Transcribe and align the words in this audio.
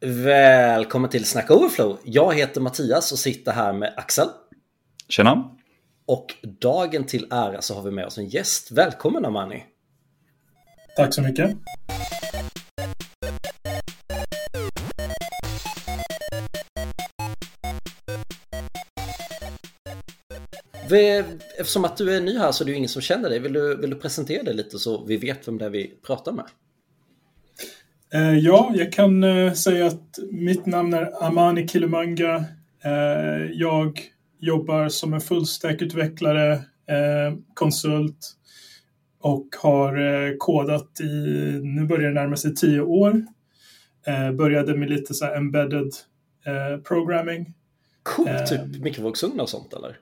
Välkommen 0.00 1.10
till 1.10 1.24
Snack 1.24 1.50
Overflow. 1.50 1.98
Jag 2.04 2.34
heter 2.34 2.60
Mattias 2.60 3.12
och 3.12 3.18
sitter 3.18 3.52
här 3.52 3.72
med 3.72 3.94
Axel. 3.96 4.28
Tjena. 5.08 5.56
Och 6.06 6.34
dagen 6.60 7.04
till 7.04 7.26
ära 7.30 7.62
så 7.62 7.74
har 7.74 7.82
vi 7.82 7.90
med 7.90 8.06
oss 8.06 8.18
en 8.18 8.28
gäst. 8.28 8.70
Välkommen 8.70 9.24
Amani. 9.24 9.64
Tack 10.96 11.14
så 11.14 11.22
mycket. 11.22 11.50
Eftersom 21.58 21.84
att 21.84 21.96
du 21.96 22.16
är 22.16 22.20
ny 22.20 22.38
här 22.38 22.52
så 22.52 22.64
är 22.64 22.66
det 22.66 22.70
ju 22.70 22.76
ingen 22.76 22.88
som 22.88 23.02
känner 23.02 23.30
dig. 23.30 23.38
Vill 23.38 23.52
du, 23.52 23.76
vill 23.76 23.90
du 23.90 23.96
presentera 23.96 24.42
dig 24.42 24.54
lite 24.54 24.78
så 24.78 25.04
vi 25.04 25.16
vet 25.16 25.48
vem 25.48 25.58
det 25.58 25.64
är 25.64 25.70
vi 25.70 25.94
pratar 26.06 26.32
med? 26.32 26.44
Eh, 28.14 28.38
ja, 28.38 28.72
jag 28.74 28.92
kan 28.92 29.24
eh, 29.24 29.52
säga 29.52 29.86
att 29.86 30.18
mitt 30.30 30.66
namn 30.66 30.94
är 30.94 31.24
Amani 31.24 31.68
Kilumanga. 31.68 32.44
Eh, 32.84 33.50
jag 33.52 34.00
jobbar 34.38 34.88
som 34.88 35.14
en 35.14 35.20
fullstack-utvecklare, 35.20 36.60
konsult 37.54 38.32
och 39.20 39.46
har 39.58 40.38
kodat 40.38 41.00
i, 41.00 41.04
nu 41.62 41.86
börjar 41.86 42.08
det 42.08 42.20
närma 42.20 42.36
sig 42.36 42.54
tio 42.54 42.80
år. 42.80 43.26
Började 44.38 44.76
med 44.76 44.90
lite 44.90 45.14
så 45.14 45.26
embedded 45.26 45.92
programming. 46.84 47.54
Coolt, 48.02 48.46
typ 48.46 48.82
mikrovågsugnar 48.82 49.42
och 49.42 49.48
sånt 49.48 49.74
eller? 49.74 49.98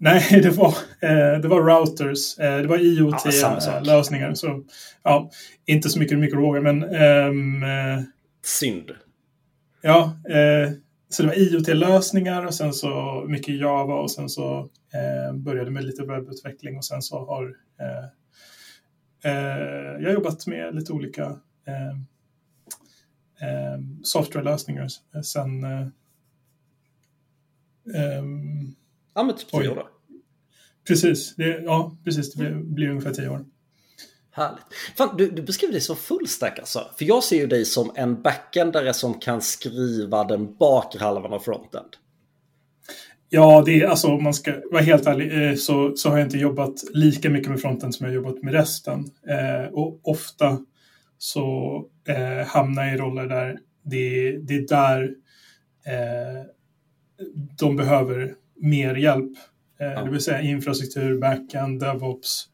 Nej, 0.00 0.22
det 0.42 0.50
var, 0.50 0.74
eh, 1.00 1.40
det 1.40 1.48
var 1.48 1.62
routers. 1.62 2.38
Eh, 2.38 2.58
det 2.58 2.68
var 2.68 2.78
IoT-lösningar. 2.78 4.34
så 4.34 4.64
ja, 5.02 5.30
inte 5.66 5.88
så 5.88 5.98
mycket 5.98 6.18
mikrovågor, 6.18 6.60
men... 6.60 6.82
Ehm, 6.82 7.62
eh, 7.62 8.02
Synd. 8.42 8.90
Ja, 9.82 10.16
eh, 10.28 10.72
så 11.08 11.22
det 11.22 11.28
var 11.28 11.38
IoT-lösningar 11.38 12.46
och 12.46 12.54
sen 12.54 12.72
så 12.72 13.24
mycket 13.28 13.60
Java 13.60 13.94
och 13.94 14.10
sen 14.10 14.28
så 14.28 14.58
eh, 14.94 15.34
började 15.34 15.70
med 15.70 15.84
lite 15.84 16.02
webbutveckling 16.02 16.76
och 16.76 16.84
sen 16.84 17.02
så 17.02 17.24
har 17.26 17.56
eh, 17.80 18.08
jag 20.02 20.12
jobbat 20.12 20.46
med 20.46 20.74
lite 20.74 20.92
olika 20.92 21.36
softwarelösningar 24.02 24.88
sen 25.22 25.64
um, 27.84 28.74
Ja, 29.18 29.22
men 29.24 29.36
typ 29.36 29.50
tio 29.50 29.68
år 29.68 29.74
då. 29.74 29.88
Precis, 30.86 31.36
det, 31.36 31.62
ja, 31.62 31.96
precis. 32.04 32.32
Det 32.32 32.50
blir 32.50 32.88
ungefär 32.88 33.14
tio 33.14 33.28
år. 33.28 33.44
Härligt. 34.30 34.64
Fan, 34.96 35.16
du, 35.16 35.30
du 35.30 35.42
beskriver 35.42 35.72
dig 35.72 35.80
som 35.80 35.96
fullstack 35.96 36.58
alltså. 36.58 36.90
För 36.98 37.04
jag 37.04 37.24
ser 37.24 37.36
ju 37.36 37.46
dig 37.46 37.64
som 37.64 37.92
en 37.94 38.22
backendare 38.22 38.94
som 38.94 39.20
kan 39.20 39.40
skriva 39.40 40.24
den 40.24 40.56
bakre 40.56 41.00
halvan 41.00 41.32
av 41.32 41.38
frontend. 41.38 41.88
Ja, 43.28 43.62
det 43.66 43.80
är 43.80 43.86
alltså 43.86 44.08
om 44.08 44.22
man 44.22 44.34
ska 44.34 44.54
vara 44.70 44.82
helt 44.82 45.06
ärlig 45.06 45.48
eh, 45.48 45.54
så, 45.54 45.96
så 45.96 46.10
har 46.10 46.18
jag 46.18 46.26
inte 46.26 46.38
jobbat 46.38 46.74
lika 46.92 47.30
mycket 47.30 47.50
med 47.50 47.60
frontend 47.60 47.94
som 47.94 48.06
jag 48.06 48.14
jobbat 48.14 48.42
med 48.42 48.52
resten. 48.54 49.04
Eh, 49.28 49.72
och 49.72 50.00
ofta 50.02 50.58
så 51.18 51.84
eh, 52.08 52.46
hamnar 52.46 52.84
jag 52.84 52.94
i 52.94 52.98
roller 52.98 53.26
där 53.26 53.58
det, 53.82 54.38
det 54.38 54.54
är 54.54 54.68
där 54.68 55.02
eh, 55.86 56.44
de 57.58 57.76
behöver 57.76 58.34
mer 58.60 58.94
hjälp. 58.94 59.32
Eh, 59.80 59.86
ja. 59.86 60.04
Det 60.04 60.10
vill 60.10 60.20
säga 60.20 60.40
infrastruktur, 60.40 61.20
backend, 61.20 61.80
DevOps, 61.80 62.44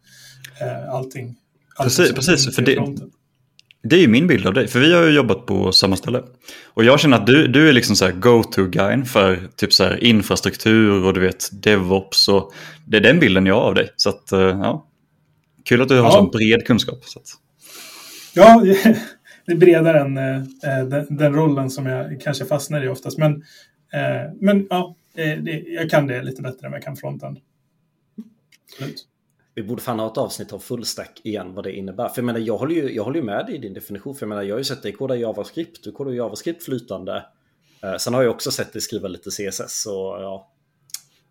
eh, 0.60 0.94
allting. 0.94 1.36
Precis, 1.83 2.12
precis 2.12 2.56
för 2.56 2.62
det, 2.62 2.97
det 3.83 3.97
är 3.97 4.00
ju 4.00 4.08
min 4.08 4.27
bild 4.27 4.47
av 4.47 4.55
dig, 4.55 4.69
för 4.69 4.80
vi 4.80 4.94
har 4.94 5.02
ju 5.02 5.10
jobbat 5.10 5.47
på 5.47 5.72
samma 5.72 5.97
ställe. 5.97 6.22
Och 6.66 6.84
jag 6.84 7.00
känner 7.00 7.16
att 7.16 7.27
du, 7.27 7.47
du 7.47 7.69
är 7.69 7.72
liksom 7.72 7.97
så 7.97 8.10
go-to-guyn 8.12 9.05
för 9.05 9.38
typ 9.56 9.72
så 9.72 9.84
här 9.84 10.05
infrastruktur 10.05 11.05
och 11.05 11.14
du 11.14 11.20
vet 11.20 11.62
DevOps 11.62 12.28
och 12.28 12.52
det 12.86 12.97
är 12.97 13.00
den 13.00 13.20
bilden 13.20 13.47
jag 13.47 13.54
har 13.54 13.62
av 13.62 13.75
dig. 13.75 13.88
Så 13.97 14.09
att, 14.09 14.32
eh, 14.32 14.41
ja, 14.41 14.86
kul 15.65 15.82
att 15.82 15.88
du 15.88 16.00
har 16.00 16.04
ja. 16.04 16.12
sån 16.12 16.31
bred 16.31 16.66
kunskap. 16.66 17.04
Så 17.04 17.19
att... 17.19 17.26
Ja, 18.34 18.62
det 19.47 19.53
är 19.53 19.56
bredare 19.56 20.00
än 20.00 20.15
den, 20.91 21.16
den, 21.16 21.34
rollen 21.34 21.71
som 21.71 21.86
jag 21.86 22.21
kanske 22.21 22.44
fastnar 22.44 22.84
i 22.84 22.88
oftast. 22.88 23.19
Men, 23.19 23.42
men 24.41 24.66
ja, 24.71 24.97
det, 25.14 25.36
det, 25.36 25.64
jag 25.69 25.91
kan 25.91 26.06
det 26.06 26.22
lite 26.22 26.42
bättre 26.42 26.66
än 26.66 26.72
vad 26.72 26.78
jag 26.78 26.84
kan 26.84 26.97
frontend. 26.97 27.38
Vi 29.54 29.62
borde 29.62 29.82
fan 29.82 29.98
ha 29.98 30.06
ett 30.12 30.19
avsnitt 30.19 30.52
av 30.52 30.58
fullstack 30.58 31.20
igen 31.25 31.54
vad 31.54 31.64
det 31.64 31.72
innebär. 31.72 32.08
För 32.08 32.19
jag 32.19 32.25
menar, 32.25 32.41
jag 32.41 32.56
håller 32.56 32.75
ju, 32.75 32.94
jag 32.94 33.04
håller 33.04 33.19
ju 33.19 33.24
med 33.24 33.47
dig 33.47 33.54
i 33.54 33.58
din 33.58 33.74
definition. 33.74 34.14
För 34.14 34.22
jag 34.22 34.28
menar, 34.28 34.42
jag 34.42 34.54
har 34.54 34.58
ju 34.58 34.64
sett 34.64 34.82
dig 34.82 34.92
koda 34.92 35.16
JavaScript. 35.16 35.84
Du 35.84 35.92
kodar 35.92 36.12
JavaScript 36.12 36.64
flytande. 36.64 37.24
Eh, 37.82 37.97
sen 37.97 38.14
har 38.14 38.22
jag 38.22 38.30
också 38.30 38.50
sett 38.50 38.72
dig 38.72 38.82
skriva 38.82 39.08
lite 39.08 39.30
CSS. 39.30 39.82
Så 39.82 40.16
ja. 40.20 40.50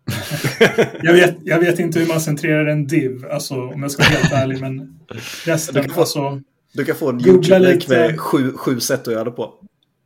jag, 1.02 1.12
vet, 1.12 1.36
jag 1.42 1.60
vet 1.60 1.78
inte 1.78 1.98
hur 1.98 2.06
man 2.06 2.20
centrerar 2.20 2.66
en 2.66 2.86
div, 2.86 3.26
alltså 3.30 3.54
om 3.54 3.82
jag 3.82 3.90
ska 3.90 4.02
vara 4.02 4.12
helt 4.12 4.32
ärlig. 4.32 4.60
Men 4.60 4.98
resten, 5.44 5.74
du 5.74 5.82
kan 5.82 5.94
få, 5.94 6.00
alltså. 6.00 6.40
Du 6.72 6.84
kan 6.84 6.96
få 6.96 7.08
en 7.08 7.26
YouTube-länk 7.26 7.88
med 7.88 8.20
sju, 8.20 8.52
sju 8.52 8.80
sätt 8.80 9.08
att 9.08 9.14
göra 9.14 9.24
det 9.24 9.30
på. 9.30 9.54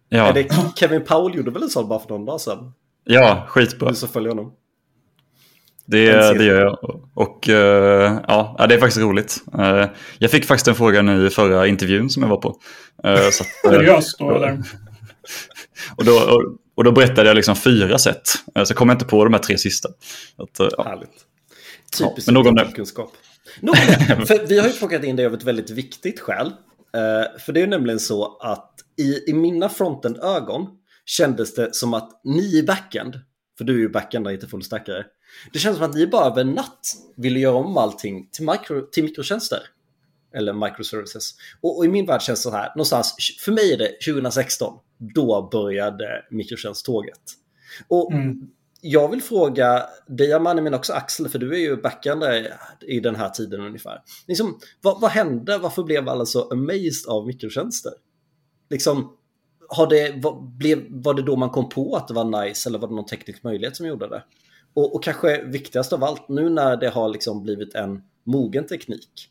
Ja. 0.08 0.28
Är 0.28 0.32
det 0.32 0.48
Kevin 0.76 1.04
Powell 1.04 1.36
gjorde 1.36 1.50
väl 1.50 1.62
en 1.62 1.68
sån 1.68 1.88
bara 1.88 1.98
för 1.98 2.08
någon 2.08 2.24
dag 2.24 2.40
sedan? 2.40 2.72
Ja, 3.10 3.46
skitbra. 3.48 3.88
Du 3.88 3.94
som 3.94 4.08
följer 4.08 4.28
honom. 4.28 4.52
Det, 5.86 6.38
det 6.38 6.44
gör 6.44 6.60
jag. 6.60 7.02
Och 7.14 7.48
uh, 7.48 7.54
ja, 8.28 8.66
det 8.68 8.74
är 8.74 8.78
faktiskt 8.78 9.00
roligt. 9.00 9.42
Uh, 9.58 9.84
jag 10.18 10.30
fick 10.30 10.44
faktiskt 10.44 10.68
en 10.68 10.74
fråga 10.74 11.02
nu 11.02 11.26
i 11.26 11.30
förra 11.30 11.66
intervjun 11.66 12.10
som 12.10 12.22
jag 12.22 12.30
var 12.30 12.36
på. 12.36 12.48
Uh, 13.06 13.30
Seriöst 13.64 14.18
då 14.18 14.34
eller? 14.34 14.62
och, 15.96 16.04
då, 16.04 16.12
och, 16.12 16.56
och, 16.74 16.84
då 16.84 16.92
berättade 16.92 17.28
jag 17.28 17.34
liksom 17.34 17.56
fyra 17.56 17.98
sätt. 17.98 18.28
så 18.64 18.74
kom 18.74 18.88
jag 18.88 18.94
inte 18.94 19.04
på 19.04 19.24
de 19.24 19.32
här 19.32 19.40
tre 19.40 19.58
sista. 19.58 19.88
Att, 20.36 20.72
ja. 20.76 20.84
Härligt. 20.84 21.10
Typiskt 21.98 22.26
ja, 22.26 22.32
någon 22.32 22.72
kunskap. 22.72 23.12
Någon, 23.60 23.76
för 24.26 24.46
vi 24.46 24.58
har 24.58 24.66
ju 24.66 24.72
plockat 24.72 25.04
in 25.04 25.16
det 25.16 25.26
av 25.26 25.34
ett 25.34 25.44
väldigt 25.44 25.70
viktigt 25.70 26.20
skäl. 26.20 26.52
för 27.46 27.52
det 27.52 27.62
är 27.62 27.66
nämligen 27.66 28.00
så 28.00 28.36
att 28.40 28.74
i, 28.98 29.30
i 29.30 29.32
mina 29.32 29.68
fronten-ögon 29.68 30.77
kändes 31.08 31.54
det 31.54 31.74
som 31.74 31.94
att 31.94 32.20
ni 32.24 32.56
i 32.56 32.62
backend, 32.62 33.20
för 33.58 33.64
du 33.64 33.74
är 33.74 33.78
ju 33.78 33.88
backend 33.88 34.26
och 34.26 34.32
inte 34.32 34.46
fullstackare, 34.46 35.06
det 35.52 35.58
känns 35.58 35.76
som 35.76 35.84
att 35.84 35.94
ni 35.94 36.06
bara 36.06 36.26
över 36.26 36.44
natt 36.44 36.96
ville 37.16 37.40
göra 37.40 37.56
om 37.56 37.76
allting 37.76 38.28
till, 38.30 38.46
micro, 38.46 38.86
till 38.92 39.04
mikrotjänster. 39.04 39.58
Eller 40.34 40.52
microservices. 40.52 41.34
Och, 41.60 41.78
och, 41.78 41.84
i 41.84 41.88
min 41.88 42.06
värld 42.06 42.22
känns 42.22 42.38
det 42.38 42.50
så 42.50 42.56
här, 42.56 42.68
någonstans, 42.68 43.14
för 43.40 43.52
mig 43.52 43.72
är 43.72 43.78
det 43.78 44.12
2016, 44.12 44.78
då 45.14 45.48
började 45.52 46.24
mikrotjänsttåget. 46.30 47.20
Och 47.88 48.12
mm. 48.12 48.40
jag 48.80 49.10
vill 49.10 49.22
fråga 49.22 49.86
dig 50.06 50.32
Amani, 50.32 50.60
men 50.60 50.74
också 50.74 50.92
Axel, 50.92 51.28
för 51.28 51.38
du 51.38 51.54
är 51.54 51.58
ju 51.58 51.76
backendare 51.76 52.58
i 52.80 53.00
den 53.00 53.16
här 53.16 53.28
tiden 53.28 53.60
ungefär. 53.60 54.02
Liksom, 54.26 54.58
vad, 54.80 55.00
vad 55.00 55.10
hände? 55.10 55.58
Varför 55.58 55.82
blev 55.82 56.08
alla 56.08 56.26
så 56.26 56.52
amazed 56.52 57.08
av 57.08 57.26
mikrotjänster? 57.26 57.92
Liksom, 58.70 59.17
har 59.68 59.86
det, 59.86 60.12
var, 60.16 60.40
blev, 60.40 60.84
var 60.90 61.14
det 61.14 61.22
då 61.22 61.36
man 61.36 61.50
kom 61.50 61.68
på 61.68 61.96
att 61.96 62.08
det 62.08 62.14
var 62.14 62.44
nice 62.44 62.68
eller 62.68 62.78
var 62.78 62.88
det 62.88 62.94
någon 62.94 63.06
teknisk 63.06 63.42
möjlighet 63.42 63.76
som 63.76 63.86
gjorde 63.86 64.08
det? 64.08 64.22
Och, 64.74 64.94
och 64.94 65.04
kanske 65.04 65.44
viktigast 65.44 65.92
av 65.92 66.04
allt, 66.04 66.28
nu 66.28 66.48
när 66.48 66.76
det 66.76 66.88
har 66.88 67.08
liksom 67.08 67.42
blivit 67.42 67.74
en 67.74 68.02
mogen 68.24 68.66
teknik, 68.66 69.28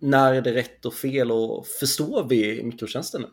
när 0.00 0.34
är 0.34 0.42
det 0.42 0.54
rätt 0.54 0.86
och 0.86 0.94
fel 0.94 1.32
och 1.32 1.66
förstår 1.66 2.24
vi 2.28 2.62
mikrotjänster 2.62 3.18
nu? 3.18 3.26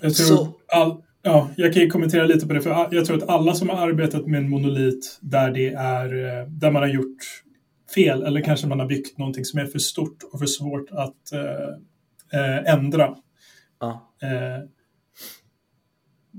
Jag 0.00 0.14
tror 0.14 0.26
Så... 0.26 0.56
all, 0.66 1.02
ja, 1.22 1.50
jag 1.56 1.72
kan 1.72 1.82
ju 1.82 1.90
kommentera 1.90 2.24
lite 2.24 2.46
på 2.46 2.52
det, 2.52 2.60
för 2.60 2.88
jag 2.90 3.04
tror 3.04 3.16
att 3.16 3.28
alla 3.28 3.54
som 3.54 3.68
har 3.68 3.88
arbetat 3.88 4.26
med 4.26 4.38
en 4.38 4.50
monolit 4.50 5.18
där 5.20 5.50
det 5.50 5.68
är, 5.68 6.04
eh, 6.04 6.46
där 6.48 6.70
man 6.70 6.82
har 6.82 6.88
gjort 6.88 7.42
fel 7.94 8.22
eller 8.22 8.40
kanske 8.40 8.66
man 8.66 8.80
har 8.80 8.86
byggt 8.86 9.18
någonting 9.18 9.44
som 9.44 9.60
är 9.60 9.66
för 9.66 9.78
stort 9.78 10.22
och 10.32 10.38
för 10.38 10.46
svårt 10.46 10.90
att 10.90 11.32
äh, 12.32 12.72
ändra 12.72 13.16
ja. 13.80 14.14
eh, 14.22 14.64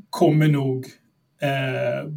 kommer 0.10 0.48
nog 0.48 0.86
eh, 1.42 2.12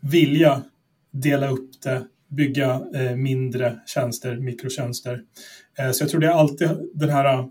vilja 0.00 0.62
dela 1.10 1.48
upp 1.48 1.82
det, 1.82 2.06
bygga 2.28 2.82
eh, 2.94 3.16
mindre 3.16 3.80
tjänster, 3.86 4.36
mikrotjänster. 4.36 5.20
Eh, 5.78 5.90
så 5.90 6.02
jag 6.02 6.10
tror 6.10 6.20
det 6.20 6.26
är 6.26 6.30
alltid 6.30 6.68
den 6.94 7.10
här 7.10 7.48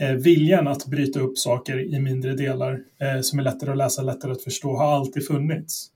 eh, 0.00 0.12
viljan 0.12 0.68
att 0.68 0.86
bryta 0.86 1.20
upp 1.20 1.38
saker 1.38 1.94
i 1.94 2.00
mindre 2.00 2.34
delar 2.34 2.80
eh, 3.00 3.20
som 3.20 3.38
är 3.38 3.42
lättare 3.42 3.70
att 3.70 3.76
läsa, 3.76 4.02
lättare 4.02 4.32
att 4.32 4.42
förstå, 4.42 4.76
har 4.76 4.94
alltid 4.94 5.26
funnits. 5.26 5.92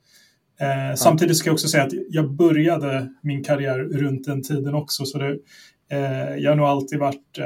Ja. 0.59 0.97
Samtidigt 0.97 1.37
ska 1.37 1.49
jag 1.49 1.55
också 1.55 1.69
säga 1.69 1.85
att 1.85 1.93
jag 2.09 2.33
började 2.33 3.09
min 3.23 3.45
karriär 3.45 3.79
runt 3.79 4.25
den 4.25 4.43
tiden 4.43 4.75
också, 4.75 5.05
så 5.05 5.19
det, 5.19 5.39
jag 6.39 6.51
har 6.51 6.57
nog 6.57 6.67
alltid 6.67 6.99
varit 6.99 7.39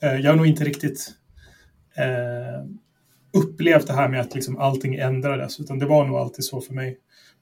jag 0.00 0.30
har 0.30 0.36
nog 0.36 0.46
inte 0.46 0.64
riktigt 0.64 1.17
eh, 1.98 2.64
upplevt 3.32 3.86
det 3.86 3.92
här 3.92 4.08
med 4.08 4.20
att 4.20 4.34
liksom 4.34 4.58
allting 4.58 4.94
ändrades, 4.94 5.60
utan 5.60 5.78
det 5.78 5.86
var 5.86 6.06
nog 6.06 6.16
alltid 6.16 6.44
så 6.44 6.60
för 6.60 6.74
mig 6.74 6.98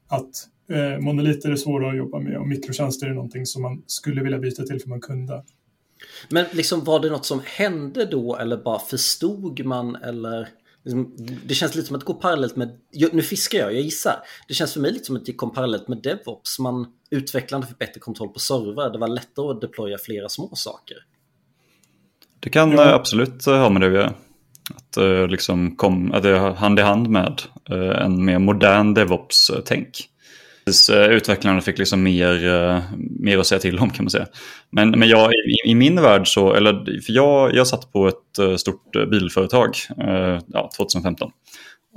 att 0.08 0.30
eh, 0.72 0.98
monoliter 1.00 1.50
är 1.50 1.56
svåra 1.56 1.90
att 1.90 1.96
jobba 1.96 2.18
med 2.18 2.36
och 2.36 2.48
mikrotjänster 2.48 3.06
är 3.06 3.14
någonting 3.14 3.46
som 3.46 3.62
man 3.62 3.82
skulle 3.86 4.22
vilja 4.22 4.38
byta 4.38 4.62
till 4.62 4.80
för 4.80 4.88
man 4.88 5.00
kunde. 5.00 5.44
Men 6.30 6.46
liksom 6.52 6.84
var 6.84 7.00
det 7.00 7.10
något 7.10 7.26
som 7.26 7.40
hände 7.44 8.04
då 8.04 8.36
eller 8.36 8.56
bara 8.56 8.78
förstod 8.78 9.64
man 9.64 9.96
eller? 9.96 10.48
Liksom, 10.84 11.16
det 11.46 11.54
känns 11.54 11.74
lite 11.74 11.86
som 11.86 11.96
att 11.96 12.00
det 12.00 12.06
går 12.06 12.20
parallellt 12.20 12.56
med, 12.56 12.78
nu 13.12 13.22
fiskar 13.22 13.58
jag, 13.58 13.74
jag 13.74 13.82
gissar. 13.82 14.16
Det 14.48 14.54
känns 14.54 14.72
för 14.72 14.80
mig 14.80 14.92
lite 14.92 15.04
som 15.04 15.16
att 15.16 15.26
det 15.26 15.32
kom 15.32 15.52
parallellt 15.52 15.88
med 15.88 16.02
DevOps. 16.02 16.58
Man 16.58 16.86
utvecklande 17.10 17.66
för 17.66 17.74
bättre 17.74 18.00
kontroll 18.00 18.28
på 18.28 18.38
servrar. 18.38 18.90
Det 18.90 18.98
var 18.98 19.08
lättare 19.08 19.50
att 19.50 19.60
deploya 19.60 19.98
flera 19.98 20.28
små 20.28 20.50
saker. 20.54 20.96
Det 22.40 22.50
kan 22.50 22.70
ja. 22.70 22.94
absolut 22.94 23.44
ha 23.44 23.70
med 23.70 23.80
det 23.80 23.86
att 23.86 23.92
göra. 23.92 24.14
Att, 24.74 24.96
eh, 24.96 25.28
liksom 25.28 25.76
kom, 25.76 26.12
att 26.12 26.22
det 26.22 26.38
hand 26.38 26.78
i 26.78 26.82
hand 26.82 27.08
med 27.08 27.42
eh, 27.70 28.02
en 28.02 28.24
mer 28.24 28.38
modern 28.38 28.94
DevOps-tänk. 28.94 29.88
Eh, 30.92 31.06
utvecklarna 31.06 31.60
fick 31.60 31.78
liksom 31.78 32.02
mer, 32.02 32.46
eh, 32.46 32.82
mer 33.20 33.38
att 33.38 33.46
säga 33.46 33.58
till 33.58 33.78
om 33.78 33.90
kan 33.90 34.04
man 34.04 34.10
säga. 34.10 34.26
Men, 34.70 34.90
men 34.90 35.08
jag, 35.08 35.32
i, 35.32 35.70
i 35.70 35.74
min 35.74 36.02
värld 36.02 36.28
så, 36.28 36.54
eller 36.54 37.00
för 37.00 37.12
jag, 37.12 37.54
jag 37.54 37.66
satt 37.66 37.92
på 37.92 38.08
ett 38.08 38.38
eh, 38.40 38.56
stort 38.56 39.10
bilföretag 39.10 39.74
ja, 40.46 40.70
2015. 40.76 41.30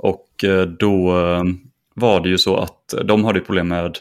Och 0.02 0.44
då 0.78 1.12
var 1.94 2.20
det 2.20 2.28
ju 2.28 2.38
så 2.38 2.56
att 2.56 2.94
de 3.04 3.24
hade 3.24 3.40
problem 3.40 3.68
med 3.68 3.98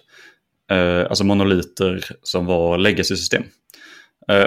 alltså 1.09 1.23
monoliter 1.23 2.05
som 2.23 2.45
var 2.45 2.77
legacy-system. 2.77 3.43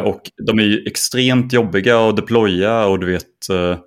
Och 0.02 0.30
de 0.46 0.58
är 0.58 0.62
ju 0.62 0.84
extremt 0.86 1.52
jobbiga 1.52 2.08
att 2.08 2.16
deploya 2.16 2.86
och 2.86 2.98
du 2.98 3.06
vet 3.06 3.48
Eh, 3.50 3.78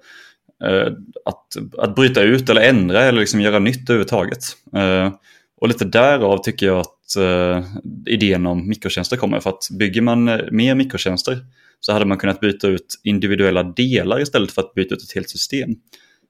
Eh, 0.64 0.94
att, 1.26 1.78
att 1.78 1.96
bryta 1.96 2.22
ut 2.22 2.50
eller 2.50 2.62
ändra 2.62 3.04
eller 3.04 3.20
liksom 3.20 3.42
göra 3.42 3.60
nytt 3.60 3.90
överhuvudtaget. 3.90 4.44
Eh, 4.76 5.14
och 5.62 5.68
lite 5.68 5.86
därav 5.86 6.38
tycker 6.38 6.66
jag 6.66 6.80
att 6.80 7.16
eh, 7.18 7.66
idén 8.06 8.46
om 8.46 8.70
mikrotjänster 8.70 9.18
kommer. 9.18 9.40
För 9.40 9.50
att 9.50 9.68
bygger 9.80 10.02
man 10.02 10.26
mer 10.52 10.76
mikrotjänster 10.76 11.38
så 11.80 11.94
hade 11.94 12.06
man 12.06 12.18
kunnat 12.18 12.40
byta 12.40 12.68
ut 12.68 13.00
individuella 13.04 13.64
delar 13.64 14.22
istället 14.22 14.52
för 14.52 14.62
att 14.62 14.74
byta 14.74 14.96
ut 14.96 15.04
ett 15.04 15.16
helt 15.16 15.30
system. 15.30 15.70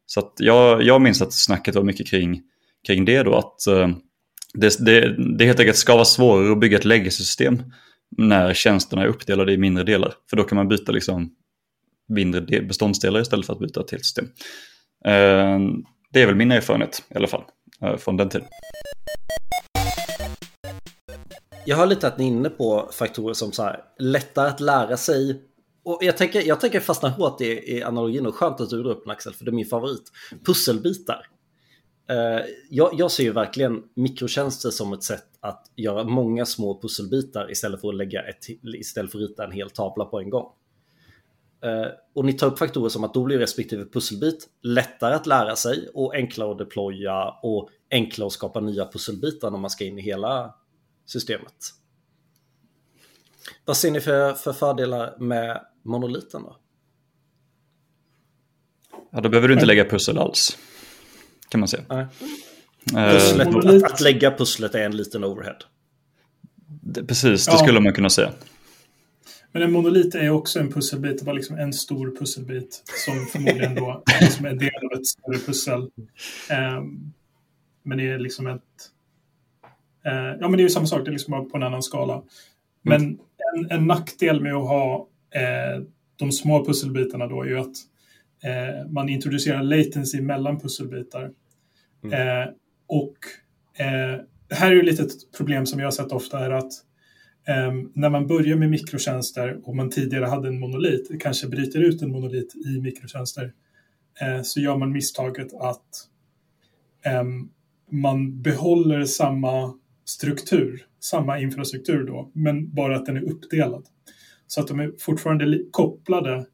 Så 0.06 0.19
att 0.19 0.33
jag, 0.38 0.83
jag 0.83 1.01
minns 1.01 1.21
att 1.21 1.33
snacket 1.33 1.75
var 1.75 1.83
mycket 1.83 2.07
kring, 2.07 2.42
kring 2.88 3.06
det 3.06 3.24
då. 3.24 3.36
Att 3.36 3.56
det, 4.54 4.86
det, 4.86 5.16
det 5.38 5.45
helt 5.45 5.60
enkelt 5.60 5.78
ska 5.78 5.94
vara 5.94 6.06
svårare 6.06 6.51
att 6.51 6.60
bygga 6.60 6.78
ett 6.78 6.86
legacy-system 6.86 7.63
när 8.18 8.54
tjänsterna 8.54 9.04
är 9.04 9.07
uppdelade 9.07 9.54
i 9.54 9.57
mindre 9.57 9.83
delar. 9.83 10.13
För 10.30 10.38
då 10.38 10.44
kan 10.44 10.56
man 10.56 10.68
byta 10.68 10.92
liksom 10.92 11.31
mindre 12.07 12.62
beståndsdelar 12.62 13.22
istället 13.22 13.46
för 13.46 13.54
att 13.54 13.60
byta 13.60 13.84
till 13.84 14.00
system. 14.00 14.25
Eh, 15.06 15.60
det 16.12 16.22
är 16.22 16.25
väl 16.25 16.36
min 16.36 16.52
erfarenhet 16.52 17.04
i 17.10 17.18
alla 17.18 17.28
fall 17.28 17.44
eh, 17.81 17.98
från 17.98 18.18
den 18.18 18.30
tiden. 18.30 18.48
Jag 21.66 21.78
har 21.78 21.86
lite 21.86 22.07
att 22.07 22.18
ni 22.18 22.24
är 22.24 22.28
inne 22.28 22.50
på 22.50 22.90
faktorer 22.94 23.34
som 23.34 23.52
så 23.52 23.63
här, 23.63 23.84
lättare 24.00 24.48
att 24.48 24.60
lära 24.60 24.98
sig. 24.98 25.42
Och 25.84 26.00
jag 26.02 26.18
tänker, 26.18 26.42
jag 26.42 26.60
tänker 26.62 26.80
fastna 26.80 27.10
hårt 27.10 27.42
i, 27.42 27.46
i 27.46 27.84
analogin 27.84 28.25
och 28.25 28.36
skönt 28.36 28.62
att 28.62 28.69
du 28.69 28.84
drar 28.84 28.92
upp 28.92 29.04
den 29.04 29.12
Axel, 29.12 29.34
för 29.34 29.46
det 29.46 29.52
är 29.52 29.54
min 29.54 29.66
favorit. 29.66 30.12
Pusselbitar. 30.46 31.28
Uh, 32.12 32.46
jag, 32.69 32.90
jag, 32.94 33.12
ser 33.12 33.24
ju 33.24 33.31
verkligen 33.31 33.84
mikrotjänster 33.96 34.69
som 34.69 34.94
ett 34.94 35.04
sätt 35.04 35.25
att 35.40 35.72
göra 35.75 36.04
många 36.04 36.46
små 36.46 36.81
pusselbitar 36.81 37.52
istället 37.52 37.81
för 37.81 37.90
att 37.90 37.96
lägga 37.96 38.22
ett, 38.22 38.46
istället 38.63 39.12
för 39.12 39.19
att 39.19 39.30
rita 39.30 39.44
en 39.46 39.52
hel 39.52 39.69
tavla 39.69 40.06
på 40.06 40.19
en 40.19 40.30
gång. 40.30 40.52
Eh, 41.63 41.92
och 42.13 42.25
ni 42.25 42.34
tar 42.34 42.48
upp 42.48 42.60
faktorer 42.60 42.90
som 42.90 43.04
att 43.04 43.13
då 43.13 43.24
blir 43.24 43.38
respektive 43.38 43.86
pusselbit 43.86 44.50
lättare 44.62 45.16
att 45.16 45.28
lära 45.28 45.56
sig 45.56 45.90
och 45.94 46.16
enklare 46.16 46.52
att 46.52 46.57
deploya 46.57 47.30
och 47.44 47.69
enklare 47.92 48.28
att 48.28 48.34
skapa 48.34 48.60
nya 48.60 48.86
pusselbitar 48.86 49.52
när 49.52 49.57
man 49.57 49.69
ska 49.69 49.86
in 49.86 50.00
i 50.00 50.02
hela 50.02 50.56
systemet. 51.06 51.54
Vad 53.66 53.78
ser 53.78 53.92
ni 53.92 54.02
för, 54.02 54.34
för 54.34 54.54
fördelar 54.54 55.18
med 55.19 55.62
monoliten 55.84 56.44
då? 56.44 56.57
Ja, 59.12 59.22
då 59.22 59.30
behöver 59.30 59.48
du 59.48 59.54
inte 59.54 59.66
lägga 59.66 59.86
pussel 59.86 60.18
alls. 60.18 60.57
Kan 61.50 61.60
man 61.60 61.68
säga. 61.68 61.84
Nej. 61.90 62.07
Eh, 62.96 63.12
pusslet, 63.12 63.48
att, 63.48 63.94
att, 63.94 64.02
lägga 64.02 64.31
pusslet 64.31 64.75
är 64.75 64.86
en 64.86 64.98
liten 64.98 65.24
overhead. 65.24 65.57
Det, 66.68 67.04
precis, 67.04 67.46
det 67.46 67.52
ja. 67.52 67.57
skulle 67.57 67.80
man 67.80 67.94
kunna 67.94 68.10
säga. 68.10 68.31
Men 69.56 69.63
en 69.63 69.72
monolit 69.72 70.16
är 70.16 70.30
också 70.30 70.60
en 70.60 70.72
pusselbit, 70.72 71.19
det 71.19 71.25
var 71.25 71.34
liksom 71.34 71.57
en 71.57 71.74
stor 71.74 72.16
pusselbit 72.19 72.84
som 73.06 73.25
förmodligen 73.25 73.75
då 73.75 74.04
som 74.31 74.46
är 74.46 74.54
del 74.54 74.86
av 74.92 75.00
ett 75.00 75.07
större 75.07 75.38
pussel. 75.46 75.81
Um, 75.81 77.13
men 77.84 77.98
det 77.98 78.10
är 78.10 78.19
liksom 78.19 78.48
ett... 78.48 78.62
Uh, 80.07 80.38
ja, 80.40 80.48
men 80.48 80.52
det 80.52 80.57
är 80.57 80.63
ju 80.63 80.69
samma 80.69 80.86
sak, 80.86 81.06
det 81.06 81.10
är 81.10 81.12
liksom 81.12 81.31
bara 81.31 81.44
på 81.44 81.57
en 81.57 81.63
annan 81.63 81.84
skala. 81.84 82.24
Men 82.81 83.02
mm. 83.02 83.19
en, 83.56 83.72
en, 83.72 83.88
nackdel 83.88 84.42
med 84.42 84.54
att 84.56 84.68
ha 84.68 85.07
uh, 85.36 85.86
de 86.16 86.31
små 86.31 86.66
pusselbitarna 86.66 87.28
då 87.28 87.42
är 87.42 87.48
ju 87.48 87.60
att 87.60 87.75
uh, 88.46 88.92
man 88.92 89.10
introducerar 89.10 89.63
latency 89.63 90.22
mellan 90.22 90.60
pusselbitar. 90.60 91.31
Mm. 92.04 92.54
och 92.88 93.18
här 94.50 94.72
är 94.72 94.75
ju 94.75 94.81
lite 94.81 95.04
ett 95.04 95.31
problem 95.38 95.66
som 95.66 95.80
jag 95.80 95.88
har 95.88 95.92
sett 95.92 96.12
ofta 96.12 96.46
är 96.46 96.50
att 96.50 96.72
Um, 97.47 97.92
när 97.94 98.09
man 98.09 98.27
börjar 98.27 98.57
med 98.57 98.69
mikrotjänster 98.69 99.59
och 99.63 99.75
man 99.75 99.89
tidigare 99.89 100.25
hade 100.25 100.47
en 100.47 100.59
monolit, 100.59 101.12
kanske 101.19 101.47
bryter 101.47 101.80
ut 101.80 102.01
en 102.01 102.12
monolit 102.12 102.56
i 102.56 102.81
mikrotjänster, 102.81 103.44
uh, 104.24 104.42
så 104.44 104.59
gör 104.59 104.77
man 104.77 104.92
misstaget 104.92 105.53
att 105.53 106.07
um, 107.21 107.50
man 107.92 108.42
behåller 108.42 109.06
samma 109.06 109.74
struktur, 110.06 110.86
samma 111.00 111.39
infrastruktur 111.39 112.03
då, 112.03 112.31
men 112.33 112.74
bara 112.74 112.95
att 112.95 113.06
den 113.06 113.18
är 113.18 113.31
uppdelad. 113.31 113.86
Så 114.47 114.62
att 114.62 114.68
de 114.68 114.80
är 114.80 114.92
fortfarande 115.00 115.59
kopplade 115.71 116.45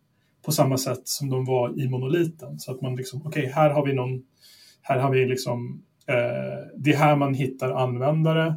på 0.45 0.51
samma 0.51 0.77
sätt 0.77 1.01
som 1.03 1.29
de 1.29 1.45
var 1.45 1.79
i 1.79 1.89
monoliten. 1.89 2.59
Så 2.59 2.71
att 2.71 2.81
man 2.81 2.95
liksom, 2.95 3.21
okej, 3.25 3.41
okay, 3.41 3.51
här 3.53 3.69
har 3.69 3.85
vi 3.85 3.93
någon, 3.93 4.23
här 4.81 4.99
har 4.99 5.11
vi 5.11 5.25
liksom, 5.25 5.83
uh, 6.09 6.67
det 6.77 6.91
är 6.91 6.97
här 6.97 7.15
man 7.15 7.33
hittar 7.33 7.71
användare, 7.71 8.55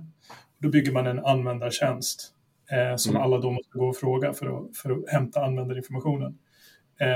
då 0.58 0.68
bygger 0.68 0.92
man 0.92 1.06
en 1.06 1.24
användartjänst 1.24 2.32
eh, 2.70 2.96
som 2.96 3.10
mm. 3.10 3.22
alla 3.22 3.38
då 3.38 3.50
måste 3.50 3.78
gå 3.78 3.88
och 3.88 3.96
fråga 3.96 4.32
för 4.32 4.46
att, 4.46 4.76
för 4.76 4.90
att 4.90 5.08
hämta 5.08 5.44
användarinformationen. 5.44 6.38
Eh, 7.00 7.08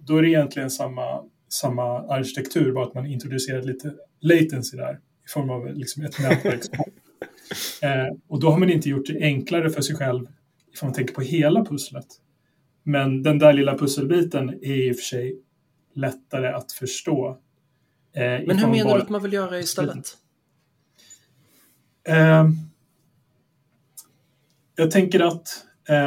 då 0.00 0.16
är 0.16 0.22
det 0.22 0.28
egentligen 0.28 0.70
samma, 0.70 1.24
samma 1.48 1.98
arkitektur, 2.08 2.72
bara 2.72 2.84
att 2.84 2.94
man 2.94 3.06
introducerar 3.06 3.62
lite 3.62 3.94
latency 4.20 4.76
där 4.76 5.00
i 5.26 5.28
form 5.28 5.50
av 5.50 5.74
liksom 5.74 6.04
ett 6.04 6.18
nätverk. 6.18 6.62
eh, 7.82 8.16
och 8.28 8.40
då 8.40 8.50
har 8.50 8.58
man 8.58 8.70
inte 8.70 8.88
gjort 8.88 9.06
det 9.06 9.22
enklare 9.22 9.70
för 9.70 9.82
sig 9.82 9.96
själv 9.96 10.26
ifall 10.74 10.86
man 10.86 10.94
tänker 10.94 11.14
på 11.14 11.20
hela 11.20 11.64
pusslet. 11.64 12.06
Men 12.82 13.22
den 13.22 13.38
där 13.38 13.52
lilla 13.52 13.78
pusselbiten 13.78 14.48
är 14.48 14.88
i 14.88 14.92
och 14.92 14.96
för 14.96 15.02
sig 15.02 15.38
lättare 15.94 16.48
att 16.48 16.72
förstå. 16.72 17.38
Eh, 18.12 18.22
Men 18.22 18.58
hur 18.58 18.68
menar 18.68 18.84
bara... 18.84 18.96
du 18.96 19.02
att 19.02 19.08
man 19.08 19.22
vill 19.22 19.32
göra 19.32 19.58
istället? 19.58 20.16
Eh, 22.08 22.48
jag 24.76 24.90
tänker 24.90 25.20
att 25.20 25.48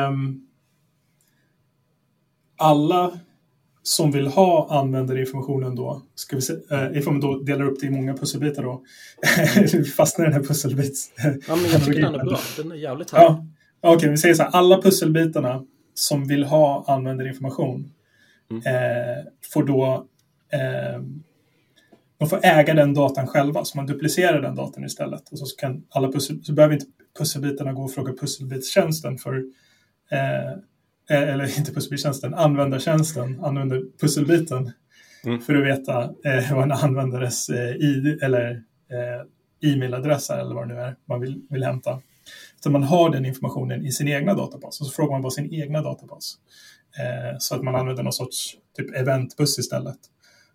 um, 0.09 0.47
alla 2.57 3.19
som 3.83 4.11
vill 4.11 4.27
ha 4.27 4.79
användarinformationen 4.79 5.75
då, 5.75 6.01
ska 6.15 6.35
vi 6.35 6.41
se, 6.41 6.53
uh, 6.53 6.97
ifall 6.97 7.13
man 7.13 7.21
då 7.21 7.39
delar 7.39 7.65
upp 7.65 7.79
det 7.79 7.85
i 7.85 7.89
många 7.89 8.13
pusselbitar 8.13 8.63
då, 8.63 8.83
fastnar 9.97 10.25
i 10.25 10.27
den 10.27 10.33
här 10.33 10.47
pusselbits... 10.47 11.11
ja, 11.47 11.55
men 11.55 11.71
jag 11.71 11.85
tycker 11.85 12.01
den 12.01 12.15
är 12.15 12.23
bra. 12.25 12.39
Den 12.57 12.71
är 12.71 12.75
jävligt 12.75 13.11
härlig. 13.11 13.25
Ja. 13.25 13.45
Okej, 13.81 13.95
okay, 13.95 14.09
vi 14.09 14.17
säger 14.17 14.35
så 14.35 14.43
här, 14.43 14.49
alla 14.49 14.81
pusselbitarna 14.81 15.65
som 15.93 16.27
vill 16.27 16.43
ha 16.43 16.85
användarinformation 16.87 17.91
mm. 18.51 18.63
eh, 18.65 19.23
får 19.53 19.63
då 19.63 20.05
eh, 20.53 21.01
de 22.17 22.29
får 22.29 22.39
äga 22.43 22.73
den 22.73 22.93
datan 22.93 23.27
själva, 23.27 23.65
så 23.65 23.77
man 23.77 23.85
duplicerar 23.85 24.41
den 24.41 24.55
datan 24.55 24.83
istället. 24.83 25.29
Och 25.31 25.39
så, 25.39 25.55
kan 25.55 25.83
alla 25.89 26.11
pussel, 26.11 26.43
så 26.43 26.53
behöver 26.53 26.73
inte 26.73 26.85
pusselbitarna 27.17 27.73
gå 27.73 27.83
och 27.83 27.93
fråga 27.93 28.13
pusselbitstjänsten 28.13 29.17
för 29.17 29.43
eh, 30.11 30.51
eh 31.09 31.29
eller 31.33 31.57
inte 31.57 31.73
pusselbitstjänsten, 31.73 32.33
användartjänsten, 32.33 33.43
använder 33.43 33.83
pusselbiten 34.01 34.71
mm. 35.25 35.41
för 35.41 35.55
att 35.55 35.65
veta 35.65 36.03
eh, 36.03 36.55
vad 36.55 36.63
en 36.63 36.71
användares 36.71 37.49
eh, 37.49 37.75
ID 37.75 38.23
eller 38.23 38.51
eh, 38.91 39.71
e-mailadress 39.71 40.29
är 40.29 40.39
eller 40.39 40.55
vad 40.55 40.67
det 40.67 40.73
nu 40.73 40.79
är 40.81 40.95
man 41.05 41.21
vill, 41.21 41.41
vill 41.49 41.63
hämta. 41.63 42.01
Så 42.63 42.69
man 42.69 42.83
har 42.83 43.09
den 43.09 43.25
informationen 43.25 43.85
i 43.85 43.91
sin 43.91 44.07
egna 44.07 44.33
databas 44.33 44.81
och 44.81 44.87
så 44.87 44.91
frågar 44.91 45.11
man 45.11 45.21
bara 45.21 45.31
sin 45.31 45.53
egna 45.53 45.81
databas. 45.81 46.37
Eh, 46.99 47.37
så 47.39 47.55
att 47.55 47.63
man 47.63 47.75
använder 47.75 48.03
någon 48.03 48.13
sorts 48.13 48.57
typ 48.77 48.95
eventbuss 48.95 49.59
istället. 49.59 49.97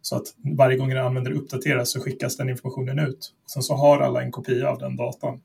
Så 0.03 0.17
att 0.17 0.27
varje 0.57 0.77
gång 0.77 0.91
en 0.91 0.99
användare 0.99 1.35
uppdateras 1.35 1.93
så 1.93 2.01
skickas 2.01 2.37
den 2.37 2.49
informationen 2.49 2.99
ut. 2.99 3.35
Sen 3.53 3.63
så 3.63 3.75
har 3.75 4.01
alla 4.01 4.23
en 4.23 4.31
kopia 4.31 4.71
av 4.71 4.79
den 4.79 4.97
datan 4.97 5.41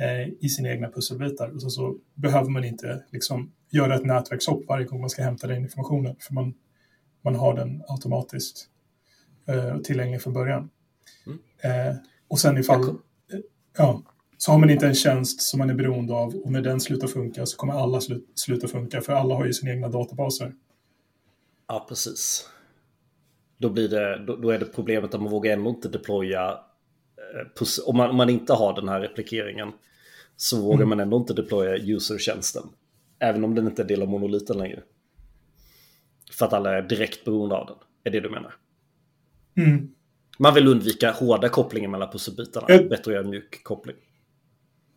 eh, 0.00 0.28
i 0.40 0.48
sina 0.48 0.68
egna 0.68 0.88
pusselbitar. 0.88 1.48
Och 1.48 1.60
sen 1.60 1.70
så 1.70 1.96
behöver 2.14 2.50
man 2.50 2.64
inte 2.64 3.04
liksom 3.10 3.52
göra 3.70 3.94
ett 3.94 4.04
nätverkshopp 4.04 4.64
varje 4.68 4.86
gång 4.86 5.00
man 5.00 5.10
ska 5.10 5.22
hämta 5.22 5.46
den 5.46 5.62
informationen. 5.62 6.16
För 6.20 6.34
man, 6.34 6.54
man 7.24 7.34
har 7.34 7.54
den 7.54 7.82
automatiskt 7.88 8.68
eh, 9.48 9.78
tillgänglig 9.78 10.22
från 10.22 10.32
början. 10.32 10.70
Mm. 11.26 11.38
Eh, 11.88 11.96
och 12.28 12.38
sen 12.38 12.58
ifall... 12.58 12.88
Eh, 12.88 12.94
ja. 13.78 14.02
så 14.38 14.52
har 14.52 14.58
man 14.58 14.70
inte 14.70 14.86
en 14.86 14.94
tjänst 14.94 15.42
som 15.42 15.58
man 15.58 15.70
är 15.70 15.74
beroende 15.74 16.14
av 16.14 16.34
och 16.34 16.52
när 16.52 16.62
den 16.62 16.80
slutar 16.80 17.06
funka 17.06 17.46
så 17.46 17.56
kommer 17.56 17.72
alla 17.72 18.00
slu 18.00 18.22
sluta 18.34 18.68
funka 18.68 19.00
för 19.00 19.12
alla 19.12 19.34
har 19.34 19.46
ju 19.46 19.52
sina 19.52 19.72
egna 19.72 19.88
databaser. 19.88 20.54
Ja, 21.68 21.86
precis. 21.88 22.48
Då, 23.58 23.70
blir 23.70 23.88
det, 23.88 24.24
då, 24.26 24.36
då 24.36 24.50
är 24.50 24.58
det 24.58 24.64
problemet 24.64 25.14
att 25.14 25.20
man 25.20 25.30
vågar 25.30 25.52
ändå 25.52 25.70
inte 25.70 25.88
deploya 25.88 26.50
eh, 26.50 27.86
om 27.86 27.96
man, 27.96 28.10
om 28.10 28.16
man 28.16 28.30
inte 28.30 28.52
har 28.52 28.74
den 28.74 28.88
här 28.88 29.00
replikeringen 29.00 29.72
så 30.36 30.62
vågar 30.62 30.76
mm. 30.76 30.88
man 30.88 31.00
ändå 31.00 31.16
inte 31.16 31.34
deploya 31.34 31.76
user-tjänsten. 31.76 32.62
Även 33.18 33.44
om 33.44 33.54
den 33.54 33.66
inte 33.66 33.82
är 33.82 33.86
del 33.86 34.02
av 34.02 34.08
monoliten 34.08 34.58
längre. 34.58 34.82
För 36.32 36.46
att 36.46 36.52
alla 36.52 36.78
är 36.78 36.82
direkt 36.82 37.24
beroende 37.24 37.54
av 37.54 37.66
den. 37.66 37.76
Är 38.04 38.10
det 38.10 38.20
du 38.20 38.30
menar? 38.30 38.54
Mm. 39.56 39.88
Man 40.38 40.54
vill 40.54 40.68
undvika 40.68 41.10
hårda 41.10 41.48
kopplingar 41.48 41.88
mellan 41.88 42.10
pusselbitarna. 42.10 42.66
Jag... 42.68 42.88
Bättre 42.88 42.94
att 42.96 43.06
göra 43.06 43.24
en 43.24 43.30
mjuk 43.30 43.64
koppling. 43.64 43.96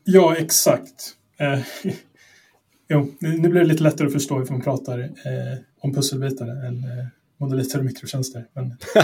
Ja, 0.04 0.36
exakt. 0.36 1.16
Eh, 1.38 1.60
jo, 2.90 3.16
nu 3.20 3.50
blir 3.50 3.62
det 3.62 3.68
lite 3.68 3.84
lättare 3.84 4.08
att 4.08 4.14
förstå 4.14 4.44
ifall 4.44 4.52
man 4.52 4.64
pratar 4.64 5.00
eh, 5.00 5.60
om 5.80 5.94
pusselbitar 5.94 6.48
än 6.48 6.84
eh, 6.84 7.06
monoliter 7.40 7.80
och 7.80 7.86
mikrotjänster. 7.86 8.48
Men... 8.54 8.78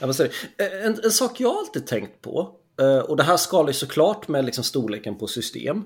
ja, 0.00 0.08
eh, 0.08 0.86
en, 0.86 1.00
en 1.04 1.10
sak 1.10 1.40
jag 1.40 1.56
alltid 1.56 1.86
tänkt 1.86 2.22
på, 2.22 2.56
eh, 2.80 2.98
och 2.98 3.16
det 3.16 3.22
här 3.22 3.36
skalar 3.36 3.68
ju 3.68 3.74
såklart 3.74 4.28
med 4.28 4.44
liksom 4.44 4.64
storleken 4.64 5.18
på 5.18 5.26
system. 5.26 5.76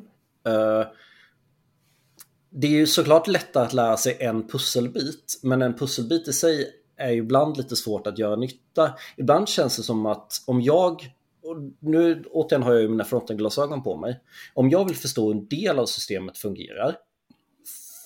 Eh, 0.47 0.87
det 2.51 2.67
är 2.67 2.71
ju 2.71 2.87
såklart 2.87 3.29
lättare 3.29 3.65
att 3.65 3.73
lära 3.73 3.97
sig 3.97 4.17
en 4.21 4.49
pusselbit, 4.49 5.41
men 5.43 5.63
en 5.63 5.75
pusselbit 5.75 6.29
i 6.29 6.33
sig 6.33 6.71
är 6.97 7.11
ju 7.11 7.19
ibland 7.19 7.57
lite 7.57 7.77
svårt 7.77 8.07
att 8.07 8.19
göra 8.19 8.37
nytta. 8.37 8.95
Ibland 9.17 9.49
känns 9.49 9.77
det 9.77 9.83
som 9.83 10.07
att 10.07 10.43
om 10.47 10.63
jag, 10.63 11.15
och 11.43 11.57
nu 11.81 12.25
återigen 12.31 12.63
har 12.63 12.73
jag 12.73 12.83
ju 12.83 12.89
mina 12.89 13.05
frontenglasögon 13.05 13.83
på 13.83 13.97
mig, 13.97 14.21
om 14.55 14.71
jag 14.71 14.85
vill 14.85 14.97
förstå 14.97 15.27
hur 15.27 15.41
en 15.41 15.49
del 15.49 15.79
av 15.79 15.87
systemet 15.87 16.39
fungerar, 16.39 16.97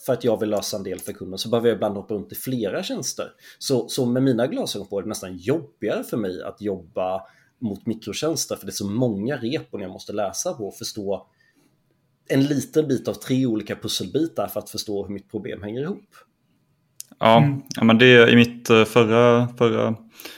för 0.07 0.13
att 0.13 0.25
jag 0.25 0.41
vill 0.41 0.51
lösa 0.51 0.77
en 0.77 0.83
del 0.83 0.99
för 0.99 1.13
kunden 1.13 1.39
så 1.39 1.49
behöver 1.49 1.69
jag 1.69 1.77
ibland 1.77 1.97
hoppa 1.97 2.15
runt 2.15 2.33
i 2.33 2.35
flera 2.35 2.83
tjänster. 2.83 3.27
Så, 3.59 3.89
så 3.89 4.07
med 4.07 4.23
mina 4.23 4.47
glasögon 4.47 4.87
på 4.87 4.99
är 4.99 5.03
det 5.03 5.09
nästan 5.09 5.37
jobbigare 5.37 6.05
för 6.05 6.17
mig 6.17 6.43
att 6.43 6.61
jobba 6.61 7.23
mot 7.59 7.87
mikrotjänster 7.87 8.57
för 8.57 8.67
det 8.67 8.71
är 8.71 8.73
så 8.73 8.91
många 8.91 9.37
repon 9.37 9.81
jag 9.81 9.91
måste 9.91 10.13
läsa 10.13 10.55
på 10.55 10.69
och 10.69 10.75
förstå 10.75 11.27
en 12.29 12.45
liten 12.45 12.89
bit 12.89 13.09
av 13.09 13.15
tre 13.15 13.47
olika 13.47 13.77
pusselbitar 13.77 14.47
för 14.47 14.61
att 14.61 14.71
förstå 14.71 15.07
hur 15.07 15.15
mitt 15.15 15.31
problem 15.31 15.63
hänger 15.63 15.81
ihop. 15.81 16.09
Ja, 17.19 17.39
mm. 17.39 17.63
ja 17.77 17.85
men 17.85 17.99
det 17.99 18.31
i 18.31 18.37
mitt 18.37 18.71
eh, 18.71 18.85
förra, 18.85 19.49
förra 19.49 19.95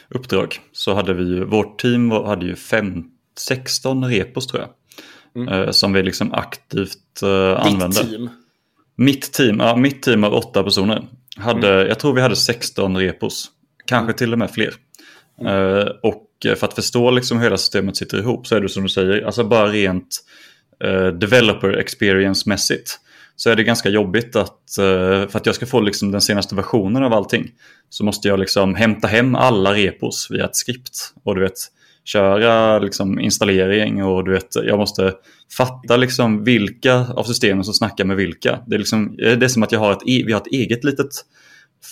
uppdrag 0.09 0.61
så 0.73 0.95
hade 0.95 1.15
vi 1.15 1.25
ju, 1.25 1.45
vårt 1.45 1.81
team 1.81 2.11
hade 2.11 2.47
ju 2.47 2.57
fem, 2.57 3.05
16 3.39 4.05
repos 4.05 4.47
tror 4.47 4.63
jag. 4.63 4.71
Mm. 5.43 5.55
Eh, 5.55 5.71
som 5.71 5.93
vi 5.93 6.03
liksom 6.03 6.35
aktivt 6.35 7.23
uh, 7.23 7.67
använde. 7.67 8.03
Ditt 8.03 8.11
team? 8.11 8.31
Mitt 9.01 9.33
team, 9.33 9.61
ja, 9.61 9.77
mitt 9.77 10.03
team 10.03 10.25
av 10.25 10.35
åtta 10.35 10.63
personer. 10.63 11.05
Hade, 11.37 11.75
mm. 11.75 11.89
Jag 11.89 11.99
tror 11.99 12.13
vi 12.13 12.21
hade 12.21 12.37
16 12.37 12.97
repos. 12.97 13.51
Kanske 13.87 14.05
mm. 14.05 14.17
till 14.17 14.33
och 14.33 14.39
med 14.39 14.51
fler. 14.51 14.75
Uh, 15.43 15.89
och 16.03 16.25
för 16.57 16.65
att 16.65 16.75
förstå 16.75 17.11
liksom 17.11 17.39
hur 17.39 17.45
hela 17.45 17.57
systemet 17.57 17.97
sitter 17.97 18.19
ihop 18.19 18.47
så 18.47 18.57
är 18.57 18.61
det 18.61 18.69
som 18.69 18.83
du 18.83 18.89
säger, 18.89 19.23
alltså 19.23 19.45
bara 19.45 19.67
rent 19.67 20.25
uh, 20.85 21.07
developer 21.07 21.73
experience-mässigt 21.73 22.99
så 23.37 23.51
är 23.51 23.57
det 23.57 23.65
ganska 23.65 23.89
jobbigt 23.89 24.37
att, 24.37 24.63
för 24.77 25.37
att 25.37 25.47
jag 25.47 25.55
ska 25.55 25.67
få 25.67 25.81
liksom 25.81 26.11
den 26.11 26.21
senaste 26.21 26.55
versionen 26.55 27.03
av 27.03 27.13
allting 27.13 27.51
så 27.89 28.05
måste 28.05 28.29
jag 28.29 28.39
liksom 28.39 28.75
hämta 28.75 29.09
hem 29.09 29.35
alla 29.35 29.75
repos 29.75 30.31
via 30.31 30.45
ett 30.45 30.57
skript. 30.57 31.15
Och 31.25 31.35
du 31.35 31.41
vet, 31.41 31.59
köra 32.09 32.79
liksom 32.79 33.21
installering 33.21 34.05
och 34.05 34.25
du 34.25 34.33
vet, 34.33 34.55
jag 34.55 34.79
måste 34.79 35.15
fatta 35.57 35.97
liksom 35.97 36.45
vilka 36.45 36.95
av 36.95 37.25
systemen 37.25 37.65
som 37.65 37.75
snackar 37.75 38.05
med 38.05 38.17
vilka. 38.17 38.59
Det 38.67 38.75
är, 38.75 38.79
liksom, 38.79 39.17
det 39.17 39.43
är 39.45 39.49
som 39.49 39.63
att 39.63 39.73
jag 39.73 39.81
har 39.81 39.93
ett, 39.93 40.03
e, 40.07 40.23
vi 40.27 40.33
har 40.33 40.41
ett 40.41 40.47
eget 40.47 40.85
litet 40.85 41.11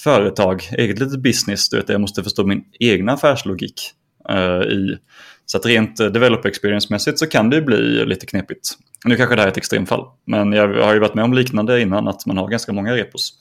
företag, 0.05 0.63
eget 0.79 0.99
litet 0.99 1.21
business. 1.21 1.69
Du 1.69 1.77
vet, 1.77 1.89
jag 1.89 2.01
måste 2.01 2.23
förstå 2.23 2.47
min 2.47 2.65
egna 2.81 3.13
affärslogik 3.13 3.93
uh, 4.31 4.63
i. 4.73 4.99
Så 5.47 5.59
att 5.59 5.67
rent 5.67 5.97
developer 5.97 6.49
experience-mässigt 6.49 7.19
så 7.19 7.27
kan 7.27 7.51
det 7.51 7.63
bli 7.63 8.05
lite 8.05 8.27
knepigt. 8.27 8.69
Nu 9.05 9.17
kanske 9.17 9.35
det 9.35 9.41
här 9.41 9.49
är 9.49 9.53
ett 9.53 9.57
extremfall, 9.57 10.05
men 10.25 10.53
jag 10.53 10.85
har 10.85 10.95
ju 10.95 11.01
varit 11.01 11.15
med 11.15 11.25
om 11.25 11.33
liknande 11.33 11.81
innan, 11.81 12.09
att 12.09 12.27
man 12.27 12.37
har 12.37 12.49
ganska 12.49 12.73
många 12.73 12.97
repos 12.97 13.33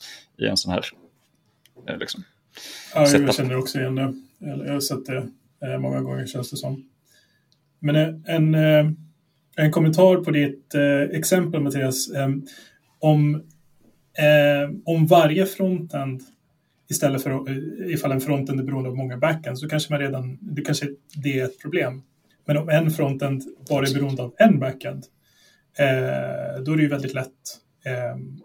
i 0.42 0.44
en 0.44 0.56
sån 0.56 0.72
här 0.72 0.84
eh, 1.88 1.98
liksom, 1.98 2.24
Ja, 2.94 3.08
jag 3.08 3.34
känner 3.34 3.56
också 3.56 3.78
igen 3.78 3.94
det. 3.94 4.14
Jag 4.38 4.72
har 4.72 4.80
sett 4.80 5.06
det 5.06 5.16
Eh, 5.16 5.24
många 5.78 6.00
gånger 6.00 6.26
känns 6.26 6.50
det 6.50 6.56
som. 6.56 6.84
Men 7.80 7.96
eh, 7.96 8.34
en, 8.34 8.54
eh, 8.54 8.90
en 9.56 9.70
kommentar 9.70 10.16
på 10.16 10.30
ditt 10.30 10.74
exempel 11.10 11.60
Mattias. 11.60 12.08
Om, 12.98 13.42
om 14.84 15.06
varje 15.06 15.46
frontend 15.46 16.22
istället 16.90 17.22
för 17.22 17.50
ifall 17.90 18.12
en 18.12 18.20
frontend 18.20 18.60
är 18.60 18.64
beroende 18.64 18.88
av 18.88 18.96
många 18.96 19.16
backends 19.16 19.60
så 19.60 19.68
kanske 19.68 19.92
man 19.92 20.00
redan, 20.00 20.38
det 20.40 20.62
kanske 20.62 20.86
det 21.22 21.40
är 21.40 21.44
ett 21.44 21.60
problem. 21.62 22.02
Men 22.44 22.56
om 22.56 22.68
en 22.68 22.90
frontend 22.90 23.42
bara 23.68 23.86
är 23.86 23.94
beroende 23.94 24.22
av 24.22 24.34
en 24.38 24.58
backend 24.58 25.04
då 26.64 26.72
är 26.72 26.76
det 26.76 26.82
ju 26.82 26.88
väldigt 26.88 27.14
lätt 27.14 27.32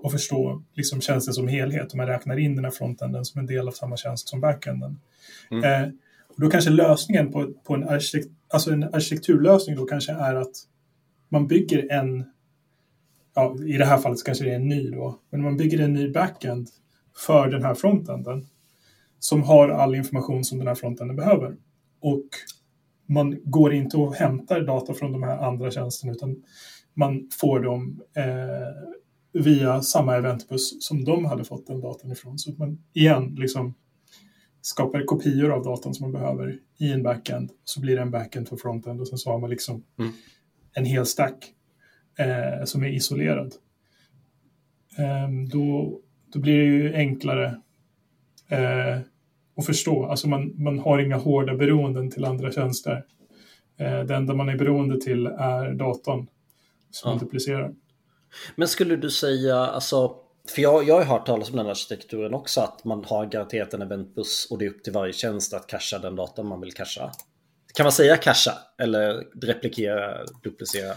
att 0.03 0.11
förstå 0.11 0.63
liksom 0.73 1.01
tjänsten 1.01 1.33
som 1.33 1.47
helhet 1.47 1.93
om 1.93 1.97
man 1.97 2.07
räknar 2.07 2.39
in 2.39 2.55
den 2.55 2.65
här 2.65 2.71
frontenden 2.71 3.25
som 3.25 3.39
en 3.39 3.47
del 3.47 3.67
av 3.67 3.71
samma 3.71 3.97
tjänst 3.97 4.29
som 4.29 4.41
backenden. 4.41 4.99
Mm. 5.51 5.91
Och 6.35 6.41
då 6.41 6.49
kanske 6.49 6.69
lösningen 6.69 7.31
på, 7.31 7.53
på 7.63 7.75
en, 7.75 7.89
arkitekt, 7.89 8.27
alltså 8.53 8.71
en 8.71 8.83
arkitekturlösning 8.83 9.75
då 9.75 9.85
kanske 9.85 10.11
är 10.11 10.35
att 10.35 10.55
man 11.29 11.47
bygger 11.47 11.91
en, 11.91 12.25
ja, 13.35 13.55
i 13.65 13.77
det 13.77 13.85
här 13.85 13.97
fallet 13.97 14.23
kanske 14.25 14.43
det 14.43 14.51
är 14.51 14.55
en 14.55 14.67
ny 14.67 14.89
då, 14.89 15.19
men 15.29 15.41
man 15.41 15.57
bygger 15.57 15.79
en 15.79 15.93
ny 15.93 16.11
backend 16.11 16.69
för 17.25 17.47
den 17.47 17.63
här 17.63 17.73
frontenden 17.73 18.45
som 19.19 19.43
har 19.43 19.69
all 19.69 19.95
information 19.95 20.43
som 20.43 20.57
den 20.57 20.67
här 20.67 20.75
frontenden 20.75 21.15
behöver. 21.15 21.55
Och 21.99 22.25
man 23.05 23.37
går 23.43 23.73
inte 23.73 23.97
och 23.97 24.15
hämtar 24.15 24.61
data 24.61 24.93
från 24.93 25.11
de 25.11 25.23
här 25.23 25.37
andra 25.37 25.71
tjänsterna 25.71 26.13
utan 26.13 26.43
man 26.93 27.29
får 27.39 27.59
dem 27.59 28.01
eh, 28.15 29.43
via 29.43 29.81
samma 29.81 30.15
eventbus 30.15 30.87
som 30.87 31.03
de 31.03 31.25
hade 31.25 31.43
fått 31.43 31.67
den 31.67 31.81
datan 31.81 32.11
ifrån. 32.11 32.39
Så 32.39 32.51
att 32.51 32.57
man 32.57 32.83
igen 32.93 33.35
liksom 33.39 33.73
skapar 34.61 35.05
kopior 35.05 35.51
av 35.51 35.63
datorn 35.63 35.93
som 35.93 36.11
man 36.11 36.21
behöver 36.21 36.59
i 36.77 36.91
en 36.91 37.03
backend. 37.03 37.51
Så 37.63 37.81
blir 37.81 37.95
det 37.95 38.01
en 38.01 38.11
backend 38.11 38.49
för 38.49 38.55
frontend 38.55 39.01
och 39.01 39.07
sen 39.07 39.17
så 39.17 39.31
har 39.31 39.39
man 39.39 39.49
liksom 39.49 39.83
mm. 39.99 40.11
en 40.73 40.85
hel 40.85 41.05
stack 41.05 41.53
eh, 42.19 42.65
som 42.65 42.83
är 42.83 42.87
isolerad. 42.87 43.53
Eh, 44.97 45.29
då, 45.51 45.99
då 46.33 46.39
blir 46.39 46.57
det 46.57 46.65
ju 46.65 46.95
enklare 46.95 47.61
eh, 48.47 48.99
att 49.57 49.65
förstå. 49.65 50.05
Alltså 50.05 50.29
man, 50.29 50.63
man 50.63 50.79
har 50.79 50.99
inga 50.99 51.17
hårda 51.17 51.55
beroenden 51.55 52.11
till 52.11 52.25
andra 52.25 52.51
tjänster. 52.51 53.05
Eh, 53.77 53.99
det 53.99 54.15
enda 54.15 54.33
man 54.33 54.49
är 54.49 54.57
beroende 54.57 55.01
till 55.01 55.25
är 55.27 55.73
datorn 55.73 56.27
som 56.91 57.11
ja. 57.11 57.19
duplicerar. 57.19 57.73
Men 58.55 58.67
skulle 58.67 58.95
du 58.95 59.09
säga, 59.09 59.55
alltså 59.55 60.15
för 60.49 60.61
jag, 60.61 60.87
jag 60.87 60.95
har 60.95 61.03
hört 61.03 61.25
talas 61.25 61.49
om 61.49 61.57
den 61.57 61.67
arkitekturen 61.67 62.33
också, 62.33 62.61
att 62.61 62.83
man 62.83 63.05
har 63.05 63.25
garanterat 63.25 63.73
en 63.73 63.81
eventbuss 63.81 64.47
och 64.49 64.57
det 64.57 64.65
är 64.65 64.69
upp 64.69 64.83
till 64.83 64.93
varje 64.93 65.13
tjänst 65.13 65.53
att 65.53 65.67
casha 65.67 65.99
den 65.99 66.15
datan 66.15 66.45
man 66.45 66.61
vill 66.61 66.73
casha. 66.73 67.11
Kan 67.73 67.83
man 67.83 67.91
säga 67.91 68.17
casha 68.17 68.53
eller 68.77 69.23
replikera, 69.41 70.25
duplicera? 70.43 70.93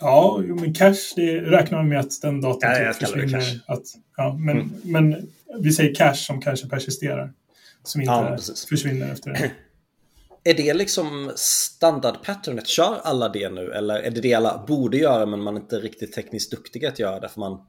Ja, 0.00 0.42
men 0.46 0.74
cache, 0.74 1.12
det 1.16 1.40
räknar 1.40 1.78
man 1.78 1.88
med 1.88 2.00
att 2.00 2.22
den 2.22 2.40
datan 2.40 2.70
ja, 2.70 2.92
typ 2.92 3.08
försvinner. 3.08 3.60
Att, 3.66 3.82
ja, 4.16 4.36
men, 4.38 4.56
mm. 4.60 4.70
men 4.84 5.28
vi 5.62 5.72
säger 5.72 5.94
cache 5.94 6.14
som 6.14 6.40
kanske 6.40 6.68
persisterar. 6.68 7.32
Som 7.82 8.00
inte 8.00 8.12
ja, 8.12 8.38
försvinner 8.68 9.12
efter 9.12 9.30
det. 9.30 9.50
Är 10.44 10.54
det 10.54 10.74
liksom 10.74 11.32
standardpatternet? 11.36 12.66
Kör 12.66 13.00
alla 13.02 13.28
det 13.28 13.50
nu? 13.50 13.72
Eller 13.72 13.94
är 13.94 14.10
det 14.10 14.20
det 14.20 14.34
alla 14.34 14.64
borde 14.68 14.96
göra 14.96 15.26
men 15.26 15.40
man 15.40 15.56
är 15.56 15.60
inte 15.60 15.76
riktigt 15.76 16.12
tekniskt 16.12 16.50
duktiga 16.50 16.88
att 16.88 16.98
göra 16.98 17.20
det 17.20 17.28
för 17.28 17.40
man 17.40 17.66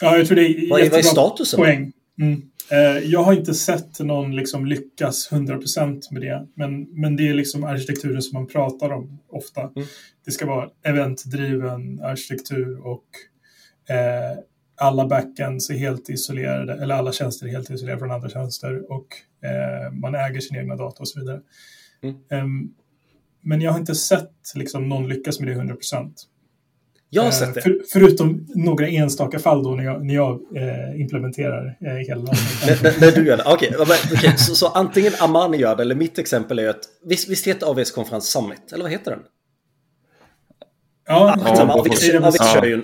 Ja, 0.00 0.16
jag 0.18 0.26
tror 0.26 0.36
det 0.36 0.42
är 0.42 0.70
vad, 0.70 0.80
är, 0.80 0.90
vad 0.90 0.98
är 0.98 1.02
statusen? 1.02 1.56
Poäng. 1.56 1.92
Mm. 2.20 2.42
Eh, 2.70 2.98
jag 3.04 3.22
har 3.22 3.32
inte 3.32 3.54
sett 3.54 4.00
någon 4.00 4.36
liksom 4.36 4.66
lyckas 4.66 5.28
100% 5.32 6.02
med 6.10 6.22
det, 6.22 6.46
men, 6.54 6.82
men 6.82 7.16
det 7.16 7.28
är 7.28 7.34
liksom 7.34 7.64
arkitekturen 7.64 8.22
som 8.22 8.38
man 8.38 8.46
pratar 8.46 8.92
om 8.92 9.18
ofta. 9.28 9.60
Mm. 9.60 9.88
Det 10.24 10.30
ska 10.30 10.46
vara 10.46 10.70
eventdriven 10.84 12.00
arkitektur 12.02 12.86
och 12.86 13.04
eh, 13.94 14.38
alla 14.76 15.06
backends 15.06 15.70
är 15.70 15.74
helt 15.74 16.10
isolerade, 16.10 16.72
eller 16.82 16.94
alla 16.94 17.12
tjänster 17.12 17.46
är 17.46 17.50
helt 17.50 17.70
isolerade 17.70 17.98
från 17.98 18.10
andra 18.10 18.28
tjänster 18.28 18.92
och 18.92 19.06
eh, 19.48 19.92
man 19.92 20.14
äger 20.14 20.40
sin 20.40 20.56
egna 20.56 20.76
data 20.76 21.00
och 21.00 21.08
så 21.08 21.20
vidare. 21.20 21.40
Mm. 22.02 22.44
Um, 22.44 22.74
men 23.40 23.60
jag 23.60 23.72
har 23.72 23.78
inte 23.78 23.94
sett 23.94 24.52
liksom, 24.54 24.88
någon 24.88 25.08
lyckas 25.08 25.40
med 25.40 25.48
det 25.48 25.62
100%. 25.62 26.12
Jag 27.14 27.22
har 27.22 27.30
sett 27.30 27.54
det. 27.54 27.60
För, 27.60 27.80
förutom 27.92 28.46
några 28.54 28.88
enstaka 28.88 29.38
fall 29.38 29.62
då 29.62 29.70
när 29.70 29.84
jag, 29.84 30.04
när 30.04 30.14
jag 30.14 30.40
eh, 30.56 31.00
implementerar 31.00 31.76
eh, 31.80 31.92
hela 31.92 32.22
när, 32.22 33.00
när 33.00 33.12
du 33.12 33.26
gör 33.26 33.36
det? 33.36 33.42
Okej, 33.46 33.76
okay. 33.78 33.96
okay. 34.12 34.36
så, 34.36 34.54
så, 34.54 34.66
antingen 34.66 35.12
Amani 35.20 35.56
gör 35.56 35.76
det 35.76 35.82
eller 35.82 35.94
mitt 35.94 36.18
exempel 36.18 36.58
är 36.58 36.68
att 36.68 36.84
visst, 37.04 37.28
visst 37.28 37.46
heter 37.46 37.66
AVS 37.66 37.90
konferens 37.90 38.30
Summit? 38.30 38.72
Eller 38.72 38.82
vad 38.82 38.92
heter 38.92 39.10
den? 39.10 39.20
Ja, 41.06 41.34
ja, 41.44 41.54
ja 41.56 41.72
AVS, 41.72 42.10
AVS 42.22 42.52
kör 42.52 42.64
ju 42.64 42.82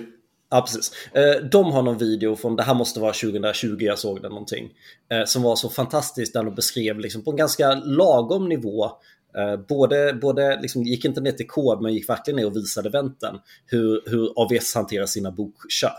Ja, 0.53 0.61
precis. 0.61 0.91
Eh, 1.13 1.45
de 1.51 1.71
har 1.71 1.81
någon 1.81 1.97
video 1.97 2.35
från, 2.35 2.55
det 2.55 2.63
här 2.63 2.73
måste 2.73 2.99
vara 2.99 3.13
2020 3.13 3.77
jag 3.79 3.99
såg 3.99 4.21
den 4.21 4.31
någonting, 4.31 4.69
eh, 5.11 5.25
som 5.25 5.41
var 5.41 5.55
så 5.55 5.69
fantastiskt 5.69 6.33
där 6.33 6.43
de 6.43 6.55
beskrev 6.55 6.99
liksom 6.99 7.23
på 7.23 7.31
en 7.31 7.37
ganska 7.37 7.73
lagom 7.73 8.49
nivå 8.49 8.91
Eh, 9.20 9.20
Eh, 9.37 9.65
både, 9.67 10.13
både 10.21 10.61
liksom, 10.61 10.83
gick 10.83 11.05
inte 11.05 11.21
ner 11.21 11.31
till 11.31 11.47
kod 11.47 11.81
men 11.81 11.93
gick 11.93 12.09
verkligen 12.09 12.35
ner 12.35 12.45
och 12.45 12.55
visade 12.55 12.89
eventen 12.89 13.35
hur, 13.65 14.01
hur 14.05 14.33
AVS 14.35 14.75
hanterar 14.75 15.05
sina 15.05 15.31
bokköp. 15.31 15.91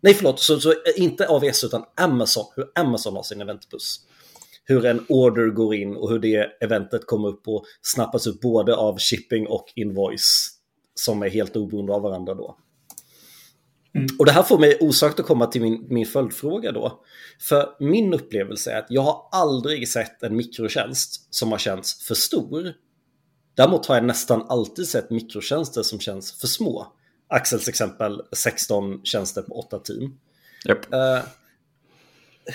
Nej 0.00 0.14
förlåt, 0.14 0.40
så, 0.40 0.60
så 0.60 0.70
eh, 0.70 0.76
inte 0.96 1.28
AVS 1.28 1.64
utan 1.64 1.84
Amazon, 1.96 2.44
hur 2.56 2.70
Amazon 2.74 3.16
har 3.16 3.22
sin 3.22 3.40
eventbuss. 3.40 4.00
Hur 4.64 4.86
en 4.86 5.04
order 5.08 5.46
går 5.46 5.74
in 5.74 5.96
och 5.96 6.10
hur 6.10 6.18
det 6.18 6.50
eventet 6.60 7.06
kommer 7.06 7.28
upp 7.28 7.48
och 7.48 7.64
snappas 7.82 8.26
upp 8.26 8.40
både 8.40 8.76
av 8.76 8.98
shipping 8.98 9.46
och 9.46 9.72
invoice 9.74 10.50
som 10.94 11.22
är 11.22 11.28
helt 11.28 11.56
oberoende 11.56 11.92
av 11.92 12.02
varandra 12.02 12.34
då. 12.34 12.56
Mm. 13.98 14.16
Och 14.18 14.26
det 14.26 14.32
här 14.32 14.42
får 14.42 14.58
mig 14.58 14.78
osökt 14.80 15.20
att 15.20 15.26
komma 15.26 15.46
till 15.46 15.62
min, 15.62 15.86
min 15.88 16.06
följdfråga 16.06 16.72
då. 16.72 17.04
För 17.40 17.68
min 17.80 18.14
upplevelse 18.14 18.72
är 18.72 18.78
att 18.78 18.86
jag 18.88 19.02
har 19.02 19.28
aldrig 19.32 19.88
sett 19.88 20.22
en 20.22 20.36
mikrotjänst 20.36 21.34
som 21.34 21.52
har 21.52 21.58
känts 21.58 22.06
för 22.06 22.14
stor. 22.14 22.72
Däremot 23.54 23.86
har 23.86 23.94
jag 23.94 24.04
nästan 24.04 24.46
alltid 24.48 24.88
sett 24.88 25.10
mikrotjänster 25.10 25.82
som 25.82 26.00
känns 26.00 26.32
för 26.40 26.46
små. 26.46 26.86
Axels 27.28 27.68
exempel 27.68 28.22
16 28.32 29.00
tjänster 29.04 29.42
på 29.42 29.54
8 29.54 29.78
team. 29.78 30.18
Yep. 30.68 30.94
Uh, 30.94 31.28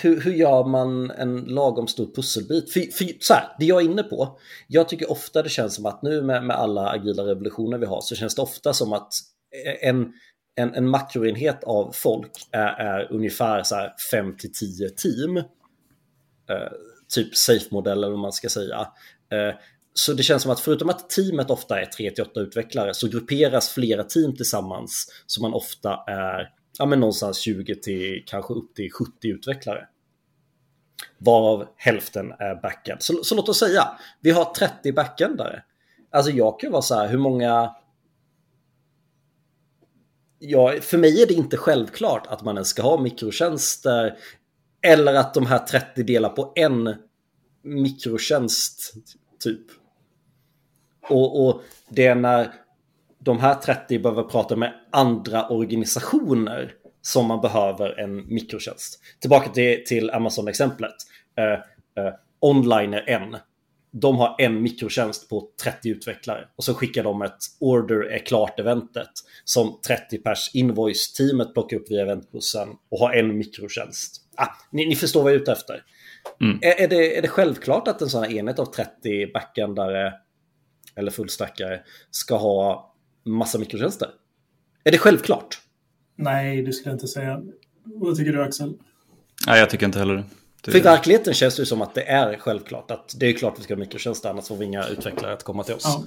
hur, 0.02 0.22
hur 0.22 0.34
gör 0.34 0.64
man 0.64 1.12
en 1.12 1.38
lagom 1.38 1.88
stor 1.88 2.06
pusselbit? 2.16 2.74
För, 2.74 2.80
för, 2.80 3.08
så 3.20 3.34
här, 3.34 3.56
det 3.60 3.66
jag 3.66 3.82
är 3.82 3.86
inne 3.86 4.04
på, 4.04 4.38
jag 4.68 4.90
tycker 4.90 5.12
ofta 5.12 5.44
det 5.44 5.50
känns 5.50 5.76
som 5.76 5.86
att 5.86 6.02
nu 6.02 6.22
med, 6.22 6.44
med 6.44 6.56
alla 6.56 6.90
agila 6.90 7.24
revolutioner 7.24 7.78
vi 7.78 7.86
har 7.86 8.02
så 8.02 8.16
känns 8.16 8.36
det 8.36 8.42
ofta 8.42 8.74
som 8.74 8.94
att 8.94 9.14
en 9.82 10.14
en, 10.56 10.74
en 10.74 10.90
makroenhet 10.90 11.64
av 11.64 11.92
folk 11.94 12.32
är, 12.52 12.68
är 12.68 13.12
ungefär 13.12 13.64
så 13.64 13.76
här 13.76 13.94
5 14.12 14.38
till 14.38 14.54
10 14.54 14.90
team. 14.90 15.38
Eh, 15.38 16.72
typ 17.14 17.36
safe-modeller 17.36 18.14
om 18.14 18.20
man 18.20 18.34
ska 18.34 18.50
säga. 18.50 18.80
Eh, 19.32 19.56
så 19.94 20.14
det 20.14 20.24
känns 20.24 20.44
som 20.44 20.52
att 20.52 20.60
förutom 20.60 20.90
att 20.90 21.10
teamet 21.10 21.50
ofta 21.50 21.82
är 21.82 21.86
3 21.86 22.12
till 22.12 22.24
8 22.24 22.40
utvecklare 22.40 22.94
så 22.94 23.08
grupperas 23.08 23.70
flera 23.70 24.04
team 24.04 24.36
tillsammans 24.36 25.24
så 25.26 25.42
man 25.42 25.54
ofta 25.54 26.04
är 26.08 26.50
ja, 26.78 26.86
men 26.86 27.00
någonstans 27.00 27.38
20 27.38 27.76
till 27.76 28.24
kanske 28.28 28.54
upp 28.54 28.76
till 28.76 28.92
70 28.92 29.28
utvecklare. 29.28 29.88
Varav 31.18 31.68
hälften 31.76 32.32
är 32.32 32.62
backend. 32.62 33.02
Så, 33.02 33.24
så 33.24 33.36
låt 33.36 33.50
oss 33.50 33.60
säga, 33.60 33.88
vi 34.22 34.32
har 34.32 34.46
30 34.46 34.94
backendare. 34.94 35.64
Alltså 36.12 36.32
jag 36.32 36.60
kan 36.60 36.72
vara 36.72 36.82
så 36.82 36.96
här, 36.96 37.08
hur 37.08 37.18
många 37.18 37.76
ja, 40.46 40.74
för 40.82 40.98
mig 40.98 41.22
är 41.22 41.28
det 41.28 41.34
inte 41.34 41.58
självklart 41.58 42.28
att 42.28 42.44
man 42.44 42.56
ens 42.56 42.68
ska 42.68 42.82
ha 42.82 43.02
mikrotjänster 43.02 44.18
eller 44.82 45.14
att 45.14 45.34
de 45.34 45.46
här 45.46 45.60
30 45.60 46.04
delar 46.04 46.30
på 46.30 46.54
en 46.56 46.96
mikrotjänst 47.64 48.94
typ. 49.40 49.66
Och, 51.10 51.48
och 51.48 51.62
det 51.90 52.06
är 52.06 52.16
när 52.16 52.54
de 53.20 53.40
här 53.40 53.56
30 53.56 54.00
behöver 54.00 54.24
prata 54.24 54.56
med 54.56 54.74
andra 54.92 55.50
organisationer 55.50 56.74
som 57.02 57.28
man 57.28 57.42
behöver 57.42 58.00
en 58.00 58.34
mikrotjänst. 58.34 59.00
Tillbaka 59.20 59.50
till, 59.50 59.84
till 59.86 60.10
Amazon-exemplet. 60.10 60.96
Eh, 61.38 61.54
eh, 62.04 62.14
online 62.40 62.94
är 62.94 63.10
en 63.10 63.38
de 63.96 64.18
har 64.18 64.36
en 64.40 64.62
mikrotjänst 64.62 65.30
på 65.30 65.50
30 65.64 65.90
utvecklare 65.90 66.48
och 66.56 66.64
så 66.64 66.74
skickar 66.74 67.04
de 67.04 67.22
ett 67.22 67.38
order 67.60 68.12
är 68.12 68.26
klart-eventet 68.26 69.12
som 69.44 69.80
30 69.88 70.18
pers 70.18 70.52
invoice-teamet 70.54 71.54
plockar 71.54 71.78
upp 71.78 71.92
via 71.92 72.02
eventbussen 72.02 72.70
och 72.90 73.00
har 73.00 73.14
en 73.14 73.38
mikrotjänst. 73.38 74.22
Ah, 74.36 74.48
ni, 74.72 74.86
ni 74.86 74.96
förstår 74.96 75.24
vad 75.24 75.32
jag 75.32 75.38
är 75.38 75.42
ute 75.42 75.52
efter. 75.52 75.84
Mm. 76.42 76.60
Är, 76.62 76.82
är, 76.82 76.88
det, 76.88 77.18
är 77.18 77.22
det 77.22 77.28
självklart 77.28 77.88
att 77.88 78.02
en 78.02 78.10
sån 78.10 78.24
här 78.24 78.32
enhet 78.32 78.60
av 78.60 78.66
30 78.66 79.32
backendare 79.34 80.14
eller 80.96 81.12
fullstackare 81.12 81.82
ska 82.12 82.38
ha 82.38 82.96
massa 83.26 83.60
mikrotjänster? 83.60 84.10
Är 84.84 84.92
det 84.92 84.98
självklart? 84.98 85.60
Nej, 86.16 86.62
det 86.62 86.74
skulle 86.74 86.92
jag 86.92 86.96
inte 86.96 87.08
säga. 87.08 87.42
Vad 87.84 88.18
tycker 88.18 88.32
du 88.32 88.44
Axel? 88.44 88.74
Nej, 89.48 89.60
jag 89.60 89.70
tycker 89.70 89.86
inte 89.86 90.00
heller 90.00 90.16
det. 90.16 90.24
För 90.66 90.78
i 90.78 90.82
verkligheten 90.82 91.34
känns 91.34 91.56
det 91.56 91.66
som 91.66 91.82
att 91.82 91.96
det 91.96 92.04
är 92.04 92.38
självklart 92.38 92.92
att 92.92 93.16
det 93.18 93.26
är 93.26 93.34
klart 93.34 93.54
att 93.54 93.60
vi 93.60 93.64
ska 93.64 93.74
ha 93.74 93.80
mikrotjänster 93.80 94.30
annars 94.30 94.48
får 94.48 94.56
vi 94.56 94.66
inga 94.66 94.88
utvecklare 94.88 95.34
att 95.34 95.44
komma 95.44 95.64
till 95.64 95.76
oss. 95.76 95.84
Ja. 95.86 96.04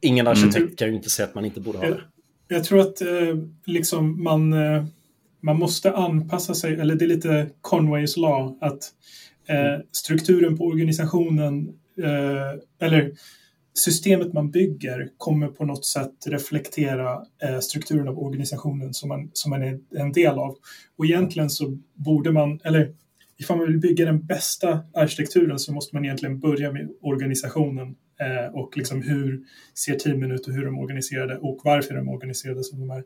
Ingen 0.00 0.26
arkitekt 0.26 0.56
mm. 0.56 0.76
kan 0.76 0.88
ju 0.88 0.94
inte 0.94 1.10
säga 1.10 1.28
att 1.28 1.34
man 1.34 1.44
inte 1.44 1.60
borde 1.60 1.78
ha 1.78 1.84
det. 1.84 1.90
Jag, 1.90 2.00
jag 2.58 2.64
tror 2.64 2.80
att 2.80 3.00
eh, 3.00 3.08
liksom 3.66 4.22
man, 4.22 4.52
eh, 4.52 4.84
man 5.40 5.58
måste 5.58 5.92
anpassa 5.92 6.54
sig, 6.54 6.74
eller 6.74 6.94
det 6.94 7.04
är 7.04 7.06
lite 7.06 7.50
Conways 7.60 8.16
law, 8.16 8.58
att 8.60 8.92
eh, 9.46 9.84
strukturen 9.92 10.58
på 10.58 10.64
organisationen, 10.64 11.68
eh, 11.98 12.86
eller 12.86 13.12
systemet 13.74 14.32
man 14.32 14.50
bygger 14.50 15.08
kommer 15.16 15.48
på 15.48 15.64
något 15.64 15.84
sätt 15.84 16.12
reflektera 16.26 17.22
eh, 17.42 17.58
strukturen 17.58 18.08
av 18.08 18.18
organisationen 18.18 18.94
som 18.94 19.08
man, 19.08 19.30
som 19.32 19.50
man 19.50 19.62
är 19.62 19.78
en 19.96 20.12
del 20.12 20.38
av. 20.38 20.56
Och 20.98 21.04
egentligen 21.04 21.50
så 21.50 21.78
borde 21.94 22.32
man, 22.32 22.60
eller 22.64 22.94
ifall 23.38 23.58
man 23.58 23.66
vill 23.66 23.78
bygga 23.78 24.04
den 24.04 24.26
bästa 24.26 24.80
arkitekturen 24.94 25.58
så 25.58 25.72
måste 25.72 25.96
man 25.96 26.04
egentligen 26.04 26.40
börja 26.40 26.72
med 26.72 26.88
organisationen 27.00 27.94
eh, 28.20 28.54
och 28.54 28.76
liksom 28.76 29.02
hur 29.02 29.40
ser 29.74 29.94
teamen 29.94 30.32
ut 30.32 30.46
och 30.46 30.54
hur 30.54 30.64
de 30.64 30.74
är 30.74 30.80
organiserade 30.80 31.38
och 31.38 31.60
varför 31.64 31.94
de 31.94 32.08
är 32.08 32.12
organiserade 32.12 32.64
som 32.64 32.80
de 32.80 32.90
är. 32.90 33.04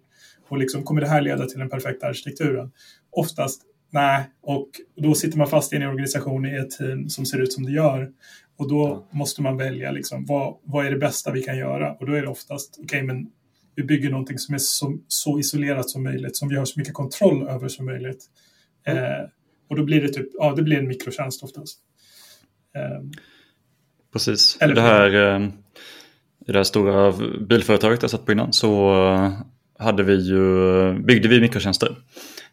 Och 0.49 0.59
liksom, 0.59 0.83
kommer 0.83 1.01
det 1.01 1.09
här 1.09 1.21
leda 1.21 1.47
till 1.47 1.59
den 1.59 1.69
perfekta 1.69 2.07
arkitekturen? 2.07 2.71
Oftast 3.11 3.63
nej, 3.91 4.25
och 4.43 4.69
då 4.97 5.15
sitter 5.15 5.39
man 5.39 5.47
fast 5.47 5.73
i 5.73 5.77
en 5.77 5.83
organisation 5.83 6.47
i 6.47 6.57
ett 6.57 6.71
team 6.71 7.09
som 7.09 7.27
ser 7.27 7.43
ut 7.43 7.53
som 7.53 7.65
det 7.65 7.73
gör. 7.73 8.11
Och 8.59 8.69
då 8.69 9.09
måste 9.11 9.43
man 9.43 9.57
välja 9.57 9.91
liksom, 9.91 10.25
vad, 10.25 10.57
vad 10.65 10.87
är 10.87 10.91
det 10.91 10.99
bästa 10.99 11.33
vi 11.33 11.43
kan 11.43 11.59
göra? 11.59 11.93
Och 11.93 12.07
då 12.07 12.13
är 12.13 12.23
det 12.23 12.29
oftast, 12.29 12.75
okej 12.79 12.85
okay, 12.85 13.03
men 13.03 13.27
vi 13.75 13.83
bygger 13.83 14.11
någonting 14.11 14.39
som 14.39 14.55
är 14.55 14.59
så, 14.59 14.99
så, 15.09 15.39
isolerat 15.39 15.91
som 15.91 16.03
möjligt, 16.03 16.37
som 16.37 16.49
vi 16.49 16.57
har 16.57 16.65
så 16.65 16.81
mycket 16.81 16.95
kontroll 16.95 17.49
över 17.49 17.69
som 17.69 17.87
möjligt. 17.87 18.25
Mm. 18.87 19.05
Eh, 19.05 19.29
och 19.69 19.77
då 19.77 19.85
blir 19.85 20.01
det 20.01 20.09
typ, 20.09 20.29
ja 20.33 20.55
det 20.57 20.63
blir 20.63 20.79
en 20.79 20.89
mikrotjänst 20.89 21.43
oftast. 21.43 21.79
Ehm, 22.77 23.11
Precis. 24.13 24.59
Eller, 24.61 24.75
det 24.75 24.81
här, 24.81 25.15
eh, 25.15 25.49
I 26.47 26.53
det 26.53 26.59
här 26.59 26.65
stora 26.65 27.13
bilföretaget 27.49 28.03
jag 28.03 28.11
satt 28.11 28.27
på 28.27 28.33
innan 28.33 28.53
så 28.53 28.95
hade 29.79 30.03
vi 30.03 30.15
ju, 30.15 30.93
byggde 31.03 31.29
vi 31.29 31.41
mikrotjänster. 31.41 31.97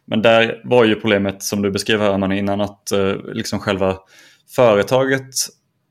Men 0.04 0.22
där 0.22 0.60
var 0.64 0.84
ju 0.84 0.94
problemet 0.94 1.42
som 1.42 1.62
du 1.62 1.70
beskrev 1.70 2.00
här 2.00 2.18
man 2.18 2.32
innan 2.32 2.60
att 2.60 2.92
eh, 2.92 3.14
liksom 3.32 3.58
själva 3.58 3.96
företaget 4.56 5.34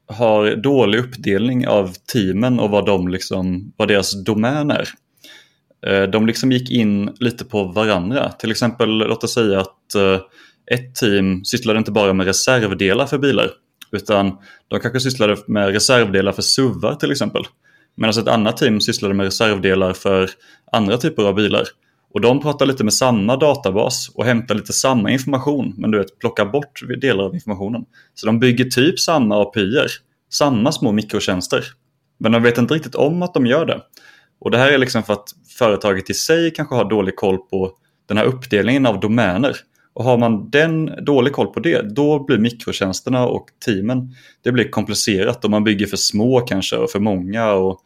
har 0.07 0.55
dålig 0.55 0.99
uppdelning 0.99 1.67
av 1.67 1.93
teamen 2.13 2.59
och 2.59 2.69
vad, 2.69 2.85
de 2.85 3.07
liksom, 3.07 3.73
vad 3.77 3.87
deras 3.87 4.23
domän 4.23 4.71
är. 4.71 4.89
Eh, 5.87 6.03
de 6.03 6.27
liksom 6.27 6.51
gick 6.51 6.71
in 6.71 7.15
lite 7.19 7.45
på 7.45 7.63
varandra. 7.63 8.31
Till 8.31 8.51
exempel, 8.51 8.89
låt 8.89 9.23
oss 9.23 9.33
säga 9.33 9.59
att 9.59 9.95
ett 10.71 10.95
team 10.95 11.45
sysslade 11.45 11.79
inte 11.79 11.91
bara 11.91 12.13
med 12.13 12.25
reservdelar 12.25 13.05
för 13.05 13.17
bilar 13.17 13.51
utan 13.91 14.37
de 14.67 14.79
kanske 14.79 14.99
sysslade 14.99 15.37
med 15.47 15.67
reservdelar 15.67 16.31
för 16.31 16.41
SUVar 16.41 16.95
till 16.95 17.11
exempel. 17.11 17.43
Medan 17.95 18.19
ett 18.21 18.27
annat 18.27 18.57
team 18.57 18.81
sysslade 18.81 19.13
med 19.13 19.23
reservdelar 19.23 19.93
för 19.93 20.29
andra 20.71 20.97
typer 20.97 21.23
av 21.23 21.35
bilar. 21.35 21.67
Och 22.13 22.21
de 22.21 22.41
pratar 22.41 22.65
lite 22.65 22.83
med 22.83 22.93
samma 22.93 23.35
databas 23.35 24.09
och 24.15 24.25
hämtar 24.25 24.55
lite 24.55 24.73
samma 24.73 25.11
information 25.11 25.73
men 25.77 25.91
du 25.91 25.97
vet, 25.97 26.19
plockar 26.19 26.45
bort 26.45 26.81
delar 27.01 27.23
av 27.23 27.35
informationen. 27.35 27.85
Så 28.13 28.25
de 28.25 28.39
bygger 28.39 28.65
typ 28.65 28.99
samma 28.99 29.41
API, 29.41 29.87
samma 30.31 30.71
små 30.71 30.91
mikrotjänster. 30.91 31.63
Men 32.17 32.31
de 32.31 32.43
vet 32.43 32.57
inte 32.57 32.73
riktigt 32.73 32.95
om 32.95 33.21
att 33.21 33.33
de 33.33 33.45
gör 33.45 33.65
det. 33.65 33.81
Och 34.39 34.51
det 34.51 34.57
här 34.57 34.71
är 34.71 34.77
liksom 34.77 35.03
för 35.03 35.13
att 35.13 35.29
företaget 35.57 36.09
i 36.09 36.13
sig 36.13 36.51
kanske 36.51 36.75
har 36.75 36.89
dålig 36.89 37.15
koll 37.15 37.37
på 37.37 37.71
den 38.07 38.17
här 38.17 38.25
uppdelningen 38.25 38.85
av 38.85 38.99
domäner. 38.99 39.57
Och 39.93 40.03
har 40.03 40.17
man 40.17 40.49
den 40.49 41.05
dålig 41.05 41.33
koll 41.33 41.47
på 41.47 41.59
det, 41.59 41.95
då 41.95 42.23
blir 42.23 42.37
mikrotjänsterna 42.37 43.27
och 43.27 43.47
teamen, 43.65 44.15
det 44.41 44.51
blir 44.51 44.69
komplicerat 44.69 45.45
och 45.45 45.51
man 45.51 45.63
bygger 45.63 45.85
för 45.85 45.97
små 45.97 46.39
kanske 46.39 46.75
och 46.77 46.89
för 46.89 46.99
många 46.99 47.53
och, 47.53 47.79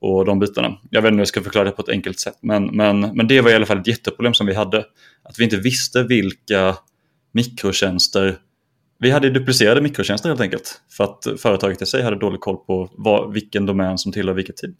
och 0.00 0.24
de 0.24 0.38
bitarna. 0.38 0.78
Jag 0.90 1.02
vet 1.02 1.08
inte 1.08 1.14
hur 1.14 1.20
jag 1.20 1.28
ska 1.28 1.42
förklara 1.42 1.64
det 1.64 1.70
på 1.70 1.82
ett 1.82 1.88
enkelt 1.88 2.20
sätt, 2.20 2.38
men, 2.40 2.66
men, 2.66 3.00
men 3.00 3.28
det 3.28 3.40
var 3.40 3.50
i 3.50 3.54
alla 3.54 3.66
fall 3.66 3.78
ett 3.78 3.86
jätteproblem 3.86 4.34
som 4.34 4.46
vi 4.46 4.54
hade. 4.54 4.84
Att 5.22 5.38
vi 5.38 5.44
inte 5.44 5.56
visste 5.56 6.02
vilka 6.02 6.76
mikrotjänster 7.32 8.38
vi 8.98 9.10
hade 9.10 9.30
duplicerade 9.30 9.80
mikrotjänster 9.80 10.28
helt 10.28 10.40
enkelt 10.40 10.80
för 10.90 11.04
att 11.04 11.40
företaget 11.40 11.82
i 11.82 11.86
sig 11.86 12.02
hade 12.02 12.18
dålig 12.18 12.40
koll 12.40 12.56
på 12.56 12.90
vad, 12.92 13.32
vilken 13.32 13.66
domän 13.66 13.98
som 13.98 14.12
tillhör 14.12 14.34
vilket 14.34 14.56
team. 14.56 14.76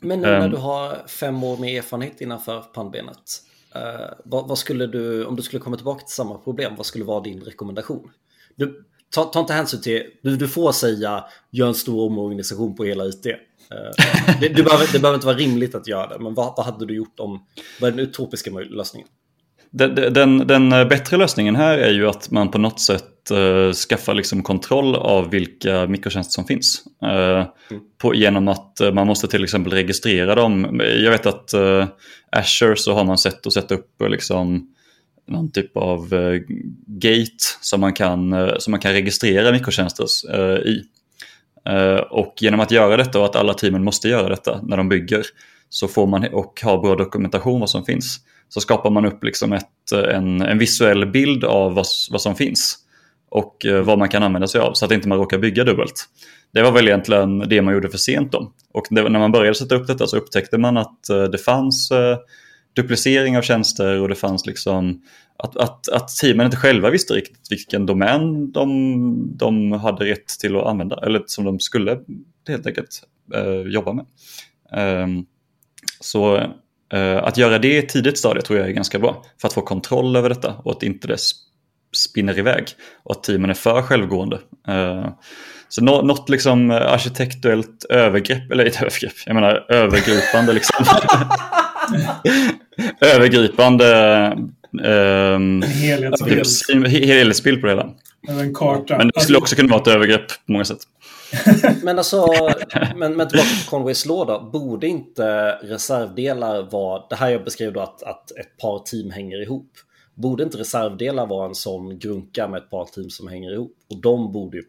Men 0.00 0.20
nu 0.20 0.26
när 0.26 0.44
um, 0.44 0.50
du 0.50 0.56
har 0.56 1.08
fem 1.08 1.44
år 1.44 1.56
med 1.56 1.78
erfarenhet 1.78 2.20
innanför 2.20 2.60
pannbenet, 2.60 3.42
uh, 3.76 4.12
vad, 4.24 4.48
vad, 4.48 4.58
skulle 4.58 4.86
du, 4.86 5.24
om 5.24 5.36
du 5.36 5.42
skulle 5.42 5.60
komma 5.60 5.76
tillbaka 5.76 6.04
till 6.04 6.14
samma 6.14 6.38
problem, 6.38 6.76
vad 6.76 6.86
skulle 6.86 7.04
vara 7.04 7.20
din 7.20 7.40
rekommendation? 7.40 8.10
Du, 8.56 8.84
ta, 9.10 9.24
ta 9.24 9.40
inte 9.40 9.52
hänsyn 9.52 9.80
till, 9.80 10.02
du, 10.22 10.36
du 10.36 10.48
får 10.48 10.72
säga 10.72 11.24
gör 11.50 11.68
en 11.68 11.74
stor 11.74 12.06
omorganisation 12.06 12.76
på 12.76 12.84
hela 12.84 13.06
IT. 13.06 13.26
Uh, 13.26 13.32
eh, 13.72 14.40
det, 14.40 14.48
du 14.48 14.62
behöver, 14.62 14.92
det 14.92 14.98
behöver 14.98 15.14
inte 15.14 15.26
vara 15.26 15.36
rimligt 15.36 15.74
att 15.74 15.86
göra 15.86 16.06
det, 16.06 16.18
men 16.18 16.34
vad, 16.34 16.54
vad 16.56 16.66
hade 16.66 16.86
du 16.86 16.94
gjort 16.94 17.20
om, 17.20 17.46
vad 17.80 17.88
är 17.88 17.96
den 17.96 18.06
utopiska 18.06 18.50
lösningen? 18.50 19.08
Den, 19.72 19.94
den, 19.94 20.46
den, 20.46 20.70
bättre 20.70 21.16
lösningen 21.16 21.56
här 21.56 21.78
är 21.78 21.90
ju 21.90 22.08
att 22.08 22.30
man 22.30 22.50
på 22.50 22.58
något 22.58 22.80
sätt 22.80 23.30
eh, 23.30 23.72
skaffar 23.72 24.14
liksom 24.14 24.42
kontroll 24.42 24.94
av 24.94 25.30
vilka 25.30 25.86
mikrotjänster 25.86 26.32
som 26.32 26.44
finns. 26.44 26.82
Eh, 27.02 27.46
mm. 27.70 27.82
på, 27.98 28.14
genom 28.14 28.48
att 28.48 28.80
eh, 28.80 28.92
man 28.92 29.06
måste 29.06 29.28
till 29.28 29.44
exempel 29.44 29.72
registrera 29.72 30.34
dem. 30.34 30.80
Jag 30.80 31.10
vet 31.10 31.26
att 31.26 31.52
eh, 31.52 31.86
Azure 32.32 32.76
så 32.76 32.94
har 32.94 33.04
man 33.04 33.18
sett 33.18 33.46
att 33.46 33.52
sätta 33.52 33.74
upp 33.74 34.00
eh, 34.02 34.08
liksom, 34.08 34.74
någon 35.28 35.50
typ 35.50 35.76
av 35.76 36.14
eh, 36.14 36.40
gate 36.86 37.44
som 37.60 37.80
man, 37.80 37.92
kan, 37.92 38.50
som 38.58 38.70
man 38.70 38.80
kan 38.80 38.92
registrera 38.92 39.52
mikrotjänster 39.52 40.06
i. 40.66 40.82
och 42.10 42.34
genom 42.40 42.60
att 42.60 42.70
göra 42.70 42.96
detta 42.96 43.18
och 43.18 43.24
att 43.24 43.36
alla 43.36 43.54
teamen 43.54 43.84
måste 43.84 44.08
göra 44.08 44.28
detta 44.28 44.60
när 44.62 44.76
de 44.76 44.88
bygger 44.88 45.22
så 45.68 45.88
får 45.88 46.06
man 46.06 46.24
och 46.24 46.60
ha 46.64 46.80
bra 46.80 46.96
dokumentation 46.96 47.60
vad 47.60 47.70
som 47.70 47.84
finns 47.84 48.20
så 48.50 48.60
skapar 48.60 48.90
man 48.90 49.04
upp 49.04 49.24
liksom 49.24 49.52
ett, 49.52 49.92
eh, 49.94 50.16
en, 50.16 50.42
en 50.42 50.58
visuell 50.58 51.06
bild 51.06 51.44
av 51.44 51.74
vad, 51.74 51.86
vad 52.10 52.20
som 52.20 52.36
finns 52.36 52.78
och 53.30 53.66
eh, 53.66 53.82
vad 53.82 53.98
man 53.98 54.08
kan 54.08 54.22
använda 54.22 54.48
sig 54.48 54.60
av 54.60 54.72
så 54.74 54.84
att 54.84 54.92
inte 54.92 55.08
man 55.08 55.18
råkar 55.18 55.38
bygga 55.38 55.64
dubbelt. 55.64 56.04
Det 56.52 56.62
var 56.62 56.72
väl 56.72 56.88
egentligen 56.88 57.38
det 57.38 57.62
man 57.62 57.74
gjorde 57.74 57.88
för 57.88 57.98
sent 57.98 58.32
då. 58.32 58.52
Och 58.72 58.86
det, 58.90 59.08
när 59.08 59.18
man 59.18 59.32
började 59.32 59.54
sätta 59.54 59.74
upp 59.74 59.86
detta 59.86 60.06
så 60.06 60.16
upptäckte 60.16 60.58
man 60.58 60.76
att 60.76 61.08
eh, 61.08 61.22
det 61.22 61.38
fanns 61.38 61.92
duplicering 62.76 63.38
av 63.38 63.42
tjänster 63.42 64.00
och 64.00 64.08
det 64.08 64.14
fanns 64.14 64.46
liksom 64.46 65.02
att, 65.38 65.56
att, 65.56 65.88
att 65.88 66.08
teamen 66.08 66.46
inte 66.46 66.56
själva 66.56 66.90
visste 66.90 67.14
riktigt 67.14 67.46
vilken 67.50 67.86
domän 67.86 68.52
de, 68.52 69.36
de 69.36 69.72
hade 69.72 70.04
rätt 70.04 70.28
till 70.40 70.56
att 70.56 70.66
använda 70.66 70.96
eller 70.96 71.22
som 71.26 71.44
de 71.44 71.60
skulle 71.60 71.98
helt 72.48 72.66
enkelt 72.66 73.02
eh, 73.34 73.72
jobba 73.72 73.92
med. 73.92 74.06
Ehm, 74.72 75.26
så 76.00 76.42
att 76.98 77.36
göra 77.36 77.58
det 77.58 77.68
i 77.68 77.78
ett 77.78 77.88
tidigt 77.88 78.18
stadie 78.18 78.42
tror 78.42 78.58
jag 78.58 78.68
är 78.68 78.72
ganska 78.72 78.98
bra 78.98 79.24
för 79.40 79.48
att 79.48 79.54
få 79.54 79.62
kontroll 79.62 80.16
över 80.16 80.28
detta 80.28 80.54
och 80.64 80.72
att 80.72 80.82
inte 80.82 81.08
det 81.08 81.18
spinner 81.92 82.38
iväg 82.38 82.64
och 83.02 83.16
att 83.16 83.22
teamen 83.22 83.50
är 83.50 83.54
för 83.54 83.82
självgående. 83.82 84.38
Eh, 84.68 85.08
så 85.68 85.84
något 85.84 86.28
liksom 86.28 86.70
arkitektuellt 86.70 87.84
övergrepp, 87.84 88.52
eller 88.52 88.64
inte 88.64 88.78
övergrepp, 88.78 89.12
jag 89.26 89.34
menar 89.34 89.66
övergripande 89.68 90.52
liksom. 90.52 90.84
övergripande 93.00 94.32
um, 94.82 95.62
helhetsbild. 95.62 96.86
helhetsbild 96.88 97.60
på 97.60 97.66
det 97.66 97.72
hela. 97.72 97.90
En 98.28 98.54
karta. 98.54 98.96
Men 98.98 99.10
det 99.14 99.20
skulle 99.20 99.38
också 99.38 99.56
kunna 99.56 99.68
vara 99.68 99.80
ett 99.80 99.88
övergrepp 99.88 100.28
på 100.28 100.52
många 100.52 100.64
sätt. 100.64 100.78
men 101.82 101.98
alltså, 101.98 102.26
men, 102.96 103.16
men 103.16 103.28
tillbaka 103.28 103.48
till 103.48 103.68
Conways 103.68 104.06
låda. 104.06 104.40
Borde 104.40 104.86
inte 104.86 105.52
reservdelar 105.62 106.62
vara, 106.70 107.06
det 107.10 107.16
här 107.16 107.30
jag 107.30 107.44
beskrev 107.44 107.72
då 107.72 107.80
att, 107.80 108.02
att 108.02 108.30
ett 108.30 108.56
par 108.56 108.78
team 108.78 109.10
hänger 109.10 109.42
ihop. 109.42 109.70
Borde 110.14 110.42
inte 110.42 110.58
reservdelar 110.58 111.26
vara 111.26 111.48
en 111.48 111.54
sån 111.54 111.98
grunka 111.98 112.48
med 112.48 112.62
ett 112.62 112.70
par 112.70 112.84
team 112.84 113.10
som 113.10 113.28
hänger 113.28 113.52
ihop? 113.52 113.76
Och 113.90 114.00
de 114.00 114.32
borde 114.32 114.56
ju 114.56 114.62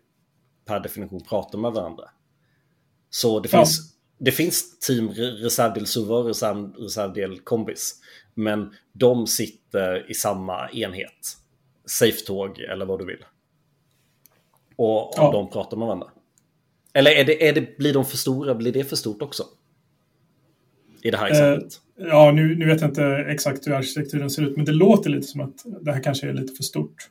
per 0.66 0.80
definition 0.80 1.22
prata 1.24 1.58
med 1.58 1.72
varandra. 1.72 2.04
Så 3.10 3.40
det 3.40 3.50
finns, 3.50 3.80
ja. 3.80 4.26
det 4.26 4.32
finns 4.32 4.80
team 4.80 5.10
reservdel 5.10 5.88
SUVA 5.88 6.16
och 6.16 6.26
reserv, 6.26 6.74
reservdel 6.74 7.40
kombis. 7.40 7.96
Men 8.34 8.74
de 8.94 9.28
sitter 9.28 10.12
i 10.12 10.14
samma 10.14 10.70
enhet. 10.70 11.38
Safe-tåg 11.86 12.60
eller 12.60 12.86
vad 12.86 13.00
du 13.00 13.06
vill. 13.06 13.26
Och 14.76 15.14
ja. 15.18 15.32
de 15.32 15.50
pratar 15.50 15.78
med 15.78 15.88
varandra. 15.88 16.12
Eller 16.94 17.12
är 17.12 17.26
det, 17.26 17.48
är 17.48 17.54
det, 17.54 17.78
blir 17.78 17.94
de 17.94 18.06
för 18.06 18.18
stora? 18.18 18.56
Blir 18.56 18.72
det 18.72 18.84
för 18.84 18.96
stort 18.96 19.22
också? 19.22 19.44
I 21.02 21.12
det 21.12 21.18
här 21.18 21.28
exemplet. 21.28 21.74
Eh, 22.00 22.08
ja, 22.08 22.32
nu, 22.32 22.56
nu 22.56 22.66
vet 22.66 22.82
jag 22.82 22.90
inte 22.90 23.06
exakt 23.06 23.68
hur 23.68 23.74
arkitekturen 23.74 24.30
ser 24.30 24.44
ut, 24.44 24.56
men 24.56 24.66
det 24.66 24.72
låter 24.72 25.10
lite 25.10 25.28
som 25.28 25.42
att 25.42 25.66
det 25.82 25.92
här 25.92 26.04
kanske 26.04 26.30
är 26.30 26.34
lite 26.34 26.54
för 26.54 26.64
stort. 26.64 27.10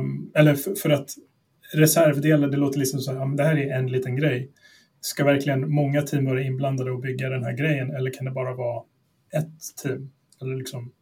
Um, 0.00 0.30
eller 0.34 0.54
för, 0.54 0.74
för, 0.74 0.90
att 0.90 1.10
reservdelar, 1.72 2.48
det 2.48 2.56
låter 2.56 2.78
liksom 2.78 3.00
så 3.00 3.12
här, 3.12 3.36
det 3.36 3.44
här 3.44 3.56
är 3.56 3.78
en 3.78 3.86
liten 3.86 4.16
grej. 4.16 4.50
Ska 5.00 5.24
verkligen 5.24 5.72
många 5.72 6.02
team 6.02 6.24
vara 6.24 6.42
inblandade 6.42 6.90
och 6.90 7.00
bygga 7.00 7.28
den 7.28 7.44
här 7.44 7.52
grejen 7.52 7.90
eller 7.90 8.10
kan 8.10 8.24
det 8.24 8.30
bara 8.30 8.54
vara 8.54 8.82
ett 9.32 9.76
team? 9.82 10.10
Eller 10.40 10.56
liksom, 10.56 10.92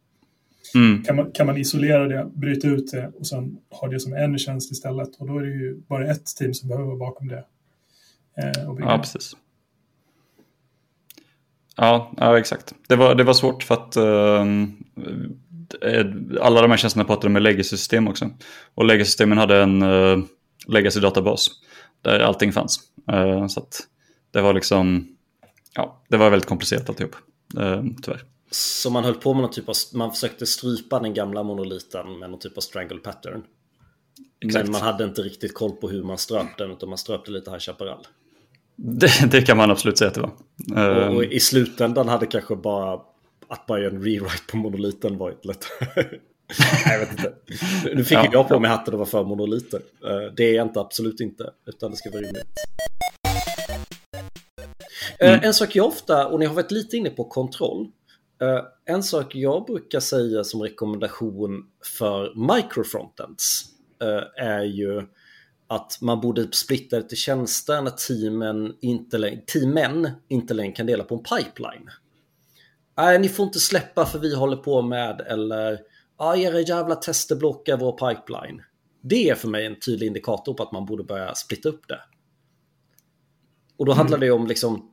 mm. 0.75 1.03
kan, 1.03 1.15
man, 1.15 1.31
kan 1.31 1.47
man 1.47 1.57
isolera 1.57 2.07
det, 2.07 2.31
bryta 2.33 2.67
ut 2.67 2.91
det 2.91 3.11
och 3.19 3.27
sen 3.27 3.57
ha 3.69 3.87
det 3.87 3.99
som 3.99 4.13
en 4.13 4.37
tjänst 4.37 4.71
istället? 4.71 5.15
Och 5.15 5.27
då 5.27 5.37
är 5.37 5.43
det 5.43 5.51
ju 5.51 5.75
bara 5.75 6.11
ett 6.11 6.25
team 6.25 6.53
som 6.53 6.69
behöver 6.69 6.87
vara 6.87 6.97
bakom 6.97 7.27
det. 7.27 7.45
Eh, 8.37 8.75
ja, 8.79 8.97
precis. 8.97 9.35
Ja, 11.75 12.13
ja, 12.17 12.39
exakt. 12.39 12.73
Det 12.87 12.95
var, 12.95 13.15
det 13.15 13.23
var 13.23 13.33
svårt 13.33 13.63
för 13.63 13.75
att 13.75 13.97
uh, 13.97 14.45
alla 16.41 16.61
de 16.61 16.71
här 16.71 16.77
tjänsterna 16.77 17.05
pratade 17.05 17.29
med 17.29 17.41
legacy-system 17.41 18.07
också. 18.07 18.29
Och 18.73 18.85
legacy-systemen 18.85 19.37
hade 19.37 19.63
en 19.63 19.81
uh, 19.83 20.23
legacy-databas 20.67 21.47
där 22.01 22.19
allting 22.19 22.51
fanns. 22.51 22.79
Uh, 23.13 23.47
så 23.47 23.67
det 24.31 24.41
var 24.41 24.53
liksom, 24.53 25.07
ja, 25.75 26.03
det 26.09 26.17
var 26.17 26.29
väldigt 26.29 26.49
komplicerat 26.49 26.89
alltihop, 26.89 27.15
uh, 27.57 27.83
tyvärr. 28.01 28.23
Så 28.51 28.89
man 28.89 29.03
höll 29.03 29.15
på 29.15 29.33
med 29.33 29.41
någon 29.41 29.51
typ 29.51 29.69
av, 29.69 29.75
man 29.93 30.11
försökte 30.11 30.45
strypa 30.45 30.99
den 30.99 31.13
gamla 31.13 31.43
monoliten 31.43 32.19
med 32.19 32.29
någon 32.29 32.39
typ 32.39 32.57
av 32.57 32.61
strangle 32.61 32.99
pattern. 32.99 33.43
Exakt. 34.45 34.63
Men 34.63 34.71
man 34.71 34.81
hade 34.81 35.03
inte 35.03 35.21
riktigt 35.21 35.53
koll 35.53 35.71
på 35.71 35.89
hur 35.89 36.03
man 36.03 36.17
ströp 36.17 36.57
den 36.57 36.71
utan 36.71 36.89
man 36.89 36.97
ströpte 36.97 37.31
lite 37.31 37.51
High 37.51 37.59
Chaparral. 37.59 38.07
Det, 38.75 39.31
det, 39.31 39.41
kan 39.41 39.57
man 39.57 39.71
absolut 39.71 39.97
säga 39.97 40.07
att 40.07 40.15
det 40.15 40.21
var. 40.21 40.31
Och, 40.71 41.15
och, 41.15 41.23
ehm. 41.23 41.31
i 41.31 41.39
slutändan 41.39 42.07
hade 42.07 42.25
kanske 42.25 42.55
bara 42.55 42.99
att 43.47 43.65
bara 43.67 43.79
göra 43.79 43.91
en 43.91 44.03
rewrite 44.03 44.43
på 44.51 44.57
monoliten 44.57 45.17
varit 45.17 45.45
lätt. 45.45 45.65
jag 46.85 46.99
vet 46.99 47.11
inte. 47.11 47.33
Nu 47.93 48.03
fick 48.03 48.17
ja, 48.17 48.29
jag 48.31 48.47
på 48.47 48.59
mig 48.59 48.69
hatten 48.69 48.93
och 48.93 48.99
var 48.99 49.05
för 49.05 49.23
monoliter. 49.23 49.81
Eh, 50.05 50.33
det 50.35 50.43
är 50.43 50.55
jag 50.55 50.67
inte, 50.67 50.79
absolut 50.79 51.19
inte. 51.19 51.49
Utan 51.65 51.91
det 51.91 51.97
ska 51.97 52.09
vara 52.09 52.21
rimligt. 52.21 52.45
Eh, 55.19 55.33
mm. 55.33 55.43
En 55.43 55.53
sak 55.53 55.75
jag 55.75 55.87
ofta, 55.87 56.27
och 56.27 56.39
ni 56.39 56.45
har 56.45 56.53
varit 56.53 56.71
lite 56.71 56.97
inne 56.97 57.09
på 57.09 57.23
kontroll. 57.23 57.87
En 58.85 59.03
sak 59.03 59.35
jag 59.35 59.65
brukar 59.65 59.99
säga 59.99 60.43
som 60.43 60.61
rekommendation 60.61 61.65
för 61.99 62.55
microfrontends 62.55 63.65
är 64.37 64.63
ju 64.63 65.01
att 65.71 65.97
man 66.01 66.21
borde 66.21 66.51
splitta 66.51 66.95
det 66.95 67.09
till 67.09 67.17
tjänster 67.17 67.81
när 67.81 67.91
teamen 67.91 68.75
inte, 68.81 69.41
teamen 69.53 70.09
inte 70.27 70.53
längre 70.53 70.71
kan 70.71 70.85
dela 70.85 71.03
på 71.03 71.15
en 71.15 71.23
pipeline. 71.23 71.89
Nej, 72.97 73.19
ni 73.19 73.29
får 73.29 73.45
inte 73.45 73.59
släppa 73.59 74.05
för 74.05 74.19
vi 74.19 74.35
håller 74.35 74.57
på 74.57 74.81
med 74.81 75.21
eller 75.21 75.79
ja, 76.17 76.35
era 76.35 76.59
jävla 76.59 76.95
tester 76.95 77.35
blockar 77.35 77.77
vår 77.77 77.91
pipeline. 77.91 78.61
Det 79.01 79.29
är 79.29 79.35
för 79.35 79.47
mig 79.47 79.65
en 79.65 79.79
tydlig 79.79 80.07
indikator 80.07 80.53
på 80.53 80.63
att 80.63 80.71
man 80.71 80.85
borde 80.85 81.03
börja 81.03 81.35
splitta 81.35 81.69
upp 81.69 81.87
det. 81.87 81.99
Och 83.77 83.85
då 83.85 83.93
handlar 83.93 84.17
mm. 84.17 84.27
det 84.27 84.31
om 84.31 84.47
liksom, 84.47 84.91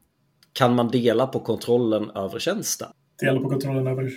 kan 0.53 0.75
man 0.75 0.88
dela 0.88 1.27
på 1.27 1.41
kontrollen 1.41 2.11
över 2.11 2.38
tjänsten? 2.38 2.88
Dela 3.21 3.41
på 3.41 3.49
kontrollen 3.49 3.87
över 3.87 4.11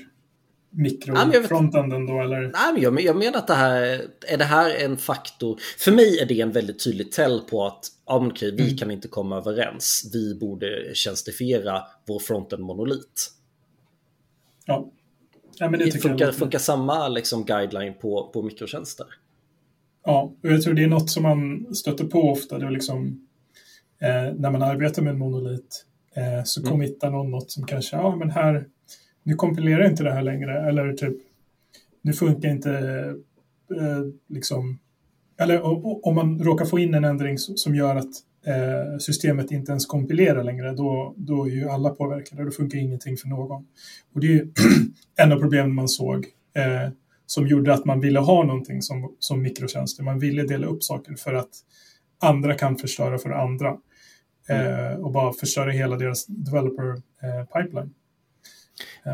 mikrofrontenden 0.72 2.06
då 2.06 2.22
eller? 2.22 2.42
Nej, 2.42 2.74
men 2.74 2.82
jag, 2.82 3.02
jag 3.02 3.16
menar 3.16 3.38
att 3.38 3.48
det 3.48 3.54
här 3.54 4.08
är 4.28 4.38
det 4.38 4.44
här 4.44 4.76
en 4.86 4.98
faktor. 4.98 5.60
För 5.78 5.92
mig 5.92 6.20
är 6.20 6.26
det 6.26 6.42
en 6.42 6.52
väldigt 6.52 6.84
tydlig 6.84 7.12
tell 7.12 7.40
på 7.40 7.66
att 7.66 7.86
men 8.20 8.32
okej, 8.32 8.52
vi 8.52 8.64
mm. 8.64 8.78
kan 8.78 8.92
inte 8.92 9.08
komma 9.08 9.38
överens. 9.38 10.10
Vi 10.14 10.36
borde 10.36 10.96
tjänstifiera 10.96 11.82
vår 12.08 12.20
fronten 12.20 12.62
monolit. 12.62 13.32
Ja. 14.66 14.92
ja 15.58 15.70
men 15.70 15.80
det 15.80 15.92
funkar, 15.92 16.26
jag 16.26 16.36
funkar 16.36 16.60
samma 16.60 17.08
liksom, 17.08 17.46
guideline 17.46 17.94
på, 17.94 18.32
på 18.34 18.42
mikrotjänster? 18.42 19.08
Ja, 20.06 20.34
och 20.44 20.50
jag 20.50 20.62
tror 20.62 20.74
det 20.74 20.84
är 20.84 20.88
något 20.88 21.10
som 21.10 21.24
man 21.24 21.76
stöter 21.76 22.06
på 22.06 22.32
ofta. 22.32 22.60
Det 22.60 22.66
är 22.66 22.72
liksom, 22.72 23.28
eh, 24.02 24.34
när 24.38 24.52
man 24.52 24.62
arbetar 24.62 25.02
med 25.02 25.12
en 25.14 25.20
monolit 25.20 25.86
eh, 26.16 26.44
så 26.44 26.60
mm. 26.60 26.72
committar 26.72 27.12
någon 27.12 27.32
något 27.32 27.52
som 27.52 27.66
kanske, 27.66 27.96
ja 27.96 28.16
men 28.16 28.30
här 28.30 28.68
nu 29.24 29.36
kompilerar 29.36 29.90
inte 29.90 30.04
det 30.04 30.12
här 30.12 30.22
längre 30.22 30.68
eller 30.68 30.94
typ 30.94 31.18
nu 32.02 32.14
funkar 32.14 32.50
inte 32.50 32.72
eh, 33.80 34.02
liksom 34.28 34.80
eller 35.42 35.62
om 36.08 36.16
man 36.16 36.40
råkar 36.40 36.66
få 36.66 36.80
in 36.80 36.94
en 36.94 37.04
ändring 37.04 37.38
som 37.38 37.76
gör 37.76 37.96
att 37.96 38.12
eh, 38.46 38.98
systemet 39.00 39.52
inte 39.52 39.72
ens 39.72 39.86
kompilerar 39.86 40.44
längre, 40.44 40.74
då, 40.74 41.14
då 41.18 41.46
är 41.46 41.50
ju 41.50 41.70
alla 41.70 41.90
påverkade. 41.90 42.46
Då 42.46 42.52
funkar 42.52 42.80
ingenting 42.80 43.18
för 43.18 43.28
någon. 43.28 43.68
Och 44.14 44.22
det 44.22 44.28
är 44.28 44.32
ju 44.32 44.48
en 45.16 45.32
av 45.32 45.40
problemen 45.40 45.74
man 45.74 45.88
såg 45.88 46.28
eh, 46.56 46.90
som 47.26 47.48
gjorde 47.48 47.74
att 47.74 47.86
man 47.86 48.00
ville 48.00 48.20
ha 48.20 48.44
någonting 48.44 48.82
som, 48.82 49.16
som 49.20 49.42
mikrotjänster. 49.42 50.04
Man 50.04 50.20
ville 50.20 50.44
dela 50.44 50.68
upp 50.68 50.84
saker 50.84 51.16
för 51.16 51.34
att 51.34 51.52
andra 52.20 52.54
kan 52.54 52.76
förstöra 52.76 53.18
för 53.18 53.30
andra. 53.30 53.78
mm. 54.48 55.02
och 55.02 55.12
bara 55.12 55.34
förstöra 55.34 55.72
hela 55.72 55.96
deras 55.96 56.26
developer 56.26 57.02
pipeline. 57.54 57.94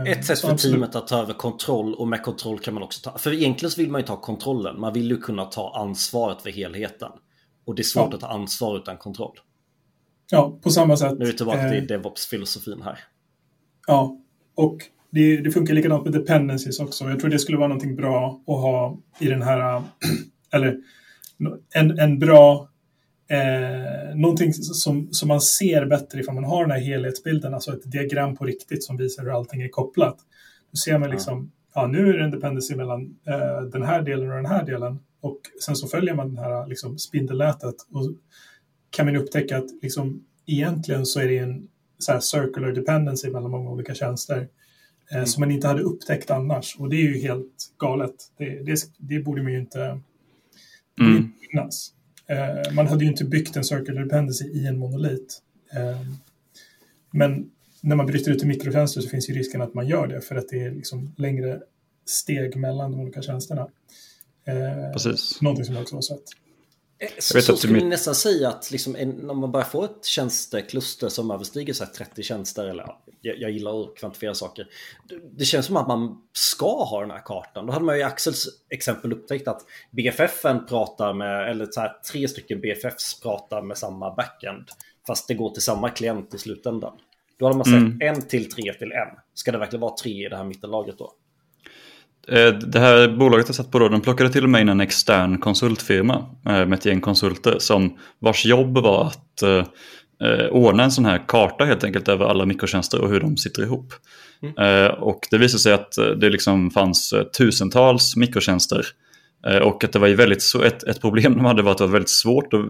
Ett 0.08 0.25
sätt 0.25 0.39
för 0.39 0.58
teamet 0.58 0.95
att 0.95 1.08
ta 1.08 1.21
över 1.21 1.34
kontroll 1.34 1.93
och 1.93 2.08
med 2.08 2.23
kontroll 2.23 2.60
kan 2.60 2.73
man 2.73 2.84
också 2.84 3.12
ta... 3.12 3.17
För 3.17 3.34
egentligen 3.34 3.71
så 3.71 3.82
vill 3.82 3.91
man 3.91 4.01
ju 4.01 4.08
ta 4.08 4.21
kontrollen. 4.21 4.80
Man 4.80 4.93
vill 4.93 5.10
ju 5.12 5.17
kunna 5.17 5.45
ta 5.45 5.75
ansvaret 5.75 6.41
för 6.41 6.49
helheten. 6.49 7.12
Och 7.65 7.75
det 7.75 7.82
är 7.82 7.84
svårt 7.84 8.08
ja. 8.10 8.15
att 8.15 8.21
ta 8.21 8.27
ansvar 8.27 8.77
utan 8.77 8.97
kontroll. 8.97 9.39
Ja, 10.32 10.60
på 10.63 10.69
samma 10.69 10.97
sätt. 10.97 11.19
Nu 11.19 11.25
är 11.25 11.32
vi 11.32 11.38
tillbaka 11.38 11.69
till 11.69 11.77
eh, 11.77 11.84
DevOps-filosofin 11.84 12.82
här. 12.82 12.99
Ja, 13.88 14.17
och 14.56 14.77
det, 15.10 15.38
det, 15.38 15.51
funkar 15.51 15.73
likadant 15.73 16.03
med 16.03 16.13
dependencies 16.13 16.80
också. 16.80 17.10
Jag 17.10 17.19
tror 17.19 17.30
det 17.30 17.39
skulle 17.39 17.58
vara 17.58 17.67
någonting 17.67 17.95
bra 17.95 18.41
att 18.47 18.56
ha 18.56 18.97
i 19.19 19.27
den 19.27 19.41
här, 19.41 19.84
eller 20.53 20.77
en, 21.73 21.99
en 21.99 22.19
bra, 22.19 22.69
eh, 23.28 24.16
någonting 24.16 24.54
som, 24.54 25.13
som 25.13 25.28
man 25.28 25.42
ser 25.42 25.86
bättre 25.86 26.20
ifall 26.20 26.36
man 26.36 26.44
har 26.44 26.62
den 26.62 26.72
här 26.72 26.80
helhetsbilden, 26.80 27.54
alltså 27.54 27.74
ett 27.74 27.92
diagram 27.92 28.36
på 28.36 28.46
riktigt 28.46 28.84
som 28.84 28.98
visar 28.98 29.24
hur 29.24 29.36
allting 29.36 29.62
är 29.62 29.70
kopplat. 29.70 30.18
Då 30.72 30.78
ser 30.78 30.98
man 30.98 31.10
liksom, 31.10 31.52
ja, 31.74 31.82
ja 31.82 31.88
nu 31.88 32.10
är 32.10 32.18
det 32.18 32.24
en 32.24 32.32
dependency 32.32 32.76
mellan 32.76 33.18
eh, 33.28 33.62
den 33.62 33.84
här 33.84 34.02
delen 34.02 34.30
och 34.30 34.36
den 34.36 34.46
här 34.46 34.66
delen. 34.66 35.00
Och 35.22 35.40
sen 35.66 35.76
så 35.76 35.88
följer 35.88 36.13
man 36.13 36.36
det 36.36 36.42
här 36.42 36.68
liksom, 36.68 36.98
spindelnätet 36.98 37.76
och 37.92 38.12
kan 38.90 39.06
man 39.06 39.16
upptäcka 39.16 39.58
att 39.58 39.70
liksom, 39.82 40.26
egentligen 40.46 41.06
så 41.06 41.20
är 41.20 41.28
det 41.28 41.38
en 41.38 41.68
så 41.98 42.12
här, 42.12 42.20
circular 42.20 42.72
dependency 42.72 43.30
mellan 43.30 43.52
många 43.52 43.70
olika 43.70 43.96
tjänster 43.96 44.48
eh, 45.12 45.18
mm. 45.18 45.28
som 45.28 45.42
man 45.42 45.52
inte 45.52 45.68
hade 45.68 45.82
upptäckt 45.82 46.32
annars. 46.32 46.76
Och 46.80 46.90
det 46.90 46.96
är 46.96 47.02
ju 47.02 47.22
helt 47.22 47.74
galet. 47.78 48.16
Det, 48.38 48.63
det, 48.66 48.80
det 48.98 49.20
borde 49.20 49.44
man 49.44 49.52
ju 49.52 49.60
inte 49.60 50.00
mm. 51.02 51.32
finnas. 51.52 51.94
Eh, 52.28 52.74
man 52.74 52.88
hade 52.88 53.04
ju 53.04 53.10
inte 53.10 53.26
byggt 53.26 53.56
en 53.56 53.63
circular 53.63 54.04
dependency 54.04 54.46
i 54.46 54.68
en 54.68 54.78
monolit. 54.78 55.42
Eh, 55.74 56.02
men 57.12 57.52
när 57.82 57.96
man 57.96 58.06
bryter 58.06 58.32
ut 58.32 58.44
i 58.44 58.46
mikrotjänster 58.46 59.02
så 59.02 59.10
finns 59.10 59.30
ju 59.30 59.34
risken 59.34 59.62
att 59.62 59.74
man 59.74 59.88
gör 59.88 60.08
det 60.08 60.22
för 60.22 60.36
att 60.36 60.50
det 60.50 60.63
är 60.63 60.72
liksom 60.72 61.13
längre 61.18 61.62
steg 62.06 62.56
mellan 62.56 62.92
de 62.92 63.00
olika 63.00 63.22
tjänsterna. 63.22 63.68
Eh, 64.46 64.92
Precis. 64.94 65.42
Någonting 65.42 65.66
som 65.66 65.76
jag 65.76 65.82
också 65.82 65.96
har 65.96 66.02
sett. 66.02 66.24
Eh, 67.00 67.10
så, 67.20 67.42
så 67.42 67.58
skulle 67.58 67.74
ni 67.74 67.84
nästan 67.84 68.16
säga 68.16 68.50
att 68.50 68.72
liksom 68.72 68.96
en, 68.96 69.30
om 69.30 69.40
man 69.40 69.52
börjar 69.52 69.66
få 69.66 69.84
ett 69.84 70.06
tjänstekluster 70.06 71.10
som 71.10 71.32
överstiger 71.32 71.74
så 71.74 71.86
30 71.86 72.24
tjänster, 72.24 72.66
eller 72.66 72.96
jag, 73.22 73.38
jag, 73.38 73.52
gillar 73.52 73.82
att 73.82 73.96
kvantifiera 73.96 74.34
saker. 74.34 74.68
Det, 75.10 75.20
det, 75.38 75.46
känns 75.46 75.66
som 75.66 75.78
att 75.78 75.88
man 75.88 76.22
ska 76.34 76.84
ha 76.84 77.02
den 77.02 77.12
här 77.12 77.22
kartan. 77.26 77.66
Då 77.66 77.74
hade 77.74 77.86
man 77.86 77.96
ju 77.96 78.02
i 78.02 78.04
Axels 78.04 78.48
exempel 78.70 79.14
upptäckt 79.14 79.48
att 79.48 79.62
BFFen 79.92 80.66
pratar 80.66 81.14
med, 81.14 81.52
eller 81.52 81.66
så 81.72 81.82
här, 81.82 81.92
tre 82.12 82.28
stycken 82.28 82.62
BFFs 82.62 83.20
pratar 83.22 83.62
med 83.62 83.78
samma 83.78 84.16
backend. 84.16 84.66
Fast 85.08 85.28
det 85.28 85.34
går 85.34 85.50
till 85.50 85.64
samma 85.64 85.90
klient 85.90 86.34
i 86.34 86.38
slutändan. 86.38 86.94
Då 87.40 87.46
hade 87.46 87.58
man 87.58 87.66
sagt 87.66 87.76
mm. 87.76 88.02
en 88.02 88.22
till 88.22 88.52
tre 88.52 88.74
till 88.74 88.92
en. 88.92 89.08
Ska 89.34 89.52
det 89.52 89.58
verkligen 89.58 89.82
vara 89.82 89.96
tre 89.96 90.26
i 90.26 90.30
det 90.30 90.38
här 90.38 90.44
mittenlagret 90.44 90.98
då? 90.98 91.14
Eh, 92.32 92.54
det 92.54 92.80
här 92.80 93.08
bolaget 93.08 93.48
jag 93.48 93.56
satt 93.56 93.72
på 93.72 93.80
då, 93.80 93.90
de 93.90 94.02
plockade 94.02 94.30
till 94.30 94.44
och 94.44 94.50
med 94.50 94.62
in 94.62 94.70
en 94.70 94.82
extern 94.82 95.38
konsultfirma 95.38 96.26
eh, 96.46 96.66
med 96.66 96.74
ett 96.74 96.86
gäng 96.86 97.02
konsulter 97.02 97.60
som 97.60 97.98
vars 98.20 98.46
jobb 98.46 98.78
var 98.78 99.08
att 99.08 99.42
eh, 99.42 99.66
ordna 100.52 100.84
en 100.84 100.92
sån 100.92 101.06
här 101.06 101.28
karta 101.28 101.66
helt 101.66 101.84
enkelt 101.84 102.08
över 102.08 102.26
alla 102.26 102.46
mikrotjänster 102.46 103.02
och 103.02 103.10
hur 103.10 103.20
de 103.20 103.38
sitter 103.38 103.63
ihop. 103.63 103.94
Mm. 104.42 104.92
Och 105.00 105.20
det 105.32 105.38
visade 105.38 105.60
sig 105.60 105.74
att 105.74 105.92
det 106.18 106.30
liksom 106.30 106.72
fanns 106.72 107.13
tusentals 107.38 108.16
mikrotjänster 108.16 108.86
och 109.63 109.84
att 109.84 109.92
det 109.92 110.00
var 110.00 110.10
väldigt, 110.10 110.44
ett, 110.66 110.84
ett 110.84 111.02
problem 111.02 111.34
de 111.34 111.46
hade 111.46 111.62
var 111.62 111.72
att 111.72 111.78
det 111.78 111.84
var 111.84 111.92
väldigt 111.92 112.10
svårt 112.10 112.54
att 112.54 112.62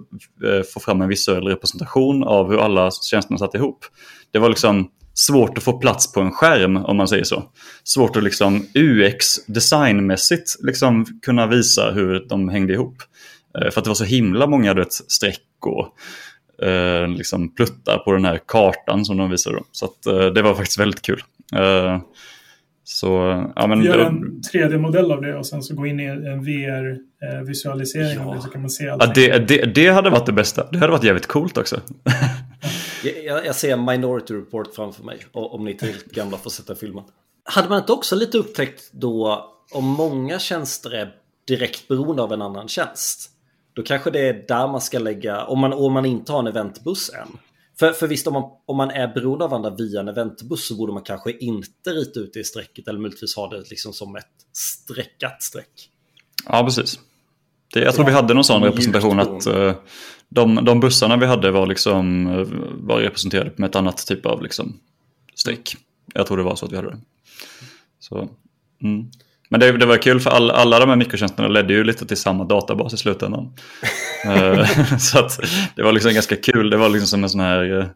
få 0.74 0.80
fram 0.80 1.02
en 1.02 1.08
visuell 1.08 1.48
representation 1.48 2.24
av 2.24 2.52
hur 2.52 2.60
alla 2.60 2.91
tjänsterna 2.91 3.38
satt 3.38 3.56
ihop. 3.56 3.86
Det 4.32 4.39
var 4.39 4.50
liksom 4.50 4.89
svårt 5.17 5.58
att 5.58 5.63
få 5.63 5.73
plats 5.73 6.13
på 6.13 6.21
en 6.21 6.32
skärm 6.32 6.77
om 6.77 6.97
man 6.97 7.08
säger 7.08 7.23
så. 7.23 7.43
Svårt 7.84 8.15
att 8.15 8.23
liksom 8.23 8.65
UX 8.75 9.45
designmässigt 9.47 10.56
liksom 10.63 11.06
kunna 11.21 11.47
visa 11.47 11.91
hur 11.91 12.25
de 12.30 12.49
hängde 12.49 12.73
ihop. 12.73 12.95
Eh, 13.58 13.71
för 13.71 13.80
att 13.80 13.84
det 13.84 13.89
var 13.89 13.95
så 13.95 14.03
himla 14.03 14.47
många 14.47 14.73
vet, 14.73 14.93
streck 14.93 15.41
och 15.65 16.67
eh, 16.67 17.08
liksom 17.08 17.56
pluttar 17.56 17.97
på 17.97 18.12
den 18.12 18.25
här 18.25 18.39
kartan 18.45 19.06
som 19.06 19.17
de 19.17 19.30
visade. 19.30 19.56
Då. 19.56 19.63
Så 19.71 19.86
att, 19.86 20.06
eh, 20.06 20.25
det 20.25 20.41
var 20.41 20.56
faktiskt 20.56 20.80
väldigt 20.80 21.01
kul. 21.01 21.23
Eh, 21.56 22.01
så, 22.84 23.08
ja, 23.56 23.67
men, 23.67 23.84
Gör 23.84 23.99
en 23.99 24.41
3D-modell 24.53 25.12
av 25.12 25.21
det 25.21 25.36
och 25.36 25.45
sen 25.45 25.63
så 25.63 25.75
gå 25.75 25.88
in 25.88 25.99
i 25.99 26.06
en 26.06 26.43
VR-visualisering 26.43 28.17
ja. 28.17 28.25
av 28.25 28.36
det 28.36 28.41
så 28.41 28.49
kan 28.49 28.62
man 28.62 28.69
se 28.69 28.89
allting. 28.89 29.23
Ja, 29.23 29.39
det, 29.39 29.47
det, 29.47 29.65
det 29.65 29.88
hade 29.88 30.10
varit 30.10 30.25
det 30.25 30.34
bästa. 30.34 30.67
Det 30.71 30.77
hade 30.77 30.91
varit 30.91 31.03
jävligt 31.03 31.27
coolt 31.27 31.58
också. 31.58 31.82
jag, 33.03 33.45
jag 33.45 33.55
ser 33.55 33.77
Minority 33.77 34.33
Report 34.33 34.75
framför 34.75 35.03
mig, 35.03 35.25
om 35.31 35.65
ni 35.65 35.71
är 35.71 35.77
tillräckligt 35.77 36.12
gamla 36.12 36.38
för 36.38 36.49
att 36.49 36.53
sätta 36.53 36.75
filmen. 36.75 37.03
Hade 37.43 37.69
man 37.69 37.79
inte 37.79 37.91
också 37.91 38.15
lite 38.15 38.38
upptäckt 38.38 38.89
då 38.91 39.45
om 39.71 39.86
många 39.86 40.39
tjänster 40.39 40.93
är 40.93 41.15
direkt 41.47 41.88
beroende 41.88 42.21
av 42.21 42.33
en 42.33 42.41
annan 42.41 42.67
tjänst? 42.67 43.31
Då 43.73 43.83
kanske 43.83 44.12
det 44.12 44.19
är 44.19 44.45
där 44.47 44.67
man 44.67 44.81
ska 44.81 44.99
lägga, 44.99 45.45
om 45.45 45.60
man, 45.60 45.73
om 45.73 45.93
man 45.93 46.05
inte 46.05 46.31
har 46.31 46.39
en 46.39 46.47
eventbuss 46.47 47.10
än. 47.10 47.38
För, 47.79 47.91
för 47.91 48.07
visst, 48.07 48.27
om 48.27 48.33
man, 48.33 48.43
om 48.65 48.77
man 48.77 48.91
är 48.91 49.07
beroende 49.07 49.45
av 49.45 49.53
andra 49.53 49.69
via 49.69 49.99
en 49.99 50.07
eventbuss 50.07 50.67
så 50.67 50.75
borde 50.75 50.93
man 50.93 51.03
kanske 51.03 51.31
inte 51.31 51.89
rita 51.89 52.19
ut 52.19 52.33
det 52.33 52.39
i 52.39 52.43
strecket 52.43 52.88
eller 52.88 52.99
möjligtvis 52.99 53.36
ha 53.36 53.49
det 53.49 53.69
liksom 53.69 53.93
som 53.93 54.15
ett 54.15 54.25
streckat 54.53 55.43
streck. 55.43 55.89
Ja, 56.45 56.63
precis. 56.63 56.99
Det, 57.73 57.79
jag 57.79 57.95
tror 57.95 58.05
vi 58.05 58.12
hade 58.12 58.33
någon 58.33 58.43
sån 58.43 58.63
representation 58.63 59.19
att 59.19 59.47
uh, 59.47 59.73
de, 60.30 60.66
de 60.66 60.80
bussarna 60.80 61.18
vi 61.18 61.26
hade 61.26 61.52
var, 61.52 61.68
liksom, 61.68 62.26
var 62.88 63.00
representerade 63.00 63.52
med 63.56 63.70
ett 63.70 63.76
annat 63.76 64.08
typ 64.08 64.26
av 64.26 64.44
liksom, 64.44 64.80
streck. 65.36 65.76
Jag 66.13 66.28
tror 66.28 66.38
det 66.38 66.44
var 66.44 66.56
så 66.56 66.66
att 66.66 66.72
vi 66.72 66.76
hade 66.76 66.90
det. 66.90 67.00
Så, 68.00 68.30
mm. 68.84 69.12
Men 69.50 69.60
det, 69.60 69.78
det, 69.78 69.86
var 69.86 69.98
kul 69.98 70.20
för 70.20 70.30
all, 70.30 70.52
alla 70.52 70.80
de 70.80 70.90
här 70.90 70.96
mikrotjänsterna 70.96 71.48
ledde 71.48 71.74
ju 71.74 71.84
lite 71.84 72.06
till 72.06 72.18
samma 72.18 72.44
databas 72.44 72.94
i 72.94 72.98
slutändan. 72.98 73.54
uh, 74.26 74.98
så 75.00 75.20
att 75.20 75.40
det 75.76 75.84
var 75.84 75.92
liksom 75.92 76.13
ganska 76.13 76.36
kul. 76.36 76.70
Det 76.70 76.78
var 76.78 76.90
liksom 76.90 77.08
som 77.08 77.24
en 77.24 77.30
sån 77.30 77.42
här, 77.42 77.94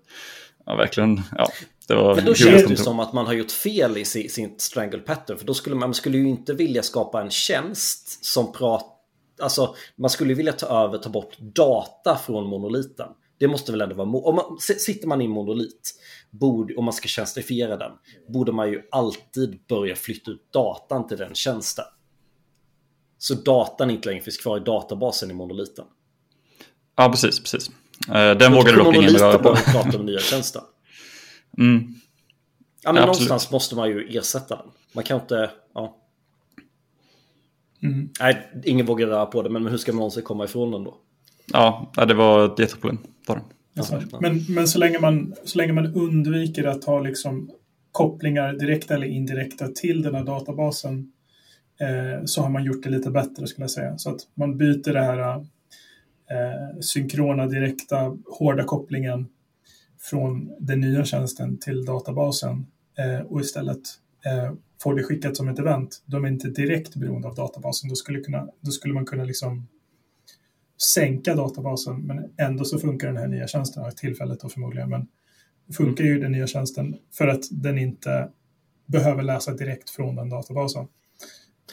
ja 0.66 0.76
verkligen, 0.76 1.22
ja. 1.38 1.48
Det 1.88 1.96
var 1.96 2.16
Men 2.16 2.26
då 2.26 2.36
känns 2.36 2.66
det 2.66 2.78
som 2.78 3.00
att 3.00 3.14
man 3.14 3.26
har 3.26 3.34
gjort 3.34 3.52
fel 3.52 3.98
i 3.98 4.06
sin, 4.06 4.30
sin 4.30 4.56
strangle 4.58 5.00
pattern. 5.00 5.38
För 5.38 5.46
då 5.46 5.54
skulle 5.54 5.76
man, 5.76 5.90
man 5.90 5.94
skulle 5.94 6.18
ju 6.18 6.30
inte 6.30 6.54
vilja 6.54 6.84
skapa 6.84 7.22
en 7.22 7.30
tjänst 7.30 8.26
som 8.26 8.54
pratar 8.54 9.01
alltså, 9.42 9.76
man 9.96 10.10
skulle 10.10 10.34
vilja 10.34 10.54
ta 10.54 10.86
över, 10.86 10.98
ta 10.98 11.10
bort 11.10 11.38
data 11.40 12.18
från 12.26 12.48
monoliten. 12.48 13.08
Det 13.40 13.48
måste 13.48 13.72
väl 13.72 13.82
ändå 13.82 13.96
vara, 13.96 14.10
om 14.10 14.36
man, 14.36 14.58
sitter 14.60 15.08
man 15.08 15.22
i 15.22 15.26
en 15.26 15.32
monolit, 15.32 15.94
borde, 16.30 16.76
om 16.76 16.86
man 16.86 16.94
ska 16.94 17.08
tjänstifiera 17.08 17.78
den, 17.78 17.92
borde 18.28 18.52
man 18.52 18.70
ju 18.70 18.82
alltid 18.92 19.60
börja 19.68 19.96
flytta 19.96 20.32
ut 20.32 20.54
datan 20.54 21.08
till 21.08 21.18
den 21.18 21.36
tjänsten. 21.36 21.86
Så 23.18 23.34
datan 23.34 23.90
inte 23.90 24.10
längre 24.10 24.22
finns 24.22 24.38
kvar 24.38 24.58
i 24.58 24.60
databasen 24.60 25.32
i 25.32 25.34
monoliten. 25.34 25.86
Ja, 26.96 27.10
precis, 27.10 27.40
precis. 27.40 27.72
Eh, 28.08 28.38
den 28.38 28.54
vågade 28.54 28.78
dock 28.78 28.96
ingen 28.96 29.10
röra 29.10 29.38
på. 29.38 29.56
prata 29.56 29.98
om 29.98 30.06
nya 30.06 30.20
tjänsten. 30.20 30.62
Mm. 31.58 31.96
Ja, 32.84 32.92
men 32.92 33.00
ja, 33.02 33.06
någonstans 33.06 33.52
måste 33.52 33.76
man 33.76 33.90
ju 33.90 34.18
ersätta 34.18 34.56
den. 34.56 34.66
Man 34.94 35.04
kan 35.04 35.22
inte, 35.22 35.52
ja. 35.74 36.01
Mm. 37.84 38.10
Nej, 38.20 38.50
ingen 38.64 38.86
vågar 38.86 39.08
röra 39.08 39.26
på 39.26 39.42
det, 39.42 39.50
men 39.50 39.68
hur 39.68 39.78
ska 39.78 39.92
man 39.92 39.98
någonsin 39.98 40.24
komma 40.24 40.46
ifrån 40.46 40.72
den 40.72 40.84
då? 40.84 40.98
Ja, 41.54 41.92
det 42.08 42.14
var 42.14 42.46
ett 42.46 42.60
jätteproblem. 42.60 42.98
Var 43.28 43.36
det. 43.36 43.42
Alltså, 43.78 44.02
men 44.22 44.46
men 44.50 44.68
så, 44.68 44.80
länge 44.80 45.00
man, 45.00 45.34
så 45.46 45.58
länge 45.58 45.74
man 45.74 45.94
undviker 45.94 46.64
att 46.64 46.84
ha 46.84 47.00
liksom 47.00 47.52
kopplingar 47.92 48.54
direkta 48.54 48.94
eller 48.94 49.08
indirekta 49.08 49.68
till 49.68 50.02
den 50.02 50.16
här 50.16 50.24
databasen 50.24 51.12
eh, 51.82 52.26
så 52.26 52.42
har 52.42 52.50
man 52.50 52.64
gjort 52.64 52.84
det 52.84 52.90
lite 52.90 53.12
bättre 53.12 53.48
skulle 53.48 53.64
jag 53.64 53.72
säga. 53.72 53.98
Så 53.98 54.10
att 54.10 54.20
man 54.34 54.58
byter 54.58 54.94
det 54.94 55.04
här 55.04 55.36
eh, 55.36 56.80
synkrona, 56.82 57.48
direkta, 57.48 58.18
hårda 58.40 58.64
kopplingen 58.64 59.28
från 60.00 60.52
den 60.60 60.80
nya 60.80 61.06
tjänsten 61.06 61.58
till 61.58 61.86
databasen 61.86 62.66
eh, 62.98 63.26
och 63.26 63.42
istället 63.42 63.82
Eh, 64.26 64.54
får 64.82 64.96
det 64.96 65.04
skickat 65.04 65.38
som 65.38 65.48
ett 65.48 65.60
event, 65.60 66.04
de 66.06 66.26
är 66.26 66.30
inte 66.30 66.48
direkt 66.48 66.96
beroende 66.96 67.28
av 67.28 67.36
databasen. 67.36 67.90
Då 67.90 67.96
skulle, 67.96 68.20
kunna, 68.20 68.48
då 68.62 68.72
skulle 68.72 68.94
man 68.94 69.06
kunna 69.06 69.24
liksom 69.24 69.68
sänka 70.82 71.36
databasen, 71.36 72.02
men 72.02 72.34
ändå 72.38 72.66
så 72.66 72.80
funkar 72.80 73.08
den 73.08 73.18
här 73.18 73.28
nya 73.28 73.48
tjänsten, 73.48 73.84
här 73.84 73.92
tillfället 73.92 74.40
då 74.40 74.50
förmodligen, 74.50 74.90
men 74.90 75.08
funkar 75.78 76.04
ju 76.04 76.20
den 76.20 76.32
nya 76.32 76.48
tjänsten 76.48 76.98
för 77.12 77.28
att 77.28 77.44
den 77.52 77.78
inte 77.78 78.30
behöver 78.86 79.24
läsa 79.24 79.54
direkt 79.54 79.90
från 79.90 80.16
den 80.16 80.30
databasen. 80.30 80.88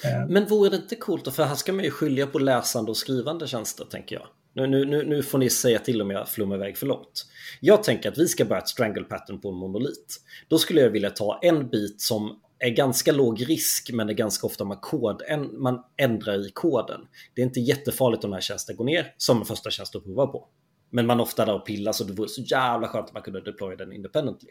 Eh, 0.04 0.28
men 0.28 0.46
vore 0.46 0.70
det 0.70 0.76
inte 0.76 0.96
coolt 0.96 1.24
då? 1.24 1.30
För 1.30 1.44
här 1.44 1.54
ska 1.54 1.72
man 1.72 1.84
ju 1.84 1.90
skilja 1.90 2.26
på 2.26 2.38
läsande 2.38 2.90
och 2.90 2.96
skrivande 2.96 3.46
tjänster, 3.46 3.84
tänker 3.84 4.16
jag. 4.16 4.26
Nu, 4.58 4.66
nu, 4.66 4.84
nu, 4.84 5.04
nu 5.04 5.22
får 5.22 5.38
ni 5.38 5.50
säga 5.50 5.78
till 5.78 6.02
om 6.02 6.10
jag 6.10 6.28
flummar 6.28 6.56
iväg 6.56 6.76
för 6.76 6.86
långt. 6.86 7.26
Jag 7.60 7.82
tänker 7.82 8.08
att 8.08 8.18
vi 8.18 8.28
ska 8.28 8.44
börja 8.44 8.62
ett 8.62 8.68
strangle 8.68 9.04
pattern 9.04 9.40
på 9.40 9.48
en 9.48 9.54
monolit. 9.54 10.20
Då 10.48 10.58
skulle 10.58 10.80
jag 10.80 10.90
vilja 10.90 11.10
ta 11.10 11.38
en 11.42 11.68
bit 11.68 12.00
som 12.00 12.40
är 12.58 12.70
ganska 12.70 13.12
låg 13.12 13.48
risk 13.48 13.90
men 13.92 14.06
det 14.06 14.12
är 14.12 14.14
ganska 14.14 14.46
ofta 14.46 14.64
man, 14.64 14.76
kod, 14.76 15.22
man 15.52 15.82
ändrar 15.96 16.46
i 16.46 16.50
koden. 16.50 17.00
Det 17.34 17.42
är 17.42 17.46
inte 17.46 17.60
jättefarligt 17.60 18.24
om 18.24 18.30
den 18.30 18.34
här 18.34 18.40
tjänsten 18.40 18.76
går 18.76 18.84
ner 18.84 19.14
som 19.16 19.36
den 19.36 19.46
första 19.46 19.70
tjänst 19.70 19.96
att 19.96 20.04
prova 20.04 20.26
på. 20.26 20.48
Men 20.90 21.06
man 21.06 21.20
ofta 21.20 21.44
där 21.46 21.54
och 21.54 21.66
pillar 21.66 21.92
så 21.92 22.04
det 22.04 22.12
vore 22.12 22.28
så 22.28 22.42
jävla 22.42 22.88
skönt 22.88 23.06
att 23.06 23.14
man 23.14 23.22
kunde 23.22 23.40
deploya 23.40 23.76
den 23.76 23.92
independently. 23.92 24.50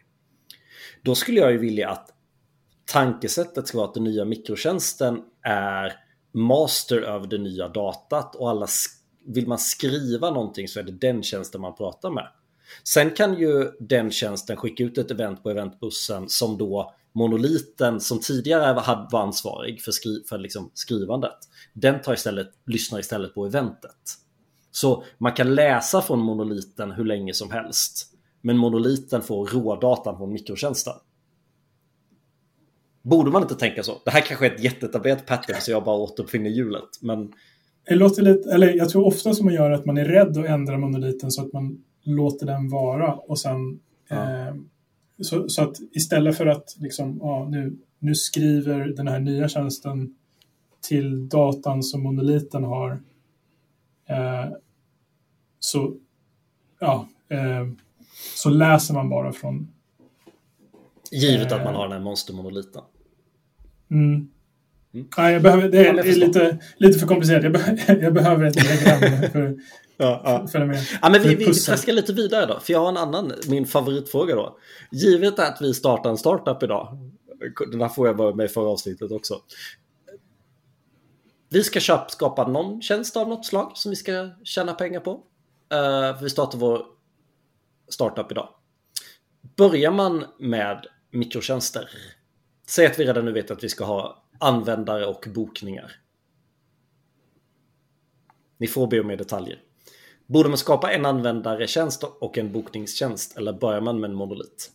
Då 1.01 1.15
skulle 1.15 1.39
jag 1.39 1.51
ju 1.51 1.57
vilja 1.57 1.89
att 1.89 2.09
tankesättet 2.85 3.67
ska 3.67 3.77
vara 3.77 3.87
att 3.87 3.93
den 3.93 4.03
nya 4.03 4.25
mikrotjänsten 4.25 5.21
är 5.43 5.93
master 6.33 7.01
över 7.01 7.27
det 7.27 7.37
nya 7.37 7.67
datat 7.67 8.35
och 8.35 8.49
alla 8.49 8.67
vill 9.27 9.47
man 9.47 9.59
skriva 9.59 10.31
någonting 10.31 10.67
så 10.67 10.79
är 10.79 10.83
det 10.83 10.91
den 10.91 11.23
tjänsten 11.23 11.61
man 11.61 11.75
pratar 11.75 12.09
med. 12.09 12.27
Sen 12.83 13.11
kan 13.11 13.39
ju 13.39 13.71
den 13.79 14.11
tjänsten 14.11 14.57
skicka 14.57 14.83
ut 14.83 14.97
ett 14.97 15.11
event 15.11 15.43
på 15.43 15.49
eventbussen 15.49 16.29
som 16.29 16.57
då 16.57 16.95
monoliten 17.13 17.99
som 17.99 18.19
tidigare 18.19 18.73
var 19.11 19.21
ansvarig 19.21 19.81
för, 19.81 19.91
skri 19.91 20.23
för 20.29 20.37
liksom 20.37 20.71
skrivandet. 20.73 21.37
Den 21.73 22.01
tar 22.01 22.13
istället, 22.13 22.47
lyssnar 22.65 22.99
istället 22.99 23.33
på 23.33 23.45
eventet. 23.45 24.13
Så 24.71 25.03
man 25.17 25.31
kan 25.31 25.55
läsa 25.55 26.01
från 26.01 26.19
monoliten 26.19 26.91
hur 26.91 27.05
länge 27.05 27.33
som 27.33 27.51
helst. 27.51 28.13
Men 28.41 28.57
monoliten 28.57 29.21
får 29.21 29.47
rådatan 29.47 30.17
från 30.17 30.33
mikrotjänsten. 30.33 30.93
Borde 33.01 33.31
man 33.31 33.41
inte 33.41 33.55
tänka 33.55 33.83
så? 33.83 34.01
Det 34.05 34.11
här 34.11 34.21
kanske 34.21 34.45
är 34.47 34.55
ett 34.55 34.63
jätteetablerat 34.63 35.25
pattern 35.25 35.61
så 35.61 35.71
jag 35.71 35.83
bara 35.83 35.95
återuppfinner 35.95 36.49
hjulet. 36.49 36.89
Men... 37.01 37.33
Det 37.87 37.95
låter 37.95 38.21
lite, 38.21 38.53
eller 38.53 38.73
jag 38.73 38.89
tror 38.89 39.05
ofta 39.05 39.33
som 39.33 39.45
man 39.45 39.53
gör 39.53 39.71
att 39.71 39.85
man 39.85 39.97
är 39.97 40.05
rädd 40.05 40.37
att 40.37 40.45
ändra 40.45 40.77
monoliten 40.77 41.31
så 41.31 41.45
att 41.45 41.53
man 41.53 41.83
låter 42.03 42.45
den 42.45 42.69
vara 42.69 43.13
och 43.13 43.39
sen 43.39 43.79
ja. 44.09 44.47
eh, 44.47 44.55
så, 45.21 45.49
så, 45.49 45.63
att 45.63 45.77
istället 45.91 46.37
för 46.37 46.45
att 46.45 46.75
liksom, 46.79 47.17
ja, 47.21 47.47
nu, 47.49 47.77
nu 47.99 48.15
skriver 48.15 48.85
den 48.87 49.07
här 49.07 49.19
nya 49.19 49.47
tjänsten 49.47 50.15
till 50.81 51.29
datan 51.29 51.83
som 51.83 52.03
monoliten 52.03 52.63
har 52.63 52.91
eh, 54.05 54.45
så, 55.59 55.95
ja, 56.79 57.07
eh, 57.29 57.67
så 58.35 58.49
läser 58.49 58.93
man 58.93 59.09
bara 59.09 59.33
från 59.33 59.67
Givet 61.11 61.51
att 61.51 61.63
man 61.63 61.75
har 61.75 61.83
den 61.83 61.91
här 61.91 61.99
monstermonoliten. 61.99 62.81
Mm. 63.89 64.31
Mm. 64.93 65.07
Nej, 65.17 65.33
jag 65.33 65.41
behöver, 65.41 65.69
det 65.69 65.87
är, 65.87 65.93
är 65.93 66.15
lite, 66.15 66.57
lite 66.77 66.99
för 66.99 67.07
komplicerat. 67.07 67.43
Jag, 67.43 67.53
be, 67.53 67.85
jag 68.01 68.13
behöver 68.13 68.45
ett 68.45 68.53
diagram 68.53 69.31
för 69.31 69.57
ja, 69.97 70.21
ja. 70.23 70.47
följa 70.47 70.67
med. 70.67 70.83
Ja, 71.01 71.09
men 71.09 71.21
vi, 71.21 71.35
vi, 71.35 71.45
vi 71.45 71.53
traskar 71.53 71.93
lite 71.93 72.13
vidare 72.13 72.45
då. 72.45 72.59
För 72.59 72.73
jag 72.73 72.79
har 72.79 72.89
en 72.89 72.97
annan, 72.97 73.33
min 73.47 73.65
favoritfråga 73.65 74.35
då. 74.35 74.57
Givet 74.91 75.39
att 75.39 75.57
vi 75.61 75.73
startar 75.73 76.09
en 76.09 76.17
startup 76.17 76.63
idag. 76.63 76.97
Den 77.71 77.81
här 77.81 77.89
får 77.89 78.07
jag 78.07 78.13
vara 78.13 78.35
med 78.35 78.45
i 78.45 78.47
förra 78.47 78.69
avsnittet 78.69 79.11
också. 79.11 79.41
Vi 81.49 81.63
ska 81.63 81.79
köpa, 81.79 82.09
skapa 82.09 82.47
någon 82.47 82.81
tjänst 82.81 83.17
av 83.17 83.29
något 83.29 83.45
slag 83.45 83.71
som 83.75 83.89
vi 83.89 83.95
ska 83.95 84.29
tjäna 84.43 84.73
pengar 84.73 84.99
på. 84.99 85.11
Uh, 85.11 86.21
vi 86.21 86.29
startar 86.29 86.57
vår 86.57 86.85
startup 87.89 88.31
idag. 88.31 88.49
Börjar 89.55 89.91
man 89.91 90.25
med 90.39 90.85
mikrotjänster 91.11 91.89
Säg 92.69 92.85
att 92.85 92.99
vi 92.99 93.05
redan 93.05 93.25
nu 93.25 93.31
vet 93.31 93.51
att 93.51 93.63
vi 93.63 93.69
ska 93.69 93.85
ha 93.85 94.23
användare 94.39 95.05
och 95.05 95.27
bokningar. 95.35 95.91
Ni 98.57 98.67
får 98.67 98.87
be 98.87 98.99
om 98.99 99.07
mer 99.07 99.17
detaljer. 99.17 99.59
Borde 100.27 100.49
man 100.49 100.57
skapa 100.57 100.91
en 100.91 101.05
användaretjänst 101.05 102.03
och 102.03 102.37
en 102.37 102.51
bokningstjänst 102.51 103.37
eller 103.37 103.53
börjar 103.53 103.81
man 103.81 103.99
med 103.99 104.09
en 104.09 104.15
monolit? 104.15 104.71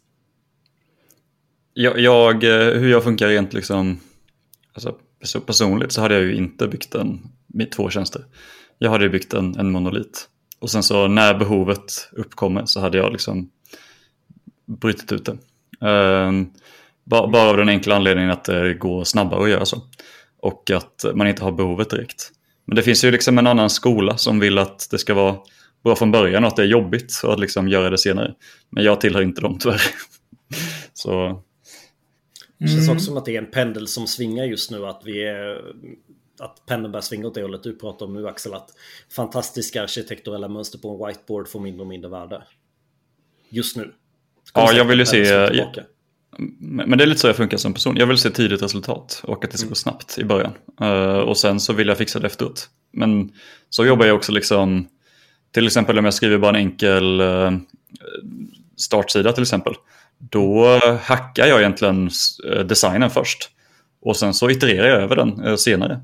Jag, 1.74 1.98
jag 1.98 2.44
eh, 2.44 2.80
hur 2.80 2.90
jag 2.90 3.04
funkar 3.04 3.28
rent 3.28 3.52
liksom, 3.52 4.00
alltså 4.72 5.40
personligt 5.40 5.92
så 5.92 6.00
hade 6.00 6.14
jag 6.14 6.22
ju 6.22 6.34
inte 6.34 6.68
byggt 6.68 6.94
en, 6.94 7.20
med 7.46 7.70
två 7.70 7.90
tjänster. 7.90 8.24
Jag 8.78 8.90
hade 8.90 9.08
byggt 9.08 9.32
en, 9.34 9.58
en 9.58 9.70
monolit. 9.70 10.28
Och 10.58 10.70
sen 10.70 10.82
så 10.82 11.08
när 11.08 11.34
behovet 11.38 12.10
uppkommer 12.12 12.66
så 12.66 12.80
hade 12.80 12.98
jag 12.98 13.12
liksom 13.12 13.50
brutit 14.66 15.12
ut 15.12 15.24
det. 15.24 15.38
Um, 15.86 16.52
bara 17.04 17.50
av 17.50 17.56
den 17.56 17.68
enkla 17.68 17.96
anledningen 17.96 18.30
att 18.30 18.44
det 18.44 18.74
går 18.74 19.04
snabbare 19.04 19.42
att 19.42 19.50
göra 19.50 19.64
så. 19.64 19.82
Och 20.40 20.70
att 20.70 21.04
man 21.14 21.26
inte 21.26 21.44
har 21.44 21.52
behovet 21.52 21.90
direkt. 21.90 22.30
Men 22.64 22.76
det 22.76 22.82
finns 22.82 23.04
ju 23.04 23.10
liksom 23.10 23.38
en 23.38 23.46
annan 23.46 23.70
skola 23.70 24.16
som 24.16 24.40
vill 24.40 24.58
att 24.58 24.88
det 24.90 24.98
ska 24.98 25.14
vara 25.14 25.36
bra 25.84 25.96
från 25.96 26.12
början 26.12 26.44
och 26.44 26.48
att 26.48 26.56
det 26.56 26.62
är 26.62 26.66
jobbigt 26.66 27.20
att 27.24 27.40
liksom 27.40 27.68
göra 27.68 27.90
det 27.90 27.98
senare. 27.98 28.34
Men 28.70 28.84
jag 28.84 29.00
tillhör 29.00 29.22
inte 29.22 29.40
dem 29.40 29.58
tyvärr. 29.58 29.82
så... 30.92 31.42
Det 32.58 32.68
känns 32.68 32.88
också 32.88 33.04
som 33.04 33.16
att 33.16 33.24
det 33.24 33.36
är 33.36 33.42
en 33.42 33.50
pendel 33.50 33.88
som 33.88 34.06
svingar 34.06 34.44
just 34.44 34.70
nu. 34.70 34.86
Att, 34.86 35.02
vi 35.04 35.24
är, 35.24 35.74
att 36.40 36.66
pendeln 36.66 36.92
börjar 36.92 37.02
svinga 37.02 37.26
åt 37.26 37.34
det 37.34 37.42
hållet 37.42 37.62
du 37.62 37.78
pratar 37.78 38.06
om 38.06 38.14
nu 38.14 38.28
Axel. 38.28 38.54
Att 38.54 38.70
fantastiska 39.16 39.82
arkitekturella 39.82 40.48
mönster 40.48 40.78
på 40.78 40.90
en 40.90 41.06
whiteboard 41.06 41.48
får 41.48 41.60
mindre 41.60 41.80
och 41.80 41.86
mindre 41.86 42.10
värde. 42.10 42.42
Just 43.48 43.76
nu. 43.76 43.92
Ja, 44.54 44.72
jag 44.72 44.84
vill 44.84 44.98
ju 44.98 45.06
se... 45.06 45.24
Men 46.58 46.98
det 46.98 47.04
är 47.04 47.06
lite 47.06 47.20
så 47.20 47.26
jag 47.26 47.36
funkar 47.36 47.56
som 47.56 47.74
person. 47.74 47.96
Jag 47.96 48.06
vill 48.06 48.18
se 48.18 48.30
tidigt 48.30 48.62
resultat 48.62 49.20
och 49.24 49.44
att 49.44 49.50
det 49.50 49.58
ska 49.58 49.66
gå 49.66 49.68
mm. 49.68 49.74
snabbt 49.74 50.18
i 50.18 50.24
början. 50.24 50.52
Uh, 50.80 51.18
och 51.18 51.36
sen 51.36 51.60
så 51.60 51.72
vill 51.72 51.88
jag 51.88 51.98
fixa 51.98 52.18
det 52.18 52.26
efteråt. 52.26 52.68
Men 52.92 53.32
så 53.70 53.86
jobbar 53.86 54.06
jag 54.06 54.16
också 54.16 54.32
liksom, 54.32 54.88
till 55.52 55.66
exempel 55.66 55.98
om 55.98 56.04
jag 56.04 56.14
skriver 56.14 56.38
bara 56.38 56.48
en 56.48 56.56
enkel 56.56 57.20
uh, 57.20 57.50
startsida 58.76 59.32
till 59.32 59.42
exempel. 59.42 59.74
Då 60.18 60.80
hackar 61.02 61.46
jag 61.46 61.60
egentligen 61.60 62.10
eh, 62.52 62.60
designen 62.60 63.10
först. 63.10 63.50
Och 64.02 64.16
sen 64.16 64.34
så 64.34 64.50
itererar 64.50 64.88
jag 64.88 65.02
över 65.02 65.16
den 65.16 65.58
senare. 65.58 66.00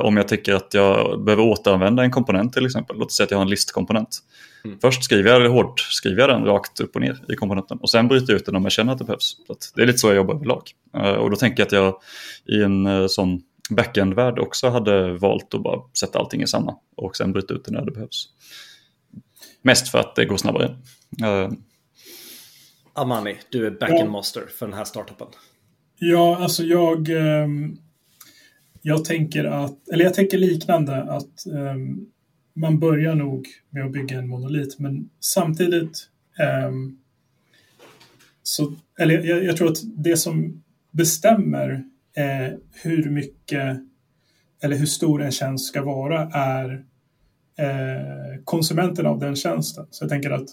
om 0.00 0.16
jag 0.16 0.28
tycker 0.28 0.54
att 0.54 0.74
jag 0.74 1.24
behöver 1.24 1.44
återanvända 1.44 2.02
en 2.02 2.10
komponent 2.10 2.52
till 2.52 2.66
exempel. 2.66 2.96
Låt 2.96 3.06
oss 3.06 3.16
säga 3.16 3.24
att 3.24 3.30
jag 3.30 3.38
har 3.38 3.44
en 3.44 3.50
listkomponent. 3.50 4.18
Mm. 4.66 4.78
Först 4.80 5.04
skriver 5.04 5.30
jag, 5.30 5.40
eller 5.40 5.48
hårdskriver 5.48 6.20
jag 6.20 6.28
den 6.28 6.44
rakt 6.44 6.80
upp 6.80 6.94
och 6.94 7.00
ner 7.00 7.24
i 7.28 7.34
komponenten 7.34 7.78
och 7.78 7.90
sen 7.90 8.08
bryter 8.08 8.32
jag 8.32 8.40
ut 8.40 8.46
den 8.46 8.56
om 8.56 8.62
jag 8.62 8.72
känner 8.72 8.92
att 8.92 8.98
det 8.98 9.04
behövs. 9.04 9.36
Så 9.46 9.54
det 9.74 9.82
är 9.82 9.86
lite 9.86 9.98
så 9.98 10.08
jag 10.08 10.16
jobbar 10.16 10.34
överlag. 10.34 10.62
Uh, 10.96 11.02
och 11.02 11.30
då 11.30 11.36
tänker 11.36 11.60
jag 11.60 11.66
att 11.66 11.72
jag 11.72 12.00
i 12.58 12.62
en 12.62 12.86
uh, 12.86 13.06
sån 13.06 13.42
backend-värld 13.70 14.38
också 14.38 14.68
hade 14.68 15.18
valt 15.18 15.54
att 15.54 15.62
bara 15.62 15.80
sätta 16.00 16.18
allting 16.18 16.42
i 16.42 16.46
samma 16.46 16.76
och 16.96 17.16
sen 17.16 17.32
bryta 17.32 17.54
ut 17.54 17.64
det 17.64 17.72
när 17.72 17.84
det 17.84 17.92
behövs. 17.92 18.28
Mest 19.62 19.88
för 19.88 19.98
att 19.98 20.14
det 20.14 20.24
går 20.24 20.36
snabbare. 20.36 20.76
Uh, 21.22 21.52
Amani, 22.94 23.36
du 23.50 23.66
är 23.66 23.70
backend 23.70 24.10
master 24.10 24.42
för 24.58 24.66
den 24.66 24.76
här 24.76 24.84
startupen. 24.84 25.26
Ja, 25.98 26.36
alltså 26.36 26.62
jag, 26.62 27.08
um, 27.08 27.78
jag 28.82 29.04
tänker 29.04 29.44
att, 29.44 29.88
eller 29.88 30.04
jag 30.04 30.14
tänker 30.14 30.38
liknande 30.38 31.02
att 31.02 31.46
um, 31.46 32.10
man 32.56 32.78
börjar 32.78 33.14
nog 33.14 33.48
med 33.70 33.84
att 33.84 33.92
bygga 33.92 34.18
en 34.18 34.28
monolit, 34.28 34.78
men 34.78 35.10
samtidigt 35.20 36.08
um, 36.68 36.98
så, 38.42 38.74
eller 38.98 39.24
jag, 39.24 39.44
jag, 39.44 39.56
tror 39.56 39.68
att 39.68 39.78
det 39.96 40.16
som 40.16 40.62
bestämmer 40.90 41.84
eh, 42.16 42.58
hur 42.82 43.10
mycket 43.10 43.80
eller 44.62 44.76
hur 44.76 44.86
stor 44.86 45.22
en 45.22 45.32
tjänst 45.32 45.68
ska 45.68 45.82
vara 45.84 46.30
är 46.32 46.84
eh, 47.58 48.42
konsumenten 48.44 49.06
av 49.06 49.18
den 49.18 49.36
tjänsten. 49.36 49.86
Så 49.90 50.04
jag 50.04 50.10
tänker 50.10 50.30
att 50.30 50.48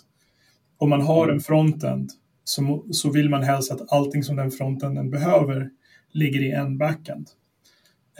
om 0.78 0.90
man 0.90 1.02
har 1.02 1.30
en 1.30 1.40
frontend 1.40 2.12
så, 2.44 2.86
så 2.92 3.12
vill 3.12 3.30
man 3.30 3.44
helst 3.44 3.72
att 3.72 3.92
allting 3.92 4.24
som 4.24 4.36
den 4.36 4.52
frontenden 4.52 5.10
behöver 5.10 5.70
ligger 6.12 6.42
i 6.42 6.52
en 6.52 6.78
backend. 6.78 7.28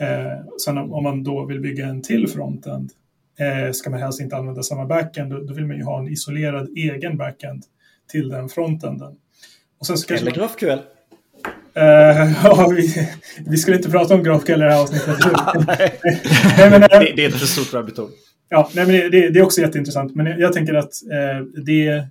Eh, 0.00 0.46
sen 0.64 0.78
om 0.78 1.02
man 1.02 1.24
då 1.24 1.46
vill 1.46 1.60
bygga 1.60 1.86
en 1.86 2.02
till 2.02 2.28
frontend 2.28 2.92
eh, 3.38 3.72
ska 3.72 3.90
man 3.90 4.00
helst 4.00 4.20
inte 4.20 4.36
använda 4.36 4.62
samma 4.62 4.86
backend. 4.86 5.30
Då, 5.30 5.40
då 5.40 5.54
vill 5.54 5.66
man 5.66 5.76
ju 5.76 5.82
ha 5.82 5.98
en 5.98 6.08
isolerad 6.08 6.68
egen 6.76 7.16
backend 7.16 7.62
till 8.10 8.28
den 8.28 8.48
frontenden. 8.48 9.14
Och 9.78 9.86
sen 9.86 9.98
så 9.98 10.14
Eller 10.14 10.24
man... 10.24 10.32
GraphQL. 10.34 10.68
Uh, 10.68 12.32
ja, 12.44 12.72
vi, 12.76 13.08
vi 13.46 13.56
skulle 13.56 13.76
inte 13.76 13.90
prata 13.90 14.14
om 14.14 14.22
GraphQL 14.22 14.52
i 14.52 14.56
det 14.56 14.70
här 14.70 14.82
avsnittet. 14.82 15.18
nej, 16.58 16.70
men, 16.70 16.82
uh, 16.82 16.88
det, 16.90 17.12
det, 17.16 17.24
är 17.24 17.28
ett 17.28 17.34
för 17.34 17.46
stort 17.46 17.74
rabbit 17.74 17.98
Ja, 18.48 18.70
nej, 18.74 18.86
men 18.86 19.10
det, 19.10 19.30
det, 19.30 19.38
är 19.38 19.42
också 19.42 19.60
jätteintressant. 19.60 20.14
Men 20.14 20.26
jag, 20.26 20.40
jag 20.40 20.52
tänker 20.52 20.74
att 20.74 20.92
uh, 21.12 21.62
det 21.64 22.08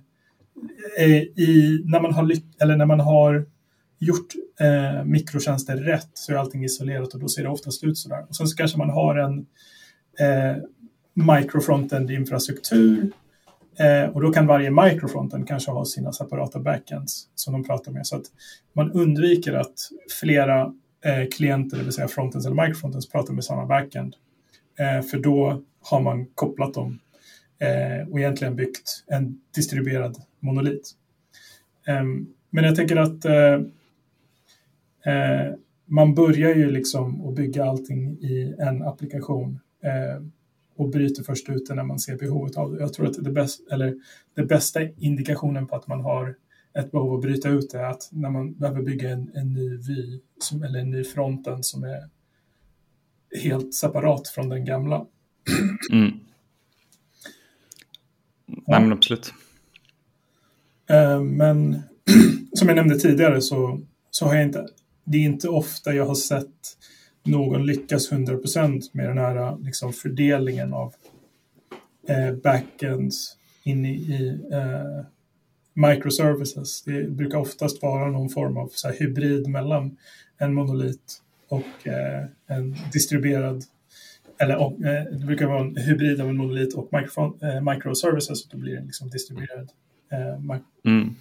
i, 1.36 1.82
när 1.84 2.00
man 2.00 2.12
har 2.12 2.32
eller 2.60 2.76
när 2.76 2.86
man 2.86 3.00
har 3.00 3.46
gjort 3.98 4.34
eh, 4.60 5.04
mikrotjänster 5.04 5.76
rätt 5.76 6.10
så 6.14 6.32
är 6.32 6.36
allting 6.36 6.64
isolerat 6.64 7.14
och 7.14 7.20
då 7.20 7.28
ser 7.28 7.42
det 7.42 7.48
oftast 7.48 7.84
ut 7.84 7.98
sådär. 7.98 8.24
Och 8.28 8.36
sen 8.36 8.46
så 8.46 8.56
kanske 8.56 8.78
man 8.78 8.90
har 8.90 9.16
en 9.16 9.38
eh, 10.18 10.62
microfrontend-infrastruktur. 11.14 13.12
Eh, 13.78 14.10
och 14.10 14.20
då 14.20 14.32
kan 14.32 14.46
varje 14.46 14.70
microfrontend 14.70 15.48
kanske 15.48 15.70
ha 15.70 15.84
sina 15.84 16.12
separata 16.12 16.60
backends 16.60 17.28
som 17.34 17.52
de 17.52 17.64
pratar 17.64 17.92
med. 17.92 18.06
Så 18.06 18.16
att 18.16 18.24
man 18.72 18.92
undviker 18.92 19.52
att 19.52 19.74
flera 20.20 20.74
eh, 21.04 21.28
klienter, 21.36 21.76
det 21.76 21.82
vill 21.84 21.92
säga 21.92 22.08
frontends 22.08 22.46
eller 22.46 22.62
microfrontends, 22.62 23.08
pratar 23.08 23.34
med 23.34 23.44
samma 23.44 23.66
backend. 23.66 24.16
Eh, 24.78 25.02
för 25.02 25.18
då 25.18 25.62
har 25.80 26.00
man 26.00 26.26
kopplat 26.26 26.74
dem 26.74 26.98
eh, 27.58 28.08
och 28.08 28.18
egentligen 28.18 28.56
byggt 28.56 29.04
en 29.06 29.40
distribuerad 29.54 30.16
monolit. 30.40 30.90
Ehm, 31.86 32.26
men 32.50 32.64
jag 32.64 32.76
tänker 32.76 32.96
att 32.96 33.24
eh, 33.24 33.54
eh, 35.14 35.54
man 35.86 36.14
börjar 36.14 36.54
ju 36.54 36.70
liksom 36.70 37.28
att 37.28 37.34
bygga 37.34 37.64
allting 37.64 38.10
i 38.10 38.54
en 38.58 38.82
applikation 38.82 39.60
och 40.76 40.90
bryter 40.90 41.22
först 41.22 41.48
ut 41.48 41.66
det 41.68 41.74
när 41.74 41.84
man 41.84 41.98
ser 41.98 42.16
behovet 42.16 42.56
av 42.56 42.72
det. 42.72 42.80
Jag 42.80 42.92
tror 42.92 43.06
att 43.06 43.24
det, 43.24 43.30
bäst, 43.30 43.60
eller 43.70 43.94
det 44.34 44.42
bästa 44.42 44.82
indikationen 44.82 45.66
på 45.66 45.76
att 45.76 45.86
man 45.86 46.00
har 46.00 46.36
ett 46.78 46.90
behov 46.90 47.14
att 47.14 47.22
bryta 47.22 47.48
ut 47.48 47.70
det 47.70 47.78
är 47.78 47.90
att 47.90 48.08
när 48.12 48.30
man 48.30 48.54
behöver 48.54 48.82
bygga 48.82 49.10
en, 49.10 49.30
en 49.34 49.52
ny 49.52 49.76
vy 49.76 50.20
som, 50.40 50.62
eller 50.62 50.78
en 50.78 50.90
ny 50.90 51.04
fronten 51.04 51.62
som 51.62 51.84
är 51.84 52.08
helt 53.42 53.74
separat 53.74 54.28
från 54.28 54.48
den 54.48 54.64
gamla. 54.64 55.06
Mm. 55.92 56.12
Ja. 58.46 58.80
men 58.80 58.92
absolut. 58.92 59.32
Eh, 60.90 61.22
men 61.22 61.82
som 62.52 62.68
jag 62.68 62.76
nämnde 62.76 62.98
tidigare 62.98 63.40
så, 63.40 63.80
så 64.10 64.26
har 64.26 64.34
jag 64.34 64.44
inte, 64.44 64.68
det 65.04 65.18
är 65.18 65.22
inte 65.22 65.48
ofta 65.48 65.94
jag 65.94 66.06
har 66.06 66.14
sett 66.14 66.78
någon 67.24 67.66
lyckas 67.66 68.12
100% 68.12 68.82
med 68.92 69.08
den 69.08 69.18
här 69.18 69.56
liksom, 69.64 69.92
fördelningen 69.92 70.72
av 70.72 70.94
eh, 72.08 72.34
backends 72.34 73.36
in 73.62 73.86
i, 73.86 73.94
i 73.94 74.28
eh, 74.52 75.04
microservices. 75.74 76.82
Det 76.82 77.10
brukar 77.10 77.38
oftast 77.38 77.82
vara 77.82 78.10
någon 78.10 78.28
form 78.28 78.56
av 78.56 78.70
så 78.74 78.88
hybrid 78.88 79.48
mellan 79.48 79.96
en 80.38 80.54
monolit 80.54 81.22
och 81.48 81.88
eh, 81.88 82.24
en 82.46 82.76
distribuerad 82.92 83.64
eller 84.38 84.56
och, 84.56 84.82
eh, 84.82 85.04
det 85.04 85.26
brukar 85.26 85.46
vara 85.46 85.60
en 85.60 85.76
hybrid 85.76 86.20
av 86.20 86.28
en 86.28 86.36
monolit 86.36 86.74
och 86.74 86.94
eh, 86.94 87.72
microservices 87.72 88.44
och 88.44 88.50
då 88.50 88.58
blir 88.58 88.76
det 88.76 88.84
liksom 88.84 89.10
distribuerad 89.10 89.70
eh, 90.12 90.92
mm 90.92 91.14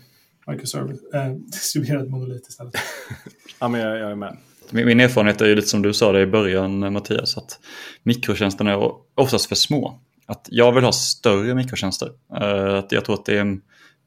microservice, 0.47 0.99
eh, 1.13 1.29
distribuerad 1.51 2.09
monolit 2.09 2.47
istället. 2.47 2.73
ja, 3.59 3.67
men 3.67 3.81
jag, 3.81 3.99
jag 3.99 4.11
är 4.11 4.15
med. 4.15 4.37
Min, 4.69 4.99
erfarenhet 4.99 5.41
är 5.41 5.45
ju 5.45 5.55
lite 5.55 5.67
som 5.67 5.81
du 5.81 5.93
sa 5.93 6.11
det 6.11 6.21
i 6.21 6.25
början 6.25 6.93
Mattias, 6.93 7.37
att 7.37 7.59
mikrotjänsterna 8.03 8.71
är 8.71 8.91
oftast 9.15 9.45
för 9.45 9.55
små. 9.55 9.99
Att 10.25 10.47
jag 10.51 10.71
vill 10.71 10.83
ha 10.83 10.91
större 10.91 11.55
mikrotjänster. 11.55 12.09
Uh, 12.41 12.73
att 12.73 12.91
jag 12.91 13.05
tror 13.05 13.15
att 13.15 13.25
det 13.25 13.37
är 13.37 13.41
en, 13.41 13.61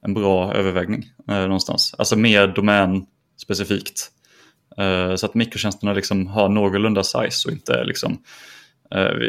en 0.04 0.14
bra 0.14 0.54
övervägning 0.54 1.04
uh, 1.30 1.36
någonstans. 1.36 1.94
Alltså 1.98 2.16
mer 2.16 2.46
domän 2.46 3.06
specifikt. 3.42 4.10
Uh, 4.80 5.16
så 5.16 5.26
att 5.26 5.34
mikrotjänsterna 5.34 5.92
liksom 5.92 6.26
har 6.26 6.48
någorlunda 6.48 7.02
size 7.02 7.48
och 7.48 7.52
inte 7.52 7.84
liksom 7.84 8.22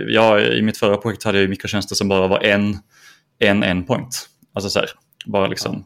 jag, 0.07 0.47
I 0.57 0.61
mitt 0.61 0.77
förra 0.77 0.97
projekt 0.97 1.23
hade 1.23 1.39
jag 1.39 1.49
mikrotjänster 1.49 1.95
som 1.95 2.07
bara 2.07 2.27
var 2.27 2.39
en, 2.39 2.77
en 3.39 3.63
endpoint. 3.63 4.29
Alltså 4.53 4.69
så 4.69 4.79
här, 4.79 4.89
bara 5.25 5.47
liksom 5.47 5.85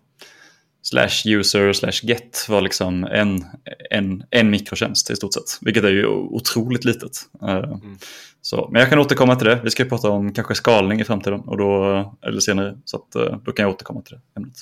slash 0.82 1.26
user 1.26 1.74
slash 1.74 2.04
get 2.04 2.46
var 2.50 2.62
liksom 2.62 3.04
en, 3.04 3.46
en, 3.90 4.24
en 4.30 4.50
mikrotjänst 4.50 5.10
i 5.10 5.16
stort 5.16 5.34
sett. 5.34 5.58
Vilket 5.62 5.84
är 5.84 5.92
ju 5.92 6.06
otroligt 6.08 6.86
litet. 6.86 7.12
Eh, 7.42 7.50
mm. 7.50 7.98
Så, 8.42 8.70
men 8.72 8.80
jag 8.80 8.90
kan 8.90 9.00
återkomma 9.00 9.36
till 9.36 9.48
det. 9.48 9.62
Vi 9.64 9.70
ska 9.70 9.86
prata 9.86 10.10
om 10.10 10.34
kanske 10.34 10.56
skalning 10.56 11.02
i 11.02 11.04
framtiden 11.04 11.40
och 11.40 11.58
då, 11.58 12.18
eller 12.22 12.40
senare. 12.40 12.78
Så 12.86 12.98
att, 12.98 13.16
eh, 13.16 13.38
då 13.46 13.52
kan 13.52 13.64
jag 13.64 13.74
återkomma 13.74 14.02
till 14.02 14.16
det 14.16 14.40
ämnet. 14.40 14.56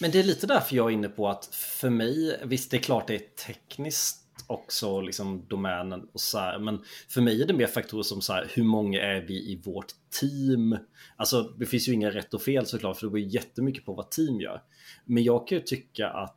Men 0.00 0.10
det 0.10 0.18
är 0.18 0.24
lite 0.24 0.46
därför 0.46 0.76
jag 0.76 0.90
är 0.90 0.94
inne 0.94 1.08
på 1.08 1.28
att 1.28 1.48
för 1.52 1.90
mig, 1.90 2.40
visst 2.44 2.70
det 2.70 2.76
är 2.76 2.82
klart 2.82 3.06
det 3.06 3.14
är 3.14 3.46
tekniskt 3.46 4.18
också 4.46 5.00
liksom 5.00 5.46
domänen 5.48 6.00
och 6.12 6.20
så 6.20 6.38
här. 6.38 6.58
Men 6.58 6.80
för 7.08 7.20
mig 7.20 7.42
är 7.42 7.46
det 7.46 7.54
mer 7.54 7.66
faktorer 7.66 8.02
som 8.02 8.20
så 8.20 8.32
här, 8.32 8.50
hur 8.54 8.64
många 8.64 9.00
är 9.00 9.20
vi 9.20 9.34
i 9.34 9.62
vårt 9.64 9.92
team? 10.20 10.78
Alltså 11.16 11.42
det 11.42 11.66
finns 11.66 11.88
ju 11.88 11.92
inga 11.92 12.10
rätt 12.10 12.34
och 12.34 12.42
fel 12.42 12.66
såklart, 12.66 12.96
för 12.96 13.06
det 13.06 13.10
beror 13.10 13.26
jättemycket 13.26 13.84
på 13.84 13.94
vad 13.94 14.10
team 14.10 14.40
gör. 14.40 14.62
Men 15.04 15.22
jag 15.22 15.48
kan 15.48 15.58
ju 15.58 15.64
tycka 15.64 16.08
att 16.08 16.36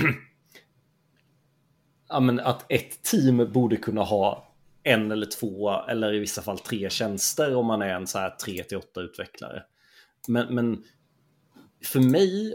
ja, 2.08 2.20
men 2.20 2.40
att 2.40 2.72
ett 2.72 3.02
team 3.02 3.52
borde 3.52 3.76
kunna 3.76 4.02
ha 4.02 4.54
en 4.82 5.12
eller 5.12 5.26
två 5.26 5.70
eller 5.70 6.14
i 6.14 6.18
vissa 6.18 6.42
fall 6.42 6.58
tre 6.58 6.90
tjänster 6.90 7.54
om 7.54 7.66
man 7.66 7.82
är 7.82 7.94
en 7.94 8.06
så 8.06 8.18
här 8.18 8.30
tre 8.30 8.62
till 8.62 8.78
åtta 8.78 9.00
utvecklare. 9.00 9.62
Men, 10.28 10.54
men 10.54 10.84
för 11.84 12.00
mig 12.00 12.54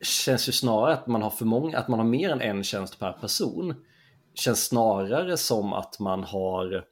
känns 0.00 0.48
ju 0.48 0.52
snarare 0.52 0.92
att 0.92 1.06
man 1.06 1.22
har 1.22 1.30
för 1.30 1.44
många, 1.44 1.78
att 1.78 1.88
man 1.88 1.98
har 1.98 2.06
mer 2.06 2.30
än 2.30 2.40
en 2.40 2.64
tjänst 2.64 2.98
per 2.98 3.12
person 3.12 3.74
känns 4.34 4.64
snarare 4.64 5.36
som 5.36 5.72
att 5.72 5.98
man 5.98 6.24
har 6.24 6.84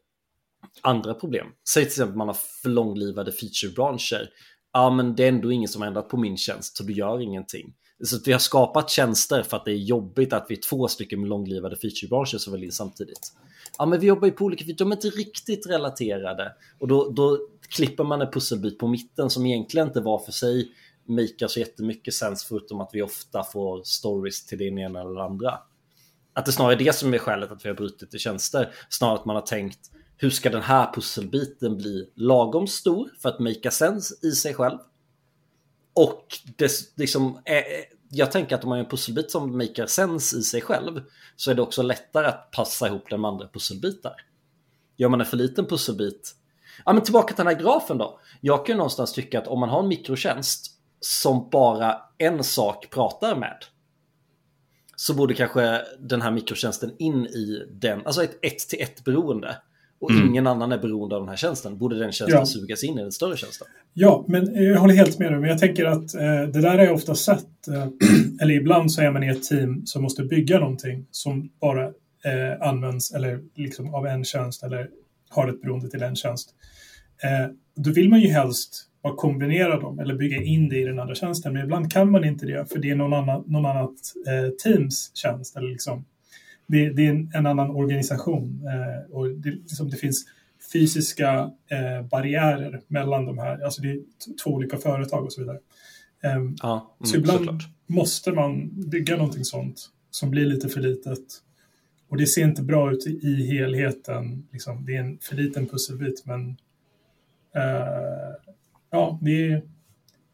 andra 0.83 1.15
problem. 1.15 1.47
Säg 1.69 1.83
till 1.83 1.91
exempel 1.91 2.13
att 2.13 2.17
man 2.17 2.27
har 2.27 2.37
för 2.63 2.69
långlivade 2.69 3.33
featurebranscher. 3.33 4.31
Ja, 4.73 4.91
men 4.91 5.15
det 5.15 5.25
är 5.25 5.29
ändå 5.29 5.53
ingen 5.53 5.69
som 5.69 5.83
har 5.83 5.89
ändrat 5.89 6.09
på 6.09 6.17
min 6.17 6.37
tjänst, 6.37 6.77
så 6.77 6.85
du 6.85 6.93
gör 6.93 7.21
ingenting. 7.21 7.75
Så 8.05 8.18
vi 8.24 8.32
har 8.32 8.38
skapat 8.38 8.90
tjänster 8.90 9.42
för 9.42 9.57
att 9.57 9.64
det 9.64 9.70
är 9.70 9.76
jobbigt 9.76 10.32
att 10.32 10.47
vi 10.49 10.55
är 10.55 10.61
två 10.61 10.88
stycken 10.88 11.20
med 11.20 11.28
långlivade 11.28 11.76
featurebranscher 11.76 12.38
som 12.38 12.53
vill 12.53 12.64
in 12.64 12.72
samtidigt. 12.72 13.32
Ja, 13.78 13.86
men 13.86 14.01
vi 14.01 14.07
jobbar 14.07 14.26
ju 14.26 14.32
på 14.32 14.44
olika, 14.44 14.64
de 14.78 14.92
är 14.92 14.97
inte 14.97 15.09
riktigt 15.09 15.66
relaterade. 15.66 16.53
Och 16.78 16.88
då, 16.88 17.11
då 17.11 17.38
klipper 17.68 18.05
man 18.05 18.22
en 18.22 18.30
pusselbit 18.30 18.78
på 18.78 18.86
mitten 18.86 19.30
som 19.30 19.47
egentligen 19.47 19.86
inte 19.88 20.01
var 20.01 20.18
för 20.18 20.32
sig 20.32 20.72
makar 21.09 21.49
så 21.49 21.61
jättemycket 21.61 22.14
sens 22.14 22.44
förutom 22.44 22.80
att 22.80 22.90
vi 22.92 23.03
ofta 23.03 23.44
får 23.44 23.82
stories 23.84 24.47
till 24.47 24.59
det 24.59 24.64
ena 24.64 25.01
eller 25.01 25.20
andra. 25.20 25.59
Att 26.32 26.47
det 26.47 26.53
snarare 26.53 26.74
är 26.74 26.78
det 26.78 26.94
som 26.94 27.14
är 27.14 27.18
skälet 27.18 27.53
att 27.53 27.64
vi 27.64 27.68
har 27.68 27.76
brutit 27.76 28.14
i 28.14 28.18
tjänster. 28.18 28.74
Snarare 28.88 29.18
att 29.18 29.24
man 29.24 29.36
har 29.36 29.42
tänkt 29.42 29.90
hur 30.16 30.30
ska 30.30 30.51
den 30.51 30.62
här 30.62 30.92
pusselbiten 30.92 31.76
bli 31.76 32.11
lagom 32.14 32.66
stor 32.66 33.11
för 33.22 33.28
att 33.28 33.38
make 33.38 33.70
sense 33.70 34.14
i 34.26 34.30
sig 34.30 34.55
själv. 34.55 34.78
Och 35.97 36.38
det, 36.57 36.70
liksom, 36.97 37.40
eh, 37.44 37.57
eh, 37.57 37.62
jag 38.11 38.32
tänker 38.32 38.55
att 38.55 38.64
om 38.64 38.68
man 38.68 38.78
gör 38.78 38.84
en 38.84 38.90
pusselbit 38.90 39.30
som 39.30 39.59
maker 39.59 39.86
sense 39.86 40.36
i 40.36 40.42
sig 40.42 40.61
själv 40.61 41.03
så 41.36 41.51
är 41.51 41.55
det 41.55 41.62
också 41.62 41.82
lättare 41.82 42.26
att 42.26 42.51
passa 42.51 42.86
ihop 42.86 43.11
den 43.11 43.20
med 43.20 43.28
andra 43.28 43.49
pusselbitar. 43.49 44.14
Gör 44.97 45.09
man 45.09 45.20
en 45.20 45.26
för 45.26 45.36
liten 45.36 45.66
pusselbit 45.66 46.34
Ja 46.84 46.92
men 46.92 47.03
tillbaka 47.03 47.34
till 47.34 47.44
den 47.44 47.55
här 47.55 47.62
grafen 47.62 47.99
då. 47.99 48.20
Jag 48.40 48.66
kan 48.66 48.76
någonstans 48.76 49.12
tycka 49.12 49.38
att 49.38 49.49
om 49.49 49.61
man 49.61 49.68
har 49.68 49.82
en 49.82 49.88
mikrotjänst 49.88 50.72
som 51.01 51.49
bara 51.51 52.03
en 52.18 52.44
sak 52.44 52.90
pratar 52.90 53.36
med 53.36 53.64
så 54.97 55.14
borde 55.14 55.34
kanske 55.34 55.82
den 55.99 56.22
här 56.22 56.30
mikrotjänsten 56.30 56.97
in 56.99 57.26
i 57.26 57.66
den, 57.70 58.07
alltså 58.07 58.24
ett 58.24 58.38
ett 58.42 58.59
till 58.59 58.82
ett 58.82 59.05
beroende. 59.05 59.57
Och 59.99 60.11
mm. 60.11 60.26
ingen 60.26 60.47
annan 60.47 60.72
är 60.72 60.78
beroende 60.78 61.14
av 61.14 61.22
den 61.22 61.28
här 61.28 61.36
tjänsten. 61.36 61.78
Borde 61.78 61.99
den 61.99 62.12
tjänsten 62.12 62.38
ja. 62.38 62.47
sugas 62.47 62.84
in 62.84 62.99
i 62.99 63.03
den 63.03 63.12
större 63.12 63.36
tjänsten? 63.36 63.66
Ja, 63.94 64.24
men 64.28 64.64
jag 64.64 64.80
håller 64.80 64.94
helt 64.94 65.18
med 65.18 65.32
dig. 65.32 65.40
Men 65.40 65.51
jag 65.51 65.59
tänker 65.59 65.84
att 65.84 66.14
eh, 66.14 66.42
det 66.53 66.61
där 66.61 66.78
har 66.78 66.84
jag 66.84 66.94
ofta 66.94 67.14
sett. 67.14 67.68
Eh, 67.68 67.86
eller 68.42 68.55
ibland 68.55 68.92
så 68.92 69.03
är 69.03 69.11
man 69.11 69.22
i 69.22 69.28
ett 69.28 69.42
team 69.42 69.86
som 69.86 70.03
måste 70.03 70.24
bygga 70.24 70.59
någonting 70.59 71.07
som 71.11 71.51
bara 71.61 71.84
eh, 71.84 72.68
används 72.68 73.14
eller 73.14 73.40
liksom 73.55 73.94
av 73.94 74.07
en 74.07 74.24
tjänst 74.24 74.62
eller 74.62 74.88
har 75.28 75.49
ett 75.49 75.62
beroende 75.62 75.90
till 75.90 76.03
en 76.03 76.16
tjänst. 76.16 76.55
Eh, 77.22 77.53
då 77.76 77.90
vill 77.90 78.09
man 78.09 78.20
ju 78.20 78.28
helst 78.28 78.86
bara 79.03 79.16
kombinera 79.16 79.80
dem 79.80 79.99
eller 79.99 80.14
bygga 80.14 80.42
in 80.42 80.68
det 80.68 80.78
i 80.78 80.84
den 80.84 80.99
andra 80.99 81.14
tjänsten. 81.14 81.53
Men 81.53 81.62
ibland 81.62 81.92
kan 81.92 82.11
man 82.11 82.24
inte 82.24 82.47
det 82.47 82.72
för 82.72 82.78
det 82.78 82.90
är 82.90 82.97
någon 82.97 83.12
annan 83.12 83.44
någon 83.47 83.66
annat 83.66 83.92
eh, 84.26 84.51
teams 84.51 85.11
tjänst. 85.14 85.57
Eller 85.57 85.68
liksom, 85.68 86.05
det, 86.67 86.91
det 86.91 87.07
är 87.07 87.29
en, 87.35 87.47
annan 87.47 87.71
organisation 87.71 88.62
eh, 88.67 89.14
och 89.14 89.29
det, 89.29 89.51
liksom, 89.51 89.91
det 89.91 89.97
finns 89.97 90.27
fysiska 90.73 91.51
eh, 91.71 92.07
barriärer 92.11 92.81
mellan 92.87 93.25
de 93.25 93.39
här. 93.39 93.64
Alltså 93.64 93.83
det 93.83 93.91
är 93.91 93.99
två 94.45 94.51
olika 94.51 94.77
företag 94.77 95.25
och 95.25 95.33
så 95.33 95.41
vidare. 95.41 95.59
Ehm, 96.23 96.57
ja, 96.62 96.97
mm, 97.01 97.07
så 97.07 97.17
ibland 97.17 97.39
såklart. 97.39 97.69
måste 97.87 98.33
man 98.33 98.71
bygga 98.91 99.17
någonting 99.17 99.45
sånt 99.45 99.91
som 100.11 100.31
blir 100.31 100.47
lite 100.47 100.69
för 100.69 100.81
litet. 100.81 101.43
Och 102.09 102.17
det 102.17 102.27
ser 102.27 102.45
inte 102.45 102.62
bra 102.62 102.93
ut 102.93 103.07
i 103.07 103.47
helheten. 103.47 104.49
Liksom, 104.53 104.85
det 104.87 104.97
är 104.97 105.01
en 105.01 105.19
för 105.19 105.37
liten 105.37 105.67
pusselbit 105.67 106.27
men 106.27 106.49
uh, 107.57 108.35
ja, 108.91 109.19
det 109.23 109.53
är... 109.53 109.62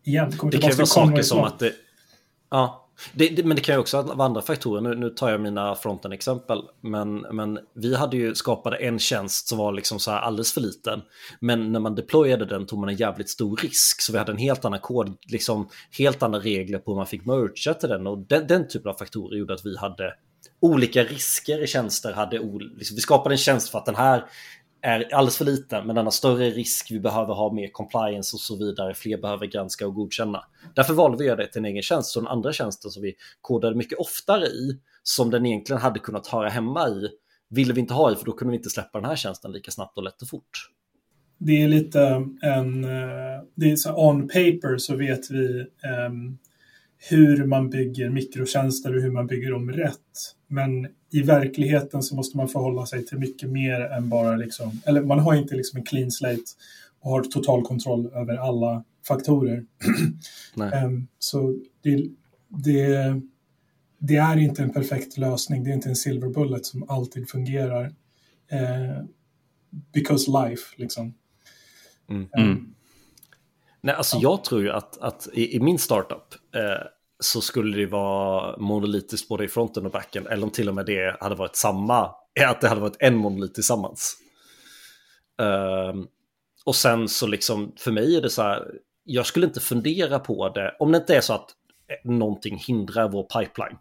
Igen, 0.04 0.30
det 0.30 0.36
kommer 0.36 0.52
det 0.52 0.58
kan 0.58 0.76
vara 0.76 0.86
saker 0.86 1.22
som 1.22 1.44
att 1.44 1.58
det... 1.58 1.72
Ja, 2.50 2.81
det, 3.12 3.28
det, 3.28 3.44
men 3.44 3.56
det 3.56 3.62
kan 3.62 3.74
ju 3.74 3.80
också 3.80 4.02
vara 4.02 4.24
andra 4.24 4.42
faktorer. 4.42 4.80
Nu, 4.80 4.94
nu 4.94 5.10
tar 5.10 5.30
jag 5.30 5.40
mina 5.40 5.74
fronten-exempel. 5.74 6.62
Men, 6.80 7.18
men 7.18 7.58
vi 7.74 7.94
hade 7.94 8.16
ju 8.16 8.34
skapat 8.34 8.74
en 8.80 8.98
tjänst 8.98 9.48
som 9.48 9.58
var 9.58 9.72
liksom 9.72 10.00
så 10.00 10.10
här 10.10 10.20
alldeles 10.20 10.54
för 10.54 10.60
liten. 10.60 11.02
Men 11.40 11.72
när 11.72 11.80
man 11.80 11.94
deployade 11.94 12.44
den 12.44 12.66
tog 12.66 12.78
man 12.78 12.88
en 12.88 12.96
jävligt 12.96 13.30
stor 13.30 13.56
risk. 13.56 14.00
Så 14.00 14.12
vi 14.12 14.18
hade 14.18 14.32
en 14.32 14.38
helt 14.38 14.64
annan 14.64 14.80
kod, 14.80 15.16
liksom 15.28 15.68
helt 15.98 16.22
andra 16.22 16.38
regler 16.38 16.78
på 16.78 16.90
hur 16.90 16.96
man 16.96 17.06
fick 17.06 17.24
mercha 17.24 17.74
till 17.74 17.88
den. 17.88 18.06
Och 18.06 18.18
den, 18.18 18.46
den 18.46 18.68
typen 18.68 18.90
av 18.90 18.94
faktorer 18.94 19.38
gjorde 19.38 19.54
att 19.54 19.66
vi 19.66 19.78
hade 19.78 20.14
olika 20.60 21.04
risker 21.04 21.62
i 21.62 21.66
tjänster. 21.66 22.12
Hade, 22.12 22.38
liksom, 22.76 22.94
vi 22.94 23.00
skapade 23.00 23.34
en 23.34 23.38
tjänst 23.38 23.68
för 23.68 23.78
att 23.78 23.86
den 23.86 23.96
här 23.96 24.24
är 24.82 25.14
alldeles 25.14 25.36
för 25.36 25.44
liten, 25.44 25.86
men 25.86 25.96
den 25.96 26.06
har 26.06 26.10
större 26.10 26.50
risk, 26.50 26.90
vi 26.90 27.00
behöver 27.00 27.34
ha 27.34 27.52
mer 27.52 27.68
compliance 27.68 28.36
och 28.36 28.40
så 28.40 28.56
vidare, 28.56 28.94
fler 28.94 29.18
behöver 29.18 29.46
granska 29.46 29.86
och 29.86 29.94
godkänna. 29.94 30.44
Därför 30.74 30.94
valde 30.94 31.16
vi 31.18 31.24
att 31.24 31.26
göra 31.26 31.36
det 31.36 31.52
till 31.52 31.58
en 31.58 31.64
egen 31.64 31.82
tjänst, 31.82 32.10
så 32.10 32.20
den 32.20 32.28
andra 32.28 32.52
tjänsten 32.52 32.90
som 32.90 33.02
vi 33.02 33.14
kodade 33.40 33.76
mycket 33.76 33.98
oftare 33.98 34.46
i, 34.46 34.78
som 35.02 35.30
den 35.30 35.46
egentligen 35.46 35.82
hade 35.82 35.98
kunnat 35.98 36.26
höra 36.26 36.48
hemma 36.48 36.88
i, 36.88 37.08
ville 37.48 37.72
vi 37.72 37.80
inte 37.80 37.94
ha 37.94 38.12
i, 38.12 38.16
för 38.16 38.24
då 38.24 38.32
kunde 38.32 38.52
vi 38.52 38.56
inte 38.56 38.70
släppa 38.70 39.00
den 39.00 39.08
här 39.08 39.16
tjänsten 39.16 39.52
lika 39.52 39.70
snabbt 39.70 39.98
och 39.98 40.04
lätt 40.04 40.22
och 40.22 40.28
fort. 40.28 40.70
Det 41.38 41.62
är 41.62 41.68
lite 41.68 42.00
en, 42.42 42.84
eh, 42.84 43.42
det 43.54 43.70
är 43.70 43.76
så 43.76 44.08
on 44.08 44.28
paper 44.28 44.78
så 44.78 44.96
vet 44.96 45.30
vi 45.30 45.66
um, 46.08 46.38
hur 47.10 47.46
man 47.46 47.70
bygger 47.70 48.10
mikrotjänster 48.10 48.96
och 48.96 49.02
hur 49.02 49.10
man 49.10 49.26
bygger 49.26 49.50
dem 49.50 49.72
rätt. 49.72 50.36
Men 50.46 50.88
i 51.10 51.22
verkligheten 51.22 52.02
så 52.02 52.14
måste 52.14 52.36
man 52.36 52.48
förhålla 52.48 52.86
sig 52.86 53.06
till 53.06 53.18
mycket 53.18 53.50
mer 53.50 53.80
än 53.80 54.08
bara 54.08 54.36
liksom, 54.36 54.80
eller 54.86 55.02
man 55.02 55.18
har 55.18 55.34
inte 55.34 55.54
liksom 55.54 55.78
en 55.78 55.84
clean 55.84 56.10
slate 56.10 56.42
och 57.00 57.10
har 57.10 57.22
total 57.22 57.62
kontroll 57.62 58.06
över 58.06 58.36
alla 58.36 58.84
faktorer. 59.06 59.64
um, 60.84 61.08
så 61.18 61.58
det, 61.82 62.08
det, 62.48 63.20
det, 63.98 64.16
är 64.16 64.36
inte 64.36 64.62
en 64.62 64.72
perfekt 64.72 65.18
lösning, 65.18 65.64
det 65.64 65.70
är 65.70 65.74
inte 65.74 65.88
en 65.88 65.96
silver 65.96 66.28
bullet 66.28 66.66
som 66.66 66.90
alltid 66.90 67.28
fungerar. 67.28 67.84
Uh, 68.52 69.04
because 69.94 70.30
life, 70.30 70.62
liksom. 70.76 71.14
Mm. 72.10 72.28
Um, 72.38 72.74
Nej, 73.82 73.94
alltså 73.94 74.16
jag 74.16 74.44
tror 74.44 74.62
ju 74.62 74.70
att, 74.70 74.98
att 74.98 75.28
i, 75.32 75.56
i 75.56 75.60
min 75.60 75.78
startup 75.78 76.34
eh, 76.54 76.86
så 77.20 77.40
skulle 77.40 77.76
det 77.76 77.86
vara 77.86 78.56
monolitiskt 78.56 79.28
både 79.28 79.44
i 79.44 79.48
fronten 79.48 79.86
och 79.86 79.92
backen, 79.92 80.26
eller 80.26 80.42
om 80.42 80.50
till 80.50 80.68
och 80.68 80.74
med 80.74 80.86
det 80.86 81.16
hade 81.20 81.34
varit 81.34 81.56
samma, 81.56 82.14
att 82.46 82.60
det 82.60 82.68
hade 82.68 82.80
varit 82.80 82.96
en 82.98 83.16
monolit 83.16 83.54
tillsammans. 83.54 84.16
Um, 85.38 86.08
och 86.64 86.76
sen 86.76 87.08
så 87.08 87.26
liksom, 87.26 87.74
för 87.78 87.92
mig 87.92 88.16
är 88.16 88.20
det 88.20 88.30
så 88.30 88.42
här, 88.42 88.70
jag 89.04 89.26
skulle 89.26 89.46
inte 89.46 89.60
fundera 89.60 90.18
på 90.18 90.48
det, 90.48 90.76
om 90.78 90.92
det 90.92 90.98
inte 90.98 91.16
är 91.16 91.20
så 91.20 91.32
att 91.32 91.50
någonting 92.04 92.56
hindrar 92.56 93.08
vår 93.08 93.22
pipeline. 93.22 93.78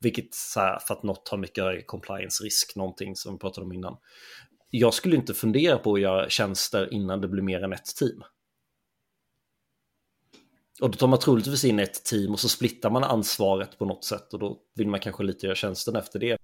Vilket 0.00 0.34
så 0.34 0.60
här, 0.60 0.78
för 0.78 0.94
att 0.94 1.02
något 1.02 1.28
har 1.28 1.38
mycket 1.38 1.86
compliance-risk, 1.86 2.76
någonting 2.76 3.16
som 3.16 3.32
vi 3.32 3.38
pratade 3.38 3.64
om 3.64 3.72
innan. 3.72 3.96
Jag 4.70 4.94
skulle 4.94 5.16
inte 5.16 5.34
fundera 5.34 5.78
på 5.78 5.94
att 5.94 6.00
göra 6.00 6.28
tjänster 6.28 6.92
innan 6.92 7.20
det 7.20 7.28
blir 7.28 7.42
mer 7.42 7.64
än 7.64 7.72
ett 7.72 7.96
team. 7.96 8.24
Och 10.82 10.90
då 10.90 10.98
tar 10.98 11.06
man 11.06 11.18
troligtvis 11.18 11.64
in 11.64 11.78
ett 11.78 12.04
team 12.04 12.32
och 12.32 12.40
så 12.40 12.48
splittar 12.48 12.90
man 12.90 13.04
ansvaret 13.04 13.78
på 13.78 13.84
något 13.84 14.04
sätt 14.04 14.32
och 14.32 14.38
då 14.38 14.58
vill 14.74 14.88
man 14.88 15.00
kanske 15.00 15.22
lite 15.22 15.46
göra 15.46 15.56
tjänsten 15.56 15.96
efter 15.96 16.18
det. 16.18 16.36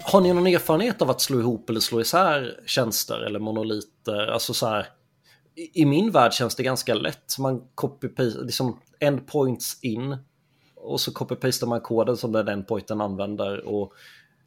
Har 0.00 0.20
ni 0.20 0.32
någon 0.32 0.46
erfarenhet 0.46 1.02
av 1.02 1.10
att 1.10 1.20
slå 1.20 1.40
ihop 1.40 1.70
eller 1.70 1.80
slå 1.80 2.00
isär 2.00 2.60
tjänster 2.66 3.20
eller 3.20 3.38
monoliter? 3.38 4.26
Alltså 4.26 4.54
så 4.54 4.66
här, 4.66 4.86
i 5.74 5.86
min 5.86 6.10
värld 6.10 6.32
känns 6.32 6.56
det 6.56 6.62
ganska 6.62 6.94
lätt. 6.94 7.38
Man 7.38 7.62
copy-pastar, 7.74 8.44
liksom 8.44 8.80
endpoints 9.00 9.78
in 9.82 10.16
och 10.76 11.00
så 11.00 11.10
copy-pastar 11.10 11.66
man 11.66 11.80
koden 11.80 12.16
som 12.16 12.32
den 12.32 12.48
endpointen 12.48 13.00
använder 13.00 13.66
och 13.66 13.92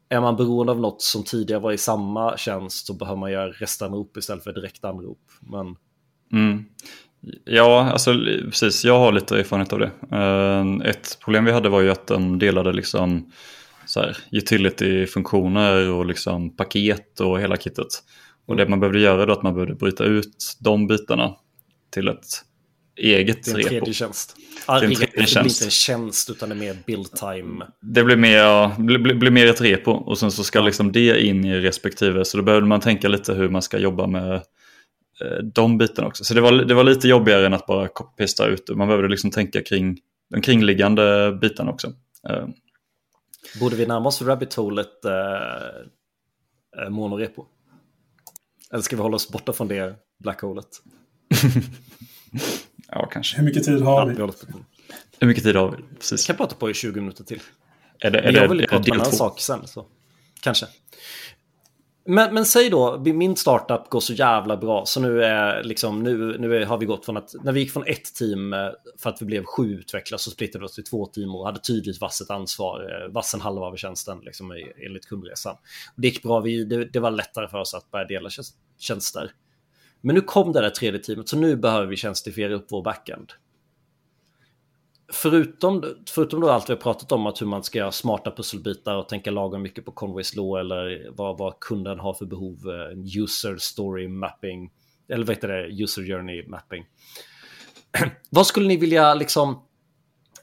är 0.09 0.21
man 0.21 0.35
beroende 0.35 0.71
av 0.71 0.79
något 0.79 1.01
som 1.01 1.23
tidigare 1.23 1.61
var 1.61 1.71
i 1.71 1.77
samma 1.77 2.37
tjänst 2.37 2.87
så 2.87 2.93
behöver 2.93 3.19
man 3.19 3.31
göra 3.31 3.51
restanrop 3.51 4.17
istället 4.17 4.43
för 4.43 4.53
direktanrop. 4.53 5.21
Men... 5.39 5.75
Mm. 6.31 6.65
Ja, 7.45 7.89
alltså 7.91 8.13
precis. 8.45 8.85
Jag 8.85 8.99
har 8.99 9.11
lite 9.11 9.39
erfarenhet 9.39 9.73
av 9.73 9.79
det. 9.79 9.91
Eh, 10.11 10.89
ett 10.89 11.17
problem 11.25 11.45
vi 11.45 11.51
hade 11.51 11.69
var 11.69 11.81
ju 11.81 11.91
att 11.91 12.07
de 12.07 12.39
delade 12.39 12.73
liksom 12.73 13.31
så 13.85 13.99
här, 13.99 14.17
utility-funktioner 14.31 15.91
och 15.91 16.05
liksom 16.05 16.55
paket 16.55 17.19
och 17.19 17.39
hela 17.39 17.57
kittet. 17.57 17.87
Och 18.45 18.55
det 18.55 18.67
man 18.67 18.79
behövde 18.79 18.99
göra 18.99 19.25
då 19.25 19.33
att 19.33 19.43
man 19.43 19.53
behövde 19.53 19.75
bryta 19.75 20.03
ut 20.03 20.57
de 20.59 20.87
bitarna 20.87 21.35
till 21.89 22.07
ett 22.07 22.27
eget 22.97 23.47
repo. 23.47 23.57
Det 23.57 23.61
är 23.61 23.63
en 23.63 23.69
tredje 23.69 23.93
tjänst. 23.93 24.35
Ah, 24.65 24.79
det, 24.79 24.85
är 24.85 24.89
en 24.89 24.95
tredje 24.95 25.11
det 25.15 25.21
blir 25.21 25.49
inte 25.49 25.65
en 25.65 25.71
tjänst 25.71 26.29
utan 26.29 26.49
det 26.49 26.55
är 26.55 26.59
mer 26.59 26.77
build 26.85 27.11
time. 27.11 27.65
Det 27.81 28.03
blir 28.03 28.15
mer, 28.15 28.37
ja, 28.37 28.75
blir, 28.77 29.15
blir 29.15 29.31
mer 29.31 29.47
ett 29.47 29.61
repo 29.61 29.91
och 29.91 30.17
sen 30.17 30.31
så 30.31 30.43
ska 30.43 30.61
liksom 30.61 30.91
det 30.91 31.25
in 31.25 31.45
i 31.45 31.59
respektive. 31.59 32.25
Så 32.25 32.37
då 32.37 32.43
behövde 32.43 32.67
man 32.67 32.79
tänka 32.79 33.07
lite 33.07 33.33
hur 33.33 33.49
man 33.49 33.61
ska 33.61 33.77
jobba 33.77 34.07
med 34.07 34.33
eh, 34.35 35.43
de 35.53 35.77
bitarna 35.77 36.07
också. 36.07 36.23
Så 36.23 36.33
det 36.33 36.41
var, 36.41 36.51
det 36.51 36.73
var 36.73 36.83
lite 36.83 37.07
jobbigare 37.07 37.45
än 37.45 37.53
att 37.53 37.65
bara 37.65 37.87
copy-pasta 37.87 38.47
ut. 38.47 38.69
Man 38.69 38.87
behövde 38.87 39.07
liksom 39.07 39.31
tänka 39.31 39.61
kring 39.61 39.97
de 40.29 40.41
kringliggande 40.41 41.37
bitarna 41.41 41.71
också. 41.71 41.87
Eh. 42.29 42.47
Borde 43.59 43.75
vi 43.75 43.85
närma 43.85 44.07
oss 44.07 44.21
rabbit-holet 44.21 45.05
eh, 45.05 46.81
eh, 46.83 46.89
monorepo? 46.89 47.45
Eller 48.71 48.81
ska 48.81 48.95
vi 48.95 49.01
hålla 49.01 49.15
oss 49.15 49.31
borta 49.31 49.53
från 49.53 49.67
det 49.67 49.95
black-holet? 50.23 50.67
Ja, 52.95 53.05
kanske. 53.11 53.37
Hur 53.37 53.43
mycket 53.43 53.63
tid 53.63 53.81
har 53.81 54.05
vi? 54.05 54.15
Hur 55.19 55.27
mycket 55.27 55.43
tid 55.43 55.55
har 55.55 55.71
vi? 55.71 55.77
Precis. 55.99 56.29
Jag 56.29 56.37
kan 56.37 56.47
prata 56.47 56.59
på 56.59 56.69
i 56.69 56.73
20 56.73 56.99
minuter 56.99 57.23
till. 57.23 57.41
Är 57.99 58.11
det, 58.11 58.19
är 58.19 58.31
jag 58.31 58.49
vill 58.49 58.67
prata 58.67 58.91
om 58.91 58.95
en 58.95 59.01
annan 59.01 59.11
sak 59.11 59.39
sen. 59.39 59.67
Så. 59.67 59.85
Kanske. 60.41 60.65
Men, 62.07 62.33
men 62.33 62.45
säg 62.45 62.69
då, 62.69 62.99
min 62.99 63.35
startup 63.35 63.89
går 63.89 63.99
så 63.99 64.13
jävla 64.13 64.57
bra 64.57 64.85
så 64.85 64.99
nu, 65.01 65.23
är 65.23 65.63
liksom, 65.63 66.03
nu, 66.03 66.37
nu 66.37 66.65
har 66.65 66.77
vi 66.77 66.85
gått 66.85 67.05
från 67.05 67.17
att, 67.17 67.35
när 67.43 67.51
vi 67.51 67.59
gick 67.59 67.71
från 67.71 67.87
ett 67.87 68.15
team 68.15 68.53
eh, 68.53 68.69
för 68.97 69.09
att 69.09 69.21
vi 69.21 69.25
blev 69.25 69.43
sju 69.43 69.79
utvecklare 69.79 70.19
så 70.19 70.31
splittrade 70.31 70.63
vi 70.63 70.65
oss 70.65 70.75
till 70.75 70.83
två 70.83 71.05
team 71.05 71.35
och 71.35 71.45
hade 71.45 71.59
tydligt 71.59 72.01
vasset 72.01 72.29
ansvar, 72.29 72.81
eh, 72.81 73.11
vassen 73.13 73.41
halva 73.41 73.65
av 73.65 73.75
tjänsten 73.75 74.19
liksom, 74.23 74.51
enligt 74.85 75.05
kundresan. 75.05 75.55
Det 75.95 76.07
gick 76.07 76.23
bra, 76.23 76.39
vi, 76.39 76.63
det, 76.63 76.85
det 76.85 76.99
var 76.99 77.11
lättare 77.11 77.47
för 77.47 77.57
oss 77.57 77.73
att 77.73 77.91
börja 77.91 78.05
dela 78.05 78.29
tjänster. 78.79 79.31
Men 80.05 80.15
nu 80.15 80.21
kom 80.21 80.51
det 80.51 80.61
där 80.61 80.69
tredje 80.69 80.99
teamet, 80.99 81.29
så 81.29 81.37
nu 81.37 81.55
behöver 81.55 81.87
vi 81.87 81.95
tjänstifiera 81.95 82.53
upp 82.53 82.65
vår 82.69 82.83
backend. 82.83 83.31
Förutom, 85.13 85.83
förutom 86.09 86.41
då 86.41 86.49
allt 86.49 86.69
vi 86.69 86.73
har 86.73 86.81
pratat 86.81 87.11
om, 87.11 87.27
att 87.27 87.41
hur 87.41 87.45
man 87.45 87.63
ska 87.63 87.77
göra 87.77 87.91
smarta 87.91 88.31
pusselbitar 88.31 88.95
och 88.95 89.09
tänka 89.09 89.31
lagom 89.31 89.61
mycket 89.61 89.85
på 89.85 89.91
Conways 89.91 90.35
law 90.35 90.59
eller 90.59 91.11
vad, 91.11 91.37
vad 91.37 91.59
kunden 91.59 91.99
har 91.99 92.13
för 92.13 92.25
behov, 92.25 92.57
eh, 92.69 93.21
user 93.23 93.57
story 93.57 94.07
mapping, 94.07 94.71
eller 95.09 95.25
vad 95.25 95.35
heter 95.35 95.47
det, 95.47 95.83
user 95.83 96.03
journey 96.03 96.47
mapping. 96.47 96.85
vad 98.29 98.47
skulle 98.47 98.67
ni 98.67 98.77
vilja 98.77 99.13
liksom 99.13 99.64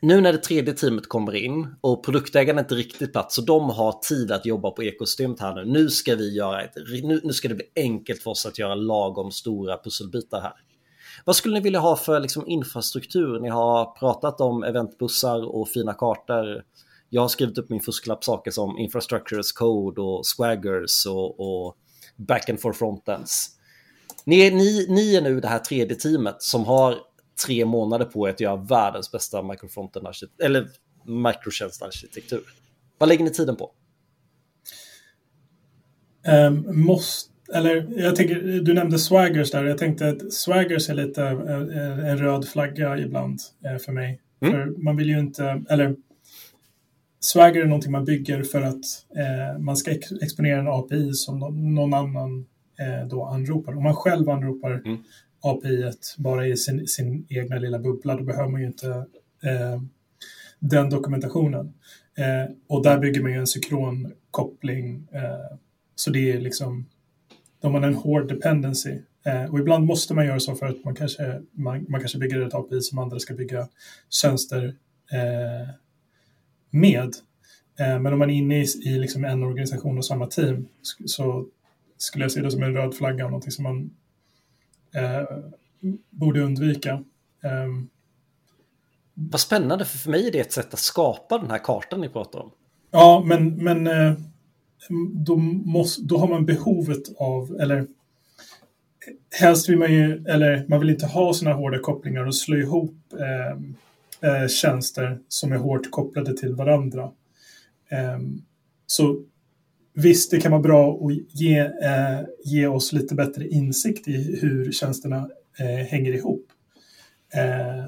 nu 0.03 0.21
när 0.21 0.33
det 0.33 0.39
tredje 0.39 0.75
teamet 0.75 1.09
kommer 1.09 1.35
in 1.35 1.75
och 1.81 2.05
produktägarna 2.05 2.61
är 2.61 2.65
inte 2.65 2.75
riktigt 2.75 3.13
plats 3.13 3.35
så 3.35 3.43
de 3.43 3.71
har 3.71 3.93
tid 3.93 4.33
att 4.33 4.47
jobba 4.47 4.71
på 4.71 4.83
ekosystemet 4.83 5.41
här 5.41 5.55
nu. 5.55 5.65
Nu 5.65 5.91
ska 5.91 6.15
vi 6.15 6.37
göra 6.37 6.63
ett, 6.63 6.75
nu, 7.03 7.21
nu 7.25 7.33
ska 7.33 7.49
det 7.49 7.55
bli 7.55 7.67
enkelt 7.77 8.23
för 8.23 8.31
oss 8.31 8.47
att 8.47 8.59
göra 8.59 8.75
lagom 8.75 9.31
stora 9.31 9.79
pusselbitar 9.79 10.41
här. 10.41 10.53
Vad 11.25 11.37
skulle 11.37 11.55
ni 11.55 11.61
vilja 11.61 11.81
ha 11.81 11.97
för 11.97 12.21
liksom, 12.21 12.49
infrastruktur? 12.49 13.41
Ni 13.41 13.49
har 13.49 13.99
pratat 13.99 14.41
om 14.41 14.63
eventbussar 14.63 15.57
och 15.57 15.69
fina 15.69 15.95
kartor. 15.95 16.65
Jag 17.09 17.23
har 17.23 17.29
skrivit 17.29 17.59
upp 17.59 17.71
min 17.71 17.81
fusklapp 17.81 18.25
saker 18.25 18.51
som 18.51 18.79
infrastructure 18.79 19.41
as 19.41 19.53
code 19.53 20.01
och 20.01 20.27
swaggers 20.27 21.07
och, 21.07 21.41
och 21.41 21.77
back 22.17 22.49
and 22.49 22.61
for 22.61 22.73
frontends. 22.73 23.51
Ni, 24.25 24.51
ni, 24.51 24.87
ni 24.89 25.17
är 25.17 25.21
nu 25.21 25.41
det 25.41 25.49
här 25.49 25.59
tredje 25.59 25.97
teamet 25.97 26.43
som 26.43 26.65
har 26.65 26.99
tre 27.47 27.65
månader 27.65 28.05
på 28.05 28.29
er 28.29 28.33
att 28.33 28.41
göra 28.41 28.57
världens 28.57 29.13
bästa 29.13 29.45
eller 30.43 30.69
mikrotjänstarkitektur. 31.05 32.43
Vad 32.99 33.09
lägger 33.09 33.25
ni 33.25 33.31
tiden 33.31 33.57
på? 33.57 33.71
Um, 36.49 36.85
måste, 36.85 37.33
eller 37.55 38.01
jag 38.01 38.17
tänker, 38.17 38.35
du 38.61 38.75
nämnde 38.75 38.99
swaggers 38.99 39.51
där. 39.51 39.65
Jag 39.65 39.79
tänkte 39.79 40.09
att 40.09 40.33
swaggers 40.33 40.91
är 40.91 40.95
lite 40.95 41.23
uh, 41.23 42.11
en 42.11 42.19
röd 42.19 42.49
flagga 42.49 42.99
ibland 42.99 43.41
uh, 43.67 43.79
för 43.79 43.93
mig. 43.93 44.21
Mm. 44.41 44.53
För 44.53 44.83
man 44.83 44.97
vill 44.97 45.09
ju 45.09 45.19
inte, 45.19 45.65
eller 45.69 45.97
Swagger 47.21 47.61
är 47.61 47.67
någonting 47.67 47.93
man 47.93 48.05
bygger 48.05 48.43
för 48.43 48.63
att 48.63 48.85
eh, 49.17 49.59
man 49.59 49.77
ska 49.77 49.91
ex 49.91 50.13
exponera 50.13 50.61
en 50.61 50.69
API 50.69 51.13
som 51.13 51.39
någon, 51.75 51.95
annan 51.95 52.47
då 53.11 53.25
anropar. 53.25 53.77
Om 53.77 53.83
man 53.83 53.95
själv 53.95 54.31
anropar 54.31 54.71
mm. 54.71 54.99
API 55.43 55.93
bara 56.19 56.47
i 56.47 56.57
sin, 56.57 56.87
sin 56.87 57.27
egna 57.29 57.59
lilla 57.59 57.79
bubbla, 57.79 58.17
då 58.17 58.25
behöver 58.25 58.49
man 58.49 58.61
ju 58.61 58.67
inte 58.67 58.89
eh, 59.43 59.83
den 60.59 60.91
dokumentationen. 60.91 61.75
Eh, 62.15 62.55
och 62.67 62.83
där 62.83 62.99
bygger 62.99 63.23
man 63.23 63.33
ju 63.33 63.39
en 63.39 63.47
synkronkoppling. 63.47 65.09
Eh, 65.13 65.57
så 65.95 66.11
det 66.11 66.33
är 66.33 66.41
liksom, 66.41 66.87
då 67.61 67.69
har 67.69 67.73
man 67.73 67.85
en 67.85 67.95
hård 67.95 68.29
dependency. 68.29 68.99
Eh, 69.25 69.45
och 69.45 69.59
ibland 69.59 69.87
måste 69.87 70.15
man 70.15 70.27
göra 70.27 70.41
så 70.41 70.55
för 70.55 70.67
att 70.67 70.85
man 70.85 70.95
kanske, 70.95 71.43
man, 71.53 71.87
man 71.89 72.01
kanske 72.01 72.19
bygger 72.19 72.41
ett 72.41 72.55
API 72.55 72.81
som 72.81 72.99
andra 72.99 73.19
ska 73.19 73.35
bygga 73.35 73.69
tjänster 74.11 74.75
eh, 75.13 75.69
med. 76.71 77.15
Eh, 77.79 78.01
men 78.01 78.13
om 78.13 78.19
man 78.19 78.31
är 78.31 78.35
inne 78.35 78.63
i, 78.63 78.67
i 78.85 78.99
liksom 78.99 79.25
en 79.25 79.43
organisation 79.43 79.99
och 79.99 80.05
samma 80.05 80.27
team 80.27 80.69
så 81.05 81.47
skulle 81.97 82.25
jag 82.25 82.33
se 82.33 82.41
det 82.41 82.51
som 82.51 82.63
en 82.63 82.75
röd 82.75 82.95
flagga, 82.95 83.25
någonting 83.25 83.51
som 83.51 83.63
man 83.63 83.91
eh, 84.95 85.39
borde 86.11 86.41
undvika. 86.41 86.93
Eh, 87.45 87.69
Vad 89.15 89.41
spännande, 89.41 89.85
för 89.85 89.99
för 89.99 90.11
mig 90.11 90.27
är 90.27 90.33
det 90.33 90.41
ett 90.41 90.53
sätt 90.53 90.75
att 90.75 90.81
skapa 90.81 91.39
den 91.39 91.51
här 91.51 91.59
kartan 91.59 92.01
ni 92.01 92.09
pratar 92.09 92.39
om. 92.39 92.51
Ja, 92.91 93.23
men, 93.27 93.65
men 93.65 93.87
eh, 93.87 94.15
då, 95.15 95.37
måste, 95.37 96.03
då 96.03 96.19
har 96.19 96.29
man 96.29 96.47
behovet 96.47 97.03
av, 97.19 97.57
eller 97.61 97.87
helst 99.41 99.69
vill 99.69 99.79
man 99.79 99.93
ju, 99.93 100.25
eller 100.29 100.65
man 100.69 100.81
vill 100.81 100.91
inte 100.91 101.07
ha 101.07 101.35
sådana 101.35 101.57
hårda 101.57 101.79
kopplingar 101.79 102.27
och 102.27 102.37
slå 102.37 102.57
ihop 102.57 102.95
eh, 103.19 104.31
eh, 104.31 104.49
tjänster 104.49 105.19
som 105.29 105.53
är 105.53 105.57
hårt 105.57 105.91
kopplade 105.91 106.37
till 106.37 106.55
varandra. 106.55 107.11
Eh, 107.89 108.19
så 108.87 109.25
Visst, 109.95 110.31
det 110.31 110.41
kan 110.41 110.53
vara 110.53 110.63
bra 110.63 111.07
att 111.07 111.41
ge, 111.41 111.59
eh, 111.59 112.21
ge 112.45 112.67
oss 112.67 112.93
lite 112.93 113.15
bättre 113.15 113.49
insikt 113.49 114.09
i 114.09 114.39
hur 114.41 114.73
tjänsterna 114.73 115.31
eh, 115.59 115.87
hänger 115.87 116.13
ihop. 116.13 116.47
Eh, 117.35 117.85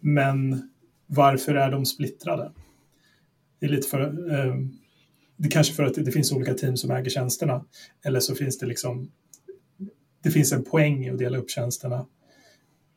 men 0.00 0.70
varför 1.06 1.54
är 1.54 1.70
de 1.70 1.86
splittrade? 1.86 2.52
Det 3.60 3.66
är 3.66 3.70
lite 3.70 3.88
för... 3.88 4.00
Eh, 4.32 4.54
det 5.36 5.48
kanske 5.48 5.74
för 5.74 5.84
att 5.84 5.94
det 5.94 6.12
finns 6.12 6.32
olika 6.32 6.54
team 6.54 6.76
som 6.76 6.90
äger 6.90 7.10
tjänsterna. 7.10 7.64
Eller 8.04 8.20
så 8.20 8.34
finns 8.34 8.58
det 8.58 8.66
liksom, 8.66 9.10
det 10.22 10.30
finns 10.30 10.52
en 10.52 10.64
poäng 10.64 11.04
i 11.04 11.10
att 11.10 11.18
dela 11.18 11.38
upp 11.38 11.50
tjänsterna. 11.50 12.06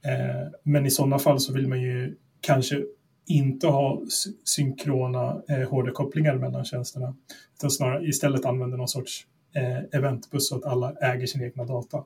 Eh, 0.05 0.51
men 0.63 0.85
i 0.85 0.91
sådana 0.91 1.19
fall 1.19 1.39
så 1.39 1.53
vill 1.53 1.67
man 1.67 1.81
ju 1.81 2.15
kanske 2.41 2.83
inte 3.29 3.67
ha 3.67 4.01
synkrona 4.43 5.41
eh, 5.49 5.69
hårdkopplingar 5.69 6.35
mellan 6.35 6.65
tjänsterna. 6.65 7.15
Utan 7.57 7.71
snarare 7.71 8.05
istället 8.05 8.45
använda 8.45 8.77
någon 8.77 8.87
sorts 8.87 9.25
eh, 9.55 9.99
eventbuss 9.99 10.49
så 10.49 10.55
att 10.55 10.65
alla 10.65 10.93
äger 10.93 11.27
sin 11.27 11.43
egna 11.43 11.65
data. 11.65 12.03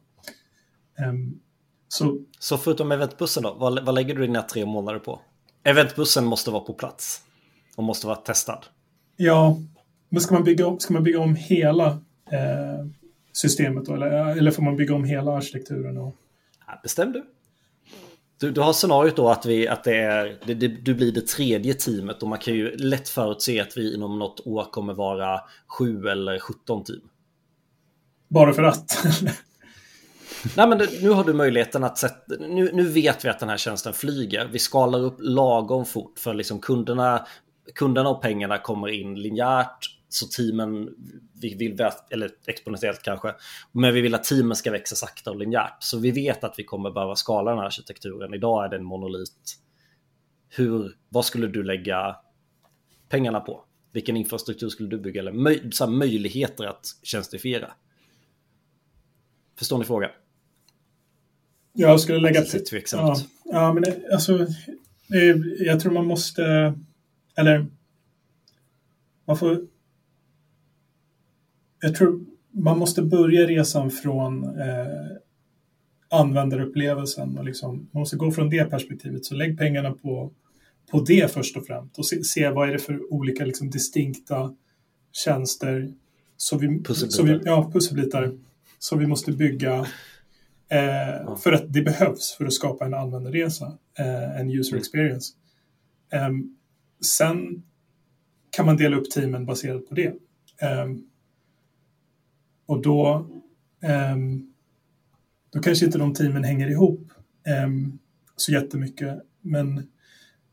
Um, 1.09 1.39
så, 1.87 2.19
så 2.39 2.57
förutom 2.57 2.91
eventbussen 2.91 3.43
då, 3.43 3.53
vad, 3.53 3.85
vad 3.85 3.95
lägger 3.95 4.15
du 4.15 4.21
dina 4.21 4.41
tre 4.41 4.65
månader 4.65 4.99
på? 4.99 5.21
Eventbussen 5.63 6.25
måste 6.25 6.51
vara 6.51 6.63
på 6.63 6.73
plats 6.73 7.21
och 7.75 7.83
måste 7.83 8.07
vara 8.07 8.15
testad. 8.15 8.65
Ja, 9.17 9.57
men 10.09 10.21
ska 10.21 10.33
man 10.33 10.43
bygga 10.43 10.67
om, 10.67 10.79
ska 10.79 10.93
man 10.93 11.03
bygga 11.03 11.19
om 11.19 11.35
hela 11.35 11.87
eh, 12.31 12.87
systemet 13.33 13.85
då? 13.85 13.93
Eller, 13.93 14.37
eller 14.37 14.51
får 14.51 14.63
man 14.63 14.75
bygga 14.75 14.95
om 14.95 15.03
hela 15.03 15.37
arkitekturen? 15.37 15.97
Och... 15.97 16.15
Ja, 16.67 16.79
bestäm 16.83 17.11
du. 17.11 17.25
Du. 18.43 18.51
Du 18.51 18.61
har 18.61 18.73
scenariot 18.73 19.15
då 19.15 19.29
att, 19.29 19.45
vi, 19.45 19.67
att 19.67 19.83
det 19.83 19.95
är, 19.95 20.39
det, 20.45 20.53
det, 20.53 20.67
du 20.67 20.93
blir 20.93 21.11
det 21.11 21.27
tredje 21.27 21.73
teamet 21.73 22.23
och 22.23 22.29
man 22.29 22.39
kan 22.39 22.53
ju 22.53 22.77
lätt 22.77 23.09
förutse 23.09 23.61
att 23.61 23.77
vi 23.77 23.95
inom 23.95 24.19
något 24.19 24.47
år 24.47 24.71
kommer 24.71 24.93
vara 24.93 25.41
sju 25.67 26.07
eller 26.07 26.39
sjutton 26.39 26.83
team. 26.83 27.01
Bara 28.27 28.53
för 28.53 28.63
att? 28.63 29.05
Nej, 30.57 30.67
men 30.67 30.81
nu 31.01 31.09
har 31.09 31.23
du 31.23 31.33
möjligheten 31.33 31.83
att 31.83 31.97
sätta... 31.97 32.35
Nu, 32.39 32.71
nu 32.73 32.83
vet 32.83 33.25
vi 33.25 33.29
att 33.29 33.39
den 33.39 33.49
här 33.49 33.57
tjänsten 33.57 33.93
flyger. 33.93 34.45
Vi 34.51 34.59
skalar 34.59 34.99
upp 34.99 35.17
lagom 35.19 35.85
fort 35.85 36.19
för 36.19 36.33
liksom 36.33 36.59
kunderna, 36.59 37.25
kunderna 37.75 38.09
och 38.09 38.21
pengarna 38.21 38.57
kommer 38.57 38.87
in 38.87 39.15
linjärt. 39.15 39.77
Så 40.13 40.27
teamen, 40.27 40.95
vi 41.41 41.55
vill, 41.55 41.79
eller 42.09 42.31
exponentiellt 42.47 43.01
kanske, 43.01 43.35
men 43.71 43.93
vi 43.93 44.01
vill 44.01 44.15
att 44.15 44.23
teamen 44.23 44.55
ska 44.55 44.71
växa 44.71 44.95
sakta 44.95 45.31
och 45.31 45.37
linjärt. 45.37 45.83
Så 45.83 45.99
vi 45.99 46.11
vet 46.11 46.43
att 46.43 46.55
vi 46.57 46.63
kommer 46.63 46.91
behöva 46.91 47.15
skala 47.15 47.51
den 47.51 47.59
här 47.59 47.65
arkitekturen. 47.65 48.33
Idag 48.33 48.65
är 48.65 48.69
det 48.69 48.75
en 48.75 48.83
monolit. 48.83 49.57
Hur, 50.49 50.97
vad 51.09 51.25
skulle 51.25 51.47
du 51.47 51.63
lägga 51.63 52.15
pengarna 53.09 53.39
på? 53.39 53.65
Vilken 53.91 54.17
infrastruktur 54.17 54.69
skulle 54.69 54.89
du 54.89 54.99
bygga? 54.99 55.21
Eller 55.21 55.31
möj, 55.31 55.71
så 55.71 55.87
möjligheter 55.87 56.63
att 56.63 56.85
tjänstifiera? 57.03 57.73
Förstår 59.57 59.77
ni 59.77 59.85
frågan? 59.85 60.09
Jag 61.73 61.99
skulle 61.99 62.19
lägga 62.19 62.41
till... 62.41 62.83
Ja, 62.91 63.15
ja, 63.45 63.73
men 63.73 63.83
det, 63.83 64.13
alltså, 64.13 64.47
det, 65.07 65.25
jag 65.59 65.79
tror 65.79 65.93
man 65.93 66.05
måste... 66.05 66.73
Eller... 67.35 67.65
Man 69.25 69.37
får... 69.37 69.72
Jag 71.83 71.95
tror 71.95 72.25
man 72.51 72.79
måste 72.79 73.01
börja 73.01 73.47
resan 73.47 73.91
från 73.91 74.43
eh, 74.43 74.87
användarupplevelsen 76.09 77.37
och 77.37 77.45
liksom, 77.45 77.89
man 77.91 77.99
måste 77.99 78.15
gå 78.15 78.31
från 78.31 78.49
det 78.49 78.69
perspektivet. 78.69 79.25
Så 79.25 79.35
lägg 79.35 79.57
pengarna 79.57 79.91
på, 79.91 80.31
på 80.91 80.99
det 80.99 81.31
först 81.31 81.57
och 81.57 81.65
främst 81.65 81.97
och 81.97 82.05
se, 82.05 82.23
se 82.23 82.49
vad 82.49 82.69
är 82.69 82.73
det 82.73 82.79
för 82.79 83.13
olika 83.13 83.45
liksom, 83.45 83.69
distinkta 83.69 84.55
tjänster 85.11 85.93
så 86.37 86.57
vi. 86.57 86.83
Så 86.89 87.23
vi, 87.23 87.39
ja, 87.43 87.71
pusselbitar 87.73 88.37
som 88.79 88.99
vi 88.99 89.07
måste 89.07 89.31
bygga 89.31 89.85
Eh, 90.73 91.35
för 91.35 91.51
att 91.51 91.73
det 91.73 91.81
behövs 91.81 92.35
för 92.37 92.45
att 92.45 92.53
skapa 92.53 92.85
en 92.85 92.93
användarresa, 92.93 93.77
eh, 93.99 94.39
en 94.39 94.51
user 94.51 94.73
mm. 94.73 94.79
experience. 94.79 95.33
Eh, 96.13 96.29
sen 97.05 97.63
kan 98.49 98.65
man 98.65 98.77
dela 98.77 98.97
upp 98.97 99.11
teamen 99.11 99.45
baserat 99.45 99.89
på 99.89 99.95
det. 99.95 100.13
Ehm, 100.61 101.03
och 102.65 102.81
då, 102.81 103.29
ehm, 103.81 104.53
då 105.49 105.59
kanske 105.59 105.85
inte 105.85 105.97
de 105.97 106.13
teamen 106.13 106.43
hänger 106.43 106.69
ihop 106.69 107.11
ehm, 107.47 107.99
så 108.35 108.51
jättemycket. 108.51 109.21
Men 109.41 109.91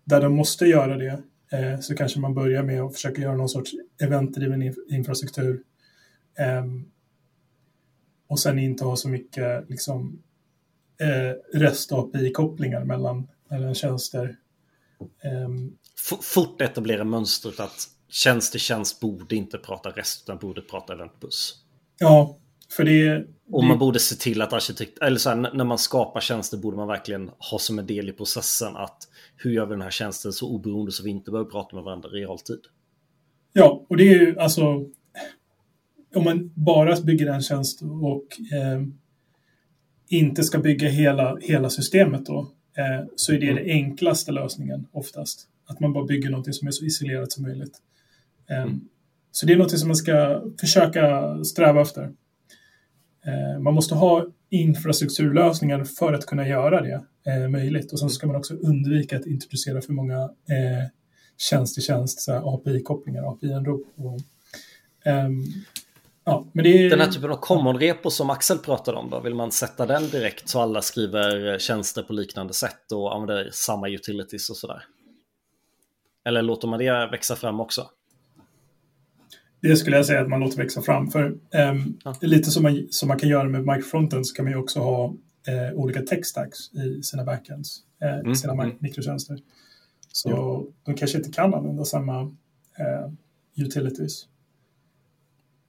där 0.05 0.21
de 0.21 0.37
måste 0.37 0.67
göra 0.67 0.97
det 0.97 1.23
eh, 1.53 1.81
så 1.81 1.95
kanske 1.95 2.21
man 2.21 2.35
börjar 2.35 2.63
med 2.63 2.83
att 2.83 2.95
försöka 2.95 3.23
göra 3.23 3.37
någon 3.37 3.49
sorts 3.49 3.71
eventdriven 4.03 4.75
infrastruktur 4.89 5.63
ehm, 6.39 6.91
och 8.27 8.41
sen 8.41 8.59
inte 8.59 8.85
ha 8.85 8.97
så 8.97 9.09
mycket 9.09 9.71
liksom, 9.71 10.23
eh, 11.01 11.59
REST-API-kopplingar 11.59 12.85
mellan, 12.85 13.29
mellan 13.49 13.75
tjänster. 13.75 14.37
Um, 15.47 15.77
Fort 16.23 16.61
etablera 16.61 17.05
mönstret 17.05 17.61
att 17.61 17.89
tjänst 18.09 18.53
till 18.53 18.61
tjänst 18.61 19.01
borde 19.01 19.37
inte 19.37 19.59
prata 19.59 19.91
REST 19.91 20.23
utan 20.25 20.39
borde 20.39 20.63
prata 20.63 20.93
eventbuss. 20.93 21.65
Ja, 22.01 22.39
för 22.71 22.85
det... 22.85 23.27
Och 23.53 23.65
man 23.65 23.79
borde 23.79 23.99
se 23.99 24.15
till 24.15 24.43
att 24.43 24.53
arkitekt, 24.53 24.99
eller 24.99 25.19
så 25.19 25.29
här, 25.29 25.37
när 25.37 25.65
man 25.65 25.79
skapar 25.79 26.21
tjänster 26.21 26.57
borde 26.59 26.77
man 26.77 26.89
verkligen 26.89 27.31
ha 27.51 27.59
som 27.59 27.79
en 27.79 27.87
del 27.87 28.09
i 28.09 28.13
processen 28.13 28.77
att 28.77 29.09
hur 29.37 29.51
gör 29.51 29.67
vi 29.67 29.71
den 29.71 29.83
här 29.83 29.91
tjänsten 29.91 30.33
så 30.33 30.49
oberoende 30.49 30.93
så 30.93 31.03
vi 31.03 31.11
inte 31.11 31.31
behöver 31.31 31.51
prata 31.51 31.77
med 31.77 31.85
varandra 31.85 32.09
i 32.09 32.13
realtid. 32.13 32.61
Ja, 33.53 33.87
och 33.89 33.97
det 33.97 34.09
är 34.09 34.19
ju 34.19 34.39
alltså 34.39 34.87
om 36.15 36.25
man 36.25 36.53
bara 36.55 37.01
bygger 37.01 37.27
en 37.27 37.43
tjänst 37.43 37.83
och 37.83 38.27
eh, 38.53 38.83
inte 40.09 40.43
ska 40.43 40.59
bygga 40.59 40.89
hela, 40.89 41.37
hela 41.41 41.71
systemet 41.71 42.27
då, 42.27 42.39
eh, 42.77 43.07
så 43.17 43.33
är 43.33 43.41
det 43.41 43.51
mm. 43.51 43.57
den 43.57 43.73
enklaste 43.73 44.33
lösningen 44.33 44.87
oftast. 44.93 45.49
Att 45.67 45.81
man 45.81 45.93
bara 45.93 46.05
bygger 46.05 46.31
något 46.31 46.55
som 46.55 46.69
är 46.69 46.73
så 46.73 46.85
isolerat 46.85 47.33
som 47.33 47.43
möjligt. 47.43 47.79
Eh, 48.51 48.63
mm. 48.63 48.81
Så 49.33 49.47
det 49.47 49.53
är 49.53 49.57
något 49.57 49.79
som 49.79 49.89
man 49.89 49.97
ska 49.97 50.43
försöka 50.61 51.35
sträva 51.45 51.81
efter. 51.81 52.03
Eh, 53.27 53.61
man 53.61 53.75
måste 53.75 53.95
ha 53.95 54.27
infrastrukturlösningar 54.51 55.85
för 55.85 56.13
att 56.13 56.27
kunna 56.27 56.49
göra 56.49 56.81
det 56.81 57.05
eh, 57.27 57.49
möjligt. 57.49 57.93
Och 57.93 57.99
sen 58.01 58.11
ska 58.11 58.27
man 58.27 58.37
också 58.37 58.55
undvika 58.55 59.17
att 59.17 59.27
introducera 59.27 59.81
för 59.81 59.93
många 59.93 60.23
eh, 60.23 60.87
tjänst 61.37 61.75
till 61.75 61.83
tjänst, 61.83 62.29
API-kopplingar, 62.29 63.33
API-anrop. 63.33 63.83
Um, 63.97 64.17
ehm, 65.05 65.45
Ja, 66.25 66.47
men 66.53 66.65
det 66.65 66.87
är... 66.87 66.91
Den 66.91 67.01
här 67.01 67.11
typen 67.11 67.31
av 67.31 67.37
common-repo 67.37 68.11
som 68.11 68.31
Axel 68.31 68.59
pratade 68.59 68.99
om 68.99 69.11
då, 69.11 69.21
vill 69.21 69.35
man 69.35 69.53
sätta 69.53 69.87
den 69.87 70.09
direkt 70.09 70.49
så 70.49 70.61
alla 70.61 70.83
skriver 70.83 71.53
eh, 71.53 71.59
tjänster 71.59 72.03
på 72.03 72.13
liknande 72.13 72.53
sätt 72.53 72.93
och 72.93 73.15
använder 73.15 73.51
samma 73.53 73.89
utilities 73.89 74.51
och 74.51 74.57
sådär? 74.57 74.83
Eller 76.25 76.43
låter 76.43 76.69
man 76.69 76.79
det 76.79 77.09
växa 77.11 77.37
fram 77.37 77.61
också? 77.61 77.87
Det 79.63 79.77
skulle 79.77 79.97
jag 79.97 80.07
säga 80.07 80.21
att 80.21 80.29
man 80.29 80.41
låter 80.41 80.57
växa 80.57 80.83
fram. 80.83 81.11
För 81.11 81.25
um, 81.27 81.99
ja. 82.05 82.15
lite 82.21 82.51
som 82.51 82.63
man, 82.63 82.87
som 82.91 83.09
man 83.09 83.19
kan 83.19 83.29
göra 83.29 83.49
med 83.49 83.67
microfronten 83.67 84.25
så 84.25 84.35
kan 84.35 84.45
man 84.45 84.53
ju 84.53 84.59
också 84.59 84.81
ha 84.81 85.07
uh, 85.49 85.75
olika 85.75 86.03
tech 86.03 86.27
stacks 86.27 86.73
i 86.75 87.03
sina 87.03 87.25
backends, 87.25 87.83
uh, 88.05 88.19
mm. 88.19 88.35
sina 88.35 88.53
mm. 88.53 88.73
mikrotjänster. 88.79 89.39
Så 90.13 90.31
ja. 90.31 90.65
de 90.85 90.95
kanske 90.95 91.19
inte 91.19 91.31
kan 91.31 91.55
använda 91.55 91.85
samma 91.85 92.23
uh, 92.23 93.13
utilities. 93.57 94.27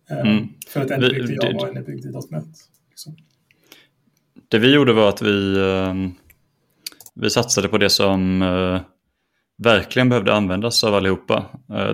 Ehm, 0.10 0.28
mm. 0.28 0.48
För 0.68 0.82
att 0.82 0.92
en 0.92 1.04
är 1.04 1.10
byggd 1.10 1.30
i 1.30 1.36
Java 1.36 1.60
och 1.60 1.70
en 1.70 1.78
är 1.78 1.82
byggd 1.82 2.06
i 2.06 2.12
.NET. 2.12 2.46
Liksom. 2.90 3.16
Det 4.48 4.60
vi 4.60 4.74
gjorde 4.74 4.94
var 4.94 5.10
att 5.10 5.22
vi, 5.22 5.60
ehm, 5.60 6.12
vi 7.16 7.30
satsade 7.30 7.68
på 7.68 7.78
det 7.78 7.90
som 7.90 8.40
verkligen 9.58 10.10
behövde 10.10 10.34
användas 10.34 10.84
av 10.84 10.94
allihopa. 10.94 11.46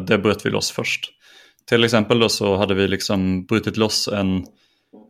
Det 0.08 0.18
bröt 0.18 0.46
vi 0.46 0.50
loss 0.50 0.72
först. 0.72 1.17
Till 1.70 1.84
exempel 1.84 2.20
då 2.20 2.30
så 2.30 2.56
hade 2.56 2.74
vi 2.74 2.88
liksom 2.88 3.46
brutit 3.46 3.78
loss 3.78 4.08
en 4.08 4.46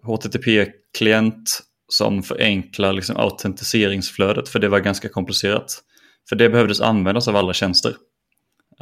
HTTP-klient 0.04 1.62
som 1.90 2.24
förenklar 2.24 2.94
liksom 2.94 3.18
autentiseringsflödet 3.18 4.50
för 4.50 4.60
det 4.60 4.70
var 4.70 4.80
ganska 4.80 5.10
komplicerat. 5.10 5.84
För 6.30 6.36
det 6.36 6.50
behövdes 6.50 6.82
användas 6.82 7.28
av 7.28 7.36
alla 7.36 7.54
tjänster. 7.54 7.96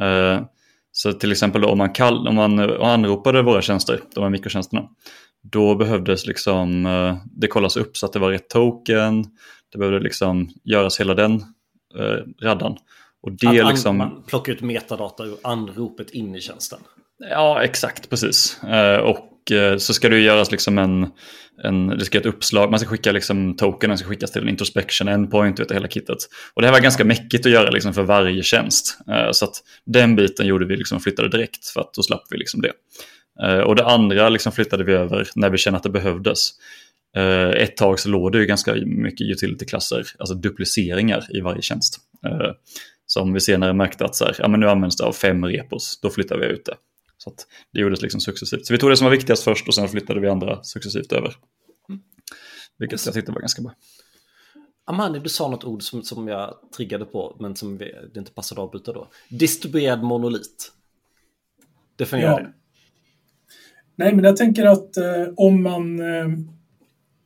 Eh, 0.02 0.46
så 0.92 1.14
till 1.14 1.32
exempel 1.32 1.66
om 1.66 1.78
man, 1.78 1.94
kall, 1.94 2.28
om 2.28 2.36
man 2.36 2.60
anropade 2.82 3.42
våra 3.42 3.62
tjänster, 3.62 4.02
de 4.16 4.24
här 4.24 4.30
mikrotjänsterna, 4.30 4.90
då 5.52 5.76
behövdes 5.76 6.28
liksom, 6.28 6.86
eh, 6.86 7.18
det 7.26 7.48
kollas 7.48 7.78
upp 7.78 7.98
så 7.98 8.06
att 8.06 8.14
det 8.14 8.20
var 8.20 8.32
rätt 8.32 8.50
token, 8.50 9.26
det 9.72 9.78
behövde 9.78 10.00
liksom 10.00 10.50
göras 10.64 11.00
hela 11.00 11.14
den 11.14 11.34
eh, 12.00 12.46
raddan. 12.46 12.78
Och 13.22 13.32
det 13.32 13.60
att 13.60 13.70
liksom... 13.70 13.98
man 13.98 14.24
plockar 14.28 14.54
ut 14.54 14.62
metadata 14.62 15.24
ur 15.24 15.38
anropet 15.44 16.10
in 16.10 16.36
i 16.36 16.42
tjänsten. 16.42 16.80
Ja, 17.20 17.64
exakt, 17.64 18.10
precis. 18.10 18.64
Eh, 18.64 18.98
och 18.98 19.52
eh, 19.52 19.78
så 19.78 19.94
ska 19.94 20.10
det 20.10 20.20
göras 20.20 20.52
liksom 20.52 20.78
en, 20.78 21.08
en, 21.64 21.88
det 21.88 22.06
ska 22.06 22.18
ett 22.18 22.26
uppslag, 22.26 22.72
man 22.72 22.80
ska 22.80 22.90
skicka 22.90 23.12
liksom 23.12 23.56
tokenen 23.56 23.98
ska 23.98 24.08
skickas 24.08 24.32
till 24.32 24.42
en 24.42 24.50
introspection 24.50 25.08
endpoint, 25.08 25.60
vet, 25.60 25.72
hela 25.72 25.88
kittet. 25.88 26.18
Och 26.54 26.62
det 26.62 26.68
här 26.68 26.74
var 26.74 26.80
ganska 26.80 27.06
mäckigt 27.06 27.46
att 27.46 27.52
göra 27.52 27.70
liksom 27.70 27.94
för 27.94 28.04
varje 28.04 28.44
tjänst. 28.44 28.98
Eh, 29.10 29.32
så 29.32 29.46
att 29.46 29.56
den 29.86 30.16
biten 30.16 30.46
gjorde 30.46 30.66
vi 30.66 30.76
liksom 30.76 31.00
flyttade 31.00 31.30
direkt 31.30 31.68
för 31.68 31.82
att 31.82 31.94
då 31.94 32.04
slapp 32.04 32.24
vi 32.30 32.38
liksom 32.38 32.62
det. 32.62 32.72
Och 33.66 33.76
det 33.76 33.86
andra 33.86 34.30
liksom 34.30 34.52
flyttade 34.52 34.84
vi 34.84 34.94
över 34.94 35.28
när 35.36 35.50
vi 35.50 35.58
kände 35.58 35.78
att 35.78 35.84
det 35.84 35.90
behövdes. 35.90 36.50
Ett 37.56 37.78
tag 37.78 38.00
så 38.00 38.10
låg 38.10 38.32
det 38.32 38.38
ju 38.38 38.46
ganska 38.46 38.76
mycket 38.86 39.28
utility-klasser, 39.28 40.06
alltså 40.20 40.36
dupliceringar 40.36 41.38
i 41.38 41.42
varje 41.42 41.62
tjänst. 41.62 41.98
Som 43.06 43.34
vi 43.34 43.40
senare 43.40 43.74
märkte 43.74 44.06
att 44.06 44.16
så 44.16 44.26
här, 44.26 44.36
ja, 44.40 44.48
men 44.48 44.60
nu 44.60 44.70
används 44.70 44.98
det 44.98 45.04
av 45.04 45.14
fem 45.14 45.46
repos, 45.46 46.00
då 46.02 46.10
flyttar 46.10 46.38
vi 46.38 46.46
ut 46.46 46.66
det. 46.66 46.74
Så 47.26 47.46
det 47.74 47.80
gjordes 47.80 48.02
liksom 48.02 48.22
successivt. 48.22 48.66
Så 48.66 48.74
vi 48.74 48.80
tog 48.80 48.90
det 48.90 48.98
som 48.98 49.06
var 49.06 49.12
viktigast 49.12 49.44
först 49.44 49.68
och 49.68 49.76
sen 49.76 49.88
flyttade 49.88 50.20
vi 50.20 50.28
andra 50.28 50.64
successivt 50.64 51.12
över. 51.12 51.36
Mm. 51.90 52.02
Vilket 52.78 53.06
jag 53.06 53.14
tyckte 53.14 53.32
var 53.32 53.40
ganska 53.40 53.62
bra. 53.62 53.74
Amani, 54.86 55.20
du 55.20 55.30
sa 55.30 55.50
något 55.50 55.64
ord 55.64 55.84
som, 55.84 56.04
som 56.04 56.28
jag 56.28 56.56
triggade 56.78 57.06
på, 57.06 57.36
men 57.40 57.56
som 57.56 57.78
vi, 57.78 57.92
det 58.14 58.20
inte 58.20 58.32
passade 58.32 58.62
att 58.62 58.66
avbryta 58.66 58.94
då. 58.94 59.08
Distribuerad 59.30 60.04
monolit. 60.04 60.72
Definiera 61.96 62.32
ja. 62.32 62.40
det. 62.40 62.54
Nej, 63.96 64.16
men 64.16 64.26
jag 64.26 64.38
tänker 64.38 64.66
att 64.66 64.98
eh, 64.98 65.28
om 65.36 65.64
man, 65.64 66.00
eh, 66.00 66.28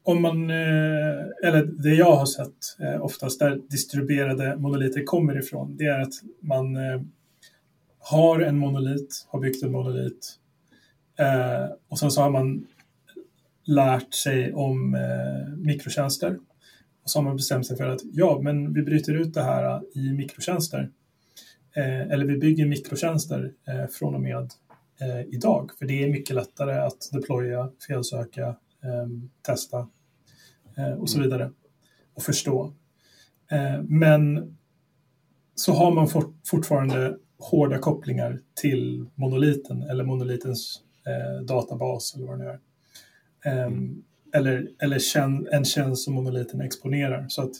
om 0.04 0.22
man, 0.22 0.50
eh, 0.50 1.48
eller 1.48 1.84
det 1.84 1.96
jag 1.96 2.16
har 2.16 2.26
sett 2.26 2.80
eh, 2.80 3.02
oftast 3.02 3.40
där 3.40 3.62
distribuerade 3.70 4.58
monoliter 4.58 5.04
kommer 5.04 5.40
ifrån, 5.40 5.78
det 5.78 5.86
är 5.86 6.00
att 6.00 6.14
man 6.42 6.76
eh, 6.76 7.02
har 8.00 8.40
en 8.40 8.58
monolit, 8.58 9.28
har 9.28 9.40
byggt 9.40 9.64
en 9.64 9.72
monolit 9.72 10.36
eh, 11.20 11.76
och 11.88 12.00
sen 12.00 12.12
så 12.12 12.22
har 12.22 12.30
man 12.30 12.68
lärt 13.66 14.14
sig 14.14 14.54
om 14.54 14.98
mikrotjänster 15.58 16.40
och 17.04 17.10
så 17.10 17.20
har 17.20 17.24
man 17.24 17.36
bestämt 17.36 17.68
sig 17.68 17.78
för 17.78 17.88
att 17.88 18.02
ja, 18.04 18.40
men 18.44 18.74
vi 18.74 18.82
bryter 18.82 19.14
ut 19.14 19.34
det 19.34 19.44
här 19.44 19.82
i 19.98 20.12
mikrotjänster. 20.12 20.92
Eh, 21.76 22.02
eller 22.02 22.26
vi 22.26 22.38
bygger 22.38 22.66
mikrotjänster 22.66 23.54
eh, 23.68 23.88
från 23.88 24.16
och 24.16 24.22
med 24.22 24.52
eh, 25.02 25.22
idag. 25.28 25.72
För 25.80 25.86
det 25.86 26.04
är 26.04 26.10
mycket 26.10 26.36
lättare 26.36 26.80
att 26.80 27.10
deploya, 27.12 27.72
felsöka, 27.88 28.56
ehm, 28.84 29.30
testa 29.42 29.88
eh, 30.78 30.94
och 30.94 31.10
så 31.10 31.18
mm. 31.18 31.30
vidare. 31.30 31.52
Och 32.14 32.24
förstå. 32.24 32.74
Eh, 33.52 33.82
men 33.82 34.56
så 35.56 35.74
har 35.74 35.92
man 35.92 36.08
fort, 36.08 36.36
fortfarande 36.46 37.18
hårda 37.40 37.78
kopplingar 37.78 38.40
till 38.56 39.06
monoliten 39.16 39.82
eller 39.82 40.04
monolitens 40.04 40.82
eh, 41.08 41.46
databas 41.46 42.16
eller 42.16 42.28
vad 42.28 42.40
det 42.40 42.44
nu 42.44 42.50
är. 42.50 42.60
Ehm, 43.54 43.74
mm 43.74 44.04
eller, 44.34 44.68
eller 44.80 45.00
kän, 45.00 45.48
en 45.52 45.66
tjänst 45.66 46.04
som 46.04 46.14
monoliten 46.14 46.62
exponerar. 46.62 47.26
Så 47.30 47.42
att 47.42 47.52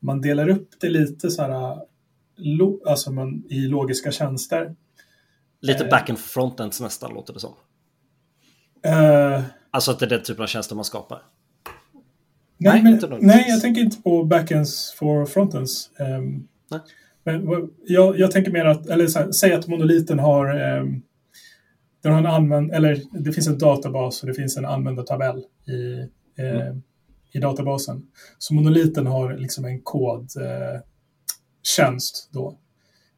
man 0.00 0.20
delar 0.20 0.48
upp 0.48 0.68
det 0.80 0.88
lite 0.88 1.30
så 1.30 1.42
här, 1.42 1.78
alltså 2.86 3.12
man, 3.12 3.44
i 3.48 3.60
logiska 3.60 4.12
tjänster. 4.12 4.74
Lite 5.60 5.84
eh, 5.84 5.90
backend 5.90 6.18
for 6.18 6.28
frontends 6.28 6.80
nästan 6.80 7.14
låter 7.14 7.32
det 7.32 7.40
som. 7.40 7.54
Uh, 8.86 9.42
alltså 9.70 9.90
att 9.90 9.98
det 9.98 10.06
är 10.06 10.10
den 10.10 10.22
typen 10.22 10.42
av 10.42 10.46
tjänster 10.46 10.74
man 10.74 10.84
skapar. 10.84 11.22
Nej, 12.58 12.82
nej, 12.82 12.98
men, 13.08 13.18
nej 13.20 13.44
jag 13.48 13.60
tänker 13.60 13.80
inte 13.80 14.02
på 14.02 14.24
backends 14.24 14.92
for 14.92 15.26
frontends. 15.26 15.90
Um, 15.98 16.48
nej. 16.70 16.80
Men 17.26 17.70
jag, 17.86 18.18
jag, 18.18 18.30
tänker 18.30 18.50
mer 18.50 18.64
att, 18.64 18.86
eller 18.86 19.18
här, 19.18 19.32
säg 19.32 19.52
att 19.52 19.66
monoliten 19.66 20.18
har 20.18 20.60
um, 20.80 21.02
den 22.02 22.12
har 22.12 22.20
en 22.20 22.26
använd, 22.26 22.72
eller 22.72 23.02
det 23.12 23.32
finns 23.32 23.48
en 23.48 23.58
databas 23.58 24.22
och 24.22 24.28
det 24.28 24.34
finns 24.34 24.56
en 24.56 24.64
användartabell 24.64 25.44
i, 25.66 25.98
eh, 26.42 26.60
mm. 26.60 26.82
i 27.32 27.38
databasen. 27.38 28.06
Så 28.38 28.54
monoliten 28.54 29.06
har 29.06 29.36
liksom 29.36 29.64
en 29.64 29.80
kodtjänst 29.82 30.36
eh, 31.76 32.32
då, 32.32 32.58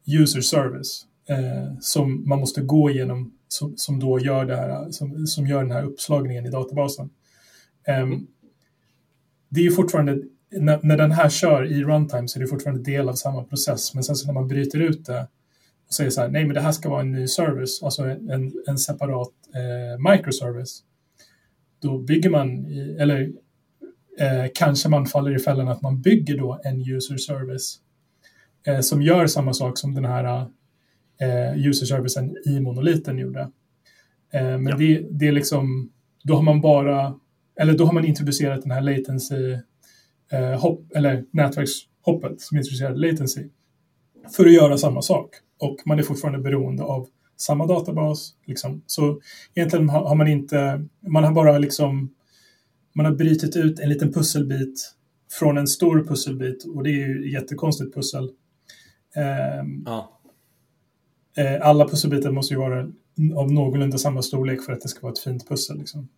user 0.07 0.41
service, 0.41 1.05
eh, 1.29 1.73
som 1.79 2.29
man 2.29 2.39
måste 2.39 2.61
gå 2.61 2.89
igenom 2.89 3.33
som, 3.47 3.73
som 3.77 3.99
då 3.99 4.19
gör, 4.19 4.45
det 4.45 4.55
här, 4.55 4.91
som, 4.91 5.27
som 5.27 5.47
gör 5.47 5.63
den 5.63 5.71
här 5.71 5.83
uppslagningen 5.83 6.45
i 6.45 6.49
databasen. 6.49 7.09
Mm. 7.87 8.27
Det 9.49 9.59
är 9.59 9.63
ju 9.63 9.71
fortfarande, 9.71 10.21
när, 10.51 10.79
när 10.83 10.97
den 10.97 11.11
här 11.11 11.29
kör 11.29 11.65
i 11.71 11.83
runtime 11.83 12.27
så 12.27 12.39
är 12.39 12.41
det 12.41 12.47
fortfarande 12.47 12.83
del 12.83 13.09
av 13.09 13.13
samma 13.13 13.43
process, 13.43 13.93
men 13.93 14.03
sen 14.03 14.15
så 14.15 14.27
när 14.27 14.33
man 14.33 14.47
bryter 14.47 14.79
ut 14.79 15.05
det 15.05 15.27
och 15.87 15.93
säger 15.93 16.09
så 16.09 16.21
här, 16.21 16.29
nej 16.29 16.45
men 16.45 16.53
det 16.53 16.61
här 16.61 16.71
ska 16.71 16.89
vara 16.89 17.01
en 17.01 17.11
ny 17.11 17.27
service, 17.27 17.83
alltså 17.83 18.03
en, 18.03 18.51
en 18.67 18.77
separat 18.77 19.31
eh, 19.55 20.11
microservice. 20.11 20.83
Då 21.81 21.97
bygger 21.97 22.29
man, 22.29 22.65
i, 22.65 22.97
eller 22.99 23.31
eh, 24.19 24.45
kanske 24.55 24.89
man 24.89 25.05
faller 25.05 25.35
i 25.35 25.39
fällan 25.39 25.67
att 25.67 25.81
man 25.81 26.01
bygger 26.01 26.37
då 26.37 26.59
en 26.63 26.81
user 26.81 27.17
service 27.17 27.79
eh, 28.67 28.79
som 28.79 29.01
gör 29.01 29.27
samma 29.27 29.53
sak 29.53 29.77
som 29.77 29.93
den 29.93 30.05
här 30.05 30.45
eh, 31.21 31.67
user 31.67 31.85
servicen 31.85 32.35
i 32.45 32.59
monoliten 32.59 33.17
gjorde. 33.17 33.41
Eh, 34.31 34.57
men 34.57 34.67
ja. 34.67 34.77
det, 34.77 35.05
det 35.11 35.27
är 35.27 35.31
liksom, 35.31 35.91
då 36.23 36.35
har 36.35 36.43
man 36.43 36.61
bara, 36.61 37.19
eller 37.59 37.77
då 37.77 37.85
har 37.85 37.93
man 37.93 38.05
introducerat 38.05 38.61
den 38.61 38.71
här 38.71 38.81
latency, 38.81 39.57
eh, 40.31 40.61
hopp, 40.61 40.91
eller 40.95 41.25
nätverkshoppet 41.31 42.41
som 42.41 42.57
introducerar 42.57 42.95
latency 42.95 43.49
för 44.35 44.45
att 44.45 44.53
göra 44.53 44.77
samma 44.77 45.01
sak 45.01 45.29
och 45.59 45.77
man 45.85 45.99
är 45.99 46.03
fortfarande 46.03 46.39
beroende 46.39 46.83
av 46.83 47.07
samma 47.37 47.65
databas. 47.67 48.33
Liksom. 48.45 48.81
Så 48.85 49.21
egentligen 49.55 49.89
har 49.89 50.15
man 50.15 50.27
inte, 50.27 50.85
man 51.07 51.23
har 51.23 51.31
bara 51.31 51.57
liksom, 51.57 52.13
man 52.95 53.05
har 53.05 53.13
brytit 53.13 53.55
ut 53.55 53.79
en 53.79 53.89
liten 53.89 54.13
pusselbit 54.13 54.95
från 55.31 55.57
en 55.57 55.67
stor 55.67 56.03
pusselbit 56.07 56.65
och 56.75 56.83
det 56.83 56.89
är 56.89 57.07
ju 57.07 57.31
jättekonstigt 57.31 57.95
pussel. 57.95 58.31
Ehm, 59.15 59.83
ja. 59.85 60.19
Eh, 61.37 61.67
alla 61.67 61.87
pusselbitar 61.87 62.31
måste 62.31 62.53
ju 62.53 62.59
vara 62.59 62.91
av 63.35 63.51
någorlunda 63.51 63.97
samma 63.97 64.21
storlek 64.21 64.63
för 64.63 64.73
att 64.73 64.81
det 64.81 64.87
ska 64.87 65.01
vara 65.01 65.13
ett 65.13 65.19
fint 65.19 65.49
pussel. 65.49 65.77
Liksom. 65.77 66.09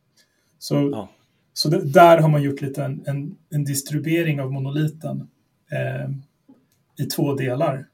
Så, 0.60 0.76
ja. 0.76 1.10
Så 1.54 1.70
det, 1.70 1.86
där 1.86 2.18
har 2.18 2.30
man 2.30 2.44
gjort 2.44 2.62
lite 2.62 2.84
en, 2.84 3.04
en, 3.08 3.38
en 3.50 3.64
distribuering 3.64 4.42
av 4.42 4.52
monoliten 4.52 5.30
eh, 5.72 6.10
i 7.06 7.06
två 7.06 7.36
delar. 7.36 7.86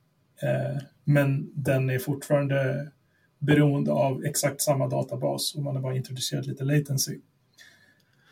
Eh, 0.41 0.81
men 1.03 1.51
den 1.53 1.89
är 1.89 1.99
fortfarande 1.99 2.91
beroende 3.39 3.91
av 3.91 4.25
exakt 4.25 4.61
samma 4.61 4.87
databas 4.87 5.55
och 5.55 5.63
man 5.63 5.75
har 5.75 5.83
bara 5.83 5.95
introducerat 5.95 6.47
lite 6.47 6.63
latency. 6.63 7.19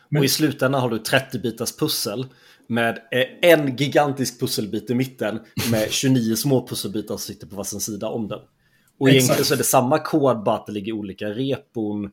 Men... 0.08 0.20
Och 0.20 0.24
i 0.24 0.28
slutändan 0.28 0.80
har 0.80 0.90
du 0.90 0.98
30 0.98 1.38
bitars 1.38 1.76
pussel 1.76 2.26
med 2.66 2.98
eh, 3.10 3.50
en 3.50 3.76
gigantisk 3.76 4.40
pusselbit 4.40 4.90
i 4.90 4.94
mitten 4.94 5.40
med 5.70 5.86
29 5.90 6.36
små 6.36 6.66
pusselbitar 6.66 7.16
som 7.16 7.18
sitter 7.18 7.46
på 7.46 7.56
varsin 7.56 7.80
sida 7.80 8.08
om 8.08 8.28
den. 8.28 8.40
Och 8.98 9.08
Exakt. 9.08 9.24
egentligen 9.24 9.44
så 9.44 9.54
är 9.54 9.58
det 9.58 9.64
samma 9.64 9.98
kod, 9.98 10.42
bara 10.42 10.56
att 10.56 10.66
det 10.66 10.72
ligger 10.72 10.92
olika 10.92 11.26
repon. 11.26 12.10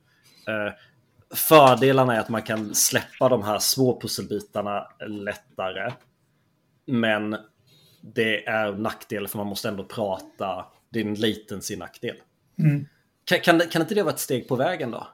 Fördelarna 1.34 2.16
är 2.16 2.20
att 2.20 2.30
man 2.30 2.42
kan 2.42 2.76
släppa 2.76 3.30
de 3.30 3.44
här 3.44 3.60
små 3.60 4.00
pusselbitarna 4.02 4.88
lättare. 5.08 5.94
Men 6.86 7.36
det 8.02 8.48
är 8.48 8.72
nackdel 8.72 9.28
för 9.28 9.38
man 9.38 9.48
måste 9.48 9.70
ändå 9.70 9.84
prata. 9.84 10.66
Det 10.90 11.00
är 11.00 11.06
en 11.06 11.16
latency-nackdel. 11.16 12.16
Mm. 12.60 12.86
Kan, 13.26 13.40
kan, 13.40 13.60
kan 13.60 13.82
inte 13.82 13.96
det 13.96 14.04
vara 14.04 14.14
ett 14.14 14.20
steg 14.20 14.48
på 14.48 14.56
vägen 14.56 14.92
då? 14.92 15.08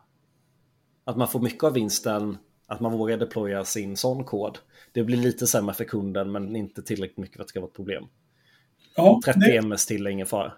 Att 1.05 1.17
man 1.17 1.28
får 1.28 1.39
mycket 1.39 1.63
av 1.63 1.74
vinsten, 1.74 2.38
att 2.67 2.80
man 2.80 2.91
vågar 2.91 3.17
deploya 3.17 3.65
sin 3.65 3.97
sån 3.97 4.24
kod. 4.24 4.57
Det 4.91 5.03
blir 5.03 5.17
lite 5.17 5.47
sämre 5.47 5.74
för 5.74 5.84
kunden 5.84 6.32
men 6.32 6.55
inte 6.55 6.82
tillräckligt 6.82 7.17
mycket 7.17 7.36
för 7.36 7.41
att 7.41 7.47
det 7.47 7.49
ska 7.49 7.59
vara 7.59 7.70
ett 7.70 7.76
problem. 7.76 8.07
Ja, 8.95 9.22
30 9.26 9.39
det... 9.39 9.57
ms 9.57 9.86
till 9.86 10.07
är 10.07 10.09
ingen 10.09 10.28
fara. 10.28 10.51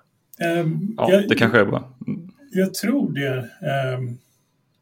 Um, 0.60 0.96
ja, 0.98 1.12
jag, 1.12 1.30
det 1.30 1.36
kanske 1.36 1.60
är 1.60 1.66
bra. 1.66 1.94
Jag 2.52 2.74
tror 2.74 3.12
det, 3.12 3.50
um, 3.98 4.18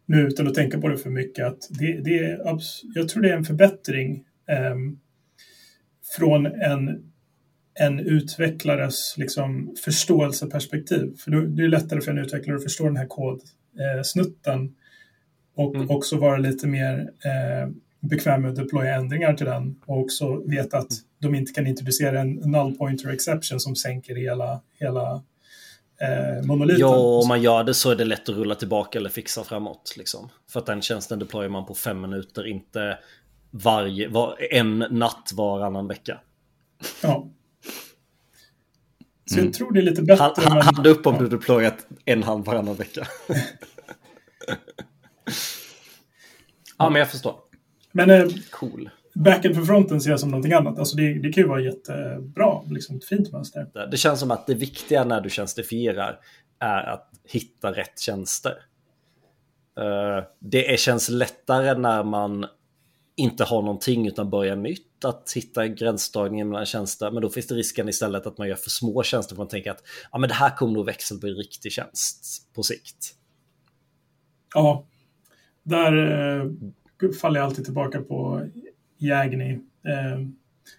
nu 0.09 0.21
utan 0.21 0.47
att 0.47 0.53
tänka 0.53 0.81
på 0.81 0.87
det 0.87 0.97
för 0.97 1.09
mycket, 1.09 1.45
att 1.45 1.67
det, 1.69 2.01
det 2.03 2.19
är, 2.19 2.59
jag 2.95 3.09
tror 3.09 3.21
det 3.23 3.29
är 3.29 3.37
en 3.37 3.45
förbättring 3.45 4.23
um, 4.73 4.99
från 6.17 6.45
en 6.45 7.09
en 7.79 7.99
utvecklares 7.99 9.15
liksom, 9.17 9.75
förståelseperspektiv. 9.85 11.15
För 11.17 11.31
det 11.31 11.63
är 11.63 11.67
lättare 11.67 12.01
för 12.01 12.11
en 12.11 12.17
utvecklare 12.17 12.57
att 12.57 12.63
förstå 12.63 12.85
den 12.85 12.97
här 12.97 13.07
kodsnutten 13.07 14.75
och 15.55 15.75
mm. 15.75 15.89
också 15.89 16.17
vara 16.17 16.37
lite 16.37 16.67
mer 16.67 16.99
eh, 16.99 17.69
bekväm 17.99 18.41
med 18.41 18.51
att 18.51 18.55
deploya 18.55 18.95
ändringar 18.95 19.33
till 19.33 19.45
den 19.45 19.75
och 19.85 19.99
också 19.99 20.43
veta 20.47 20.77
att 20.77 20.91
de 21.19 21.35
inte 21.35 21.53
kan 21.53 21.67
introducera 21.67 22.19
en 22.19 22.33
null 22.33 22.75
pointer 22.77 23.09
exception 23.09 23.59
som 23.59 23.75
sänker 23.75 24.15
hela, 24.15 24.61
hela 24.79 25.23
eh, 26.01 26.45
monoliten. 26.45 26.81
Ja, 26.81 26.95
om 26.97 27.27
man 27.27 27.41
gör 27.41 27.63
det 27.63 27.73
så 27.73 27.91
är 27.91 27.95
det 27.95 28.05
lätt 28.05 28.29
att 28.29 28.35
rulla 28.35 28.55
tillbaka 28.55 28.99
eller 28.99 29.09
fixa 29.09 29.43
framåt. 29.43 29.93
Liksom. 29.97 30.29
För 30.51 30.59
att 30.59 30.65
den 30.65 30.81
tjänsten 30.81 31.19
deployar 31.19 31.49
man 31.49 31.65
på 31.65 31.73
fem 31.73 32.01
minuter, 32.01 32.47
inte 32.47 32.99
varje, 33.51 34.07
var, 34.07 34.37
en 34.51 34.77
natt 34.89 35.31
varannan 35.35 35.87
vecka. 35.87 36.19
Ja. 37.01 37.29
Så 39.25 39.35
mm. 39.35 39.45
jag 39.45 39.53
tror 39.53 39.71
det 39.71 39.79
är 39.79 39.83
lite 39.83 40.01
bättre. 40.01 40.23
Hand, 40.23 40.35
men... 40.37 40.61
hand 40.61 40.87
upp 40.87 41.07
om 41.07 41.15
ja. 41.15 41.21
du 41.21 41.27
deployat 41.27 41.87
en 42.05 42.23
hand 42.23 42.45
varannan 42.45 42.75
vecka. 42.75 43.07
ja, 46.77 46.89
men 46.89 46.99
jag 46.99 47.11
förstår. 47.11 47.35
Men 47.91 48.09
eh, 48.09 48.27
cool. 48.49 48.89
Backend 49.23 49.55
för 49.55 49.61
fronten 49.61 50.01
ser 50.01 50.09
jag 50.09 50.19
som 50.19 50.31
någonting 50.31 50.53
annat. 50.53 50.79
Alltså 50.79 50.97
det, 50.97 51.13
det 51.13 51.33
kan 51.33 51.43
ju 51.43 51.49
vara 51.49 51.61
jättebra, 51.61 52.61
liksom 52.69 52.97
ett 52.97 53.05
fint 53.05 53.31
mönster. 53.31 53.87
Det 53.91 53.97
känns 53.97 54.19
som 54.19 54.31
att 54.31 54.47
det 54.47 54.53
viktiga 54.53 55.03
när 55.03 55.21
du 55.21 55.29
tjänstifierar 55.29 56.19
är 56.59 56.83
att 56.83 57.09
hitta 57.27 57.71
rätt 57.71 57.99
tjänster. 57.99 58.53
Uh, 59.79 60.23
det 60.39 60.79
känns 60.79 61.09
lättare 61.09 61.79
när 61.79 62.03
man 62.03 62.45
inte 63.15 63.43
har 63.43 63.61
någonting 63.61 64.07
utan 64.07 64.29
börjar 64.29 64.55
nytt, 64.55 65.05
att 65.05 65.31
hitta 65.35 65.67
gränsdragningen 65.67 66.49
mellan 66.49 66.65
tjänster. 66.65 67.11
Men 67.11 67.21
då 67.21 67.29
finns 67.29 67.47
det 67.47 67.55
risken 67.55 67.89
istället 67.89 68.27
att 68.27 68.37
man 68.37 68.47
gör 68.47 68.55
för 68.55 68.69
små 68.69 69.03
tjänster 69.03 69.35
för 69.35 69.41
man 69.41 69.47
tänker 69.47 69.71
att 69.71 69.83
ja, 70.11 70.17
men 70.17 70.29
det 70.29 70.35
här 70.35 70.55
kommer 70.55 70.73
nog 70.73 70.85
växa 70.85 71.15
bli 71.15 71.29
en 71.29 71.35
riktig 71.35 71.71
tjänst 71.71 72.53
på 72.55 72.63
sikt. 72.63 73.15
Ja, 74.53 74.85
där 75.63 75.93
eh, 75.97 77.11
faller 77.21 77.39
jag 77.39 77.45
alltid 77.45 77.65
tillbaka 77.65 78.01
på 78.01 78.47
Jägni. 78.99 79.59
Eh, 79.87 80.21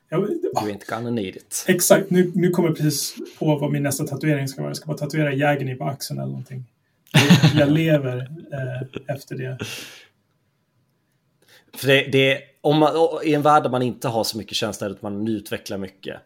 jag, 0.08 0.20
you 0.20 0.40
ain't 0.54 0.88
gonna 0.88 1.10
need 1.10 1.36
it. 1.36 1.64
Exakt, 1.68 2.10
nu, 2.10 2.32
nu 2.34 2.50
kommer 2.50 2.68
jag 2.68 2.78
precis 2.78 3.16
på 3.38 3.56
vad 3.56 3.72
min 3.72 3.82
nästa 3.82 4.06
tatuering 4.06 4.48
ska 4.48 4.60
vara. 4.60 4.70
Jag 4.70 4.76
ska 4.76 4.86
bara 4.86 4.98
tatuera 4.98 5.32
Jägni 5.32 5.74
på 5.74 5.84
axeln 5.84 6.20
eller 6.20 6.28
någonting. 6.28 6.64
Jag, 7.12 7.54
jag 7.54 7.72
lever 7.72 8.18
eh, 8.52 9.14
efter 9.14 9.36
det. 9.36 9.58
För 11.74 11.86
det, 11.86 12.08
det 12.12 12.40
om 12.60 12.78
man, 12.78 12.92
I 13.24 13.34
en 13.34 13.42
värld 13.42 13.62
där 13.62 13.70
man 13.70 13.82
inte 13.82 14.08
har 14.08 14.24
så 14.24 14.38
mycket 14.38 14.56
tjänster, 14.56 14.90
att 14.90 15.02
man 15.02 15.24
nyutvecklar 15.24 15.78
mycket, 15.78 16.20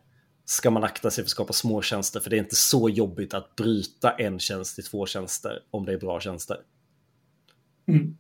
ska 0.45 0.70
man 0.70 0.84
akta 0.84 1.11
sig 1.11 1.24
för 1.24 1.26
att 1.26 1.30
skapa 1.30 1.53
små 1.53 1.82
tjänster. 1.82 2.20
För 2.20 2.30
det 2.30 2.36
är 2.36 2.38
inte 2.38 2.57
så 2.57 2.88
jobbigt 2.88 3.34
att 3.34 3.57
bryta 3.57 4.11
en 4.11 4.38
tjänst 4.38 4.78
i 4.78 4.82
två 4.82 5.07
tjänster 5.07 5.59
om 5.70 5.84
det 5.84 5.92
är 5.92 5.99
bra 5.99 6.20
tjänster. 6.20 6.57
Mm. 7.88 8.16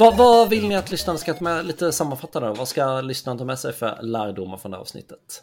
Vad, 0.00 0.16
vad, 0.16 0.50
vill 0.50 0.68
ni 0.68 0.76
att 0.76 0.90
lyssnarna 0.90 1.18
ska 1.18 1.34
ta 1.34 1.44
med? 1.44 1.66
Lite 1.66 1.92
sammanfatta 1.92 2.40
då. 2.40 2.54
Vad 2.54 2.68
ska 2.68 3.00
lyssnarna 3.00 3.38
ta 3.38 3.44
med 3.44 3.58
sig 3.58 3.72
för 3.72 4.02
lärdomar 4.02 4.56
från 4.56 4.70
det 4.70 4.76
här 4.76 4.82
avsnittet? 4.82 5.42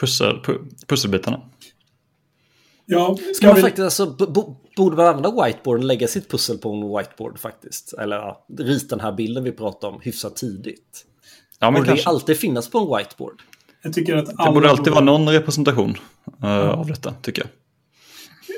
Pussel, 0.00 0.40
pusselbitarna. 0.86 1.40
Ja, 2.86 3.16
ska 3.34 3.46
man 3.46 3.54
vill... 3.54 3.64
faktiskt 3.64 3.84
alltså, 3.84 4.06
borde 4.76 4.96
man 4.96 5.06
använda 5.06 5.44
whiteboard 5.44 5.78
och 5.78 5.84
lägga 5.84 6.08
sitt 6.08 6.30
pussel 6.30 6.58
på 6.58 6.72
en 6.72 6.96
whiteboard 6.96 7.38
faktiskt? 7.38 7.92
Eller 7.92 8.16
ja, 8.16 8.46
rita 8.58 8.96
den 8.96 9.04
här 9.04 9.12
bilden 9.12 9.44
vi 9.44 9.52
pratar 9.52 9.88
om 9.88 10.00
hyfsat 10.00 10.36
tidigt. 10.36 11.06
Ja, 11.58 11.70
men 11.70 11.74
borde 11.74 11.86
kanske... 11.86 12.04
det 12.04 12.10
alltid 12.10 12.36
finnas 12.36 12.70
på 12.70 12.78
en 12.78 12.96
whiteboard? 12.96 13.42
Jag 13.82 13.94
tycker 13.94 14.16
att 14.16 14.26
det 14.26 14.52
borde 14.52 14.70
alltid 14.70 14.92
vara 14.92 15.04
någon 15.04 15.28
representation 15.28 15.90
uh, 15.90 15.96
ja. 16.40 16.72
av 16.72 16.86
detta, 16.86 17.14
tycker 17.22 17.42
jag. 17.42 17.50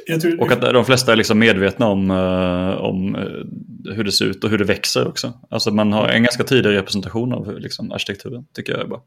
Jag 0.07 0.21
tror... 0.21 0.41
Och 0.41 0.53
att 0.53 0.61
de 0.61 0.85
flesta 0.85 1.13
är 1.13 1.17
liksom 1.17 1.39
medvetna 1.39 1.87
om, 1.87 2.11
uh, 2.11 2.77
om 2.77 3.15
uh, 3.15 3.95
hur 3.95 4.05
det 4.05 4.13
ser 4.13 4.25
ut 4.25 4.45
och 4.45 4.51
hur 4.51 4.59
det 4.59 4.65
växer 4.65 5.09
också. 5.09 5.33
Alltså 5.51 5.71
man 5.71 5.93
har 5.93 6.09
en 6.09 6.23
ganska 6.23 6.45
tidig 6.45 6.71
representation 6.71 7.33
av 7.33 7.61
liksom, 7.61 7.93
arkitekturen, 7.93 8.45
tycker 8.55 8.73
jag 8.73 8.81
är 8.81 8.87
bra. 8.87 9.03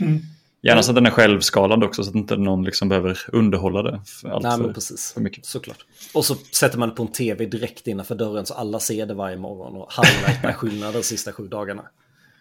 Mm. 0.00 0.20
Gärna 0.62 0.82
så 0.82 0.90
att 0.90 0.94
den 0.94 1.06
är 1.06 1.10
självskalad 1.10 1.84
också 1.84 2.04
så 2.04 2.10
att 2.10 2.16
inte 2.16 2.36
någon 2.36 2.64
liksom 2.64 2.88
behöver 2.88 3.18
underhålla 3.32 3.82
det 3.82 4.00
för 4.06 4.28
allt 4.28 4.42
Nej, 4.42 4.56
för, 4.56 4.72
precis. 4.72 5.12
för 5.12 5.20
mycket. 5.20 5.46
Såklart. 5.46 5.78
Och 6.14 6.24
så 6.24 6.34
sätter 6.34 6.78
man 6.78 6.88
det 6.88 6.94
på 6.94 7.02
en 7.02 7.12
tv 7.12 7.46
direkt 7.46 7.86
innanför 7.86 8.14
dörren 8.14 8.46
så 8.46 8.54
alla 8.54 8.80
ser 8.80 9.06
det 9.06 9.14
varje 9.14 9.36
morgon 9.36 9.76
och 9.76 9.92
highlightar 9.92 10.52
skillnader 10.58 10.92
de 10.92 11.02
sista 11.02 11.32
sju 11.32 11.48
dagarna. 11.48 11.82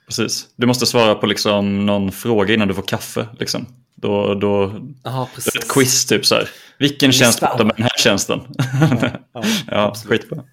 Precis. 0.05 0.47
Du 0.55 0.67
måste 0.67 0.85
svara 0.85 1.15
på 1.15 1.25
liksom 1.25 1.85
någon 1.85 2.11
fråga 2.11 2.53
innan 2.53 2.67
du 2.67 2.73
får 2.73 2.81
kaffe. 2.81 3.27
Liksom. 3.39 3.65
Då, 3.95 4.33
då, 4.33 4.81
Aha, 5.03 5.29
precis. 5.35 5.53
Det 5.53 5.59
är 5.59 5.61
ett 5.61 5.71
quiz 5.71 6.05
typ 6.05 6.25
så 6.25 6.35
här. 6.35 6.49
Vilken 6.79 7.11
tjänst 7.11 7.39
pratar 7.39 7.65
med 7.65 7.75
den 7.75 7.83
här 7.83 7.97
tjänsten? 7.97 8.39
Ja, 8.79 9.09
ja, 9.33 9.43
ja 9.67 9.93
skitbra. 10.05 10.43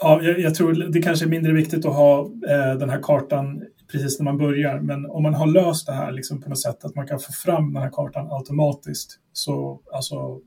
Ja, 0.00 0.22
jag, 0.22 0.40
jag, 0.40 0.54
tror 0.54 0.72
det 0.92 1.02
kanske 1.02 1.24
är 1.24 1.28
mindre 1.28 1.52
viktigt 1.52 1.86
att 1.86 1.94
ha 1.94 2.20
eh, 2.20 2.78
den 2.78 2.90
här 2.90 3.00
kartan 3.02 3.62
precis 3.92 4.18
när 4.18 4.24
man 4.24 4.38
börjar. 4.38 4.80
Men 4.80 5.06
om 5.06 5.22
man 5.22 5.34
har 5.34 5.46
löst 5.46 5.86
det 5.86 5.92
här 5.92 6.12
liksom 6.12 6.42
på 6.42 6.48
något 6.48 6.62
sätt, 6.62 6.84
att 6.84 6.94
man 6.94 7.06
kan 7.06 7.18
få 7.18 7.32
fram 7.32 7.72
den 7.72 7.82
här 7.82 7.90
kartan 7.90 8.32
automatiskt. 8.32 9.18
Så 9.32 9.80
alltså, 9.92 10.40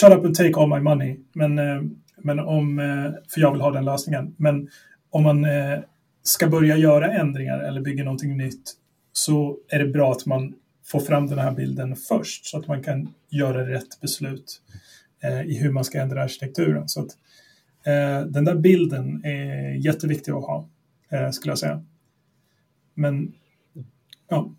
shut 0.00 0.12
up 0.12 0.24
and 0.24 0.34
take 0.34 0.60
all 0.60 0.68
my 0.68 0.80
money. 0.80 1.16
Men, 1.34 1.58
eh, 1.58 1.82
men 2.18 2.40
om, 2.40 2.78
eh, 2.78 3.12
för 3.34 3.40
jag 3.40 3.52
vill 3.52 3.60
ha 3.60 3.70
den 3.70 3.84
lösningen. 3.84 4.34
Men 4.36 4.68
om 5.10 5.22
man 5.22 5.44
eh, 5.44 5.78
ska 6.22 6.48
börja 6.48 6.76
göra 6.76 7.12
ändringar 7.12 7.58
eller 7.58 7.80
bygga 7.80 8.04
någonting 8.04 8.36
nytt 8.36 8.72
så 9.12 9.56
är 9.68 9.78
det 9.78 9.88
bra 9.88 10.12
att 10.12 10.26
man 10.26 10.54
får 10.84 11.00
fram 11.00 11.26
den 11.26 11.38
här 11.38 11.52
bilden 11.52 11.96
först 11.96 12.46
så 12.46 12.58
att 12.58 12.68
man 12.68 12.82
kan 12.82 13.14
göra 13.30 13.68
rätt 13.70 14.00
beslut 14.00 14.60
i 15.46 15.58
hur 15.58 15.72
man 15.72 15.84
ska 15.84 16.00
ändra 16.00 16.22
arkitekturen. 16.22 16.88
Så 16.88 17.00
att, 17.00 17.10
den 18.26 18.44
där 18.44 18.54
bilden 18.54 19.24
är 19.24 19.86
jätteviktig 19.86 20.32
att 20.32 20.44
ha, 20.44 20.68
skulle 21.32 21.50
jag 21.50 21.58
säga. 21.58 21.84
Men, 22.94 23.32
ja. 24.28 24.54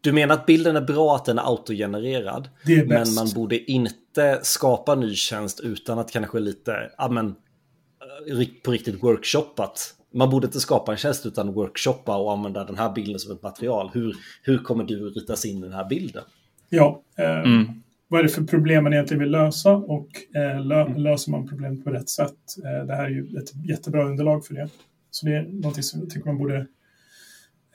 Du 0.00 0.12
menar 0.12 0.34
att 0.34 0.46
bilden 0.46 0.76
är 0.76 0.80
bra 0.80 1.16
att 1.16 1.24
den 1.24 1.38
är 1.38 1.42
autogenererad? 1.42 2.48
Är. 2.66 2.84
Men 2.84 3.14
man 3.14 3.28
borde 3.34 3.70
inte 3.70 4.40
skapa 4.42 4.94
ny 4.94 5.14
tjänst 5.14 5.60
utan 5.60 5.98
att 5.98 6.10
kanske 6.10 6.40
lite, 6.40 6.90
ja 6.98 7.08
men, 7.08 7.26
eh, 7.26 8.46
på 8.64 8.70
riktigt 8.70 9.02
workshoppat. 9.02 9.94
Man 10.12 10.30
borde 10.30 10.46
inte 10.46 10.60
skapa 10.60 10.92
en 10.92 10.98
tjänst 10.98 11.26
utan 11.26 11.52
workshoppa 11.52 12.16
och 12.16 12.32
använda 12.32 12.64
den 12.64 12.78
här 12.78 12.92
bilden 12.92 13.18
som 13.18 13.32
ett 13.32 13.42
material. 13.42 13.90
Hur, 13.94 14.16
hur 14.42 14.58
kommer 14.58 14.84
du 14.84 15.10
ritas 15.10 15.44
in 15.44 15.58
i 15.58 15.60
den 15.60 15.72
här 15.72 15.88
bilden? 15.88 16.24
Ja, 16.68 17.02
eh, 17.16 17.38
mm. 17.38 17.66
vad 18.08 18.20
är 18.20 18.24
det 18.24 18.28
för 18.28 18.44
problem 18.44 18.84
man 18.84 18.92
egentligen 18.92 19.22
vill 19.22 19.30
lösa 19.30 19.72
och 19.72 20.08
eh, 20.34 20.64
lö 20.64 20.80
mm. 20.80 20.96
löser 21.02 21.30
man 21.30 21.48
problemet 21.48 21.84
på 21.84 21.90
rätt 21.90 22.08
sätt? 22.08 22.36
Eh, 22.64 22.86
det 22.86 22.94
här 22.94 23.04
är 23.04 23.08
ju 23.08 23.38
ett 23.38 23.66
jättebra 23.68 24.08
underlag 24.08 24.46
för 24.46 24.54
det. 24.54 24.68
Så 25.10 25.26
det 25.26 25.36
är 25.36 25.42
någonting 25.42 25.82
som 25.82 26.00
jag 26.00 26.10
tycker 26.10 26.26
man 26.26 26.38
borde 26.38 26.56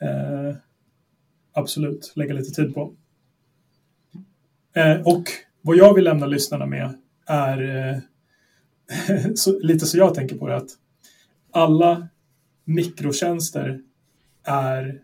eh, 0.00 0.56
absolut 1.52 2.12
lägga 2.16 2.34
lite 2.34 2.50
tid 2.50 2.74
på. 2.74 2.94
Eh, 4.76 5.00
och 5.00 5.24
vad 5.62 5.76
jag 5.76 5.94
vill 5.94 6.04
lämna 6.04 6.26
lyssnarna 6.26 6.66
med 6.66 6.94
är 7.26 7.88
eh, 7.88 7.98
så, 9.34 9.58
lite 9.58 9.86
så 9.86 9.98
jag 9.98 10.14
tänker 10.14 10.36
på 10.36 10.48
det 10.48 10.56
att 10.56 10.70
alla 11.50 12.08
mikrotjänster 12.66 13.82
är 14.42 15.02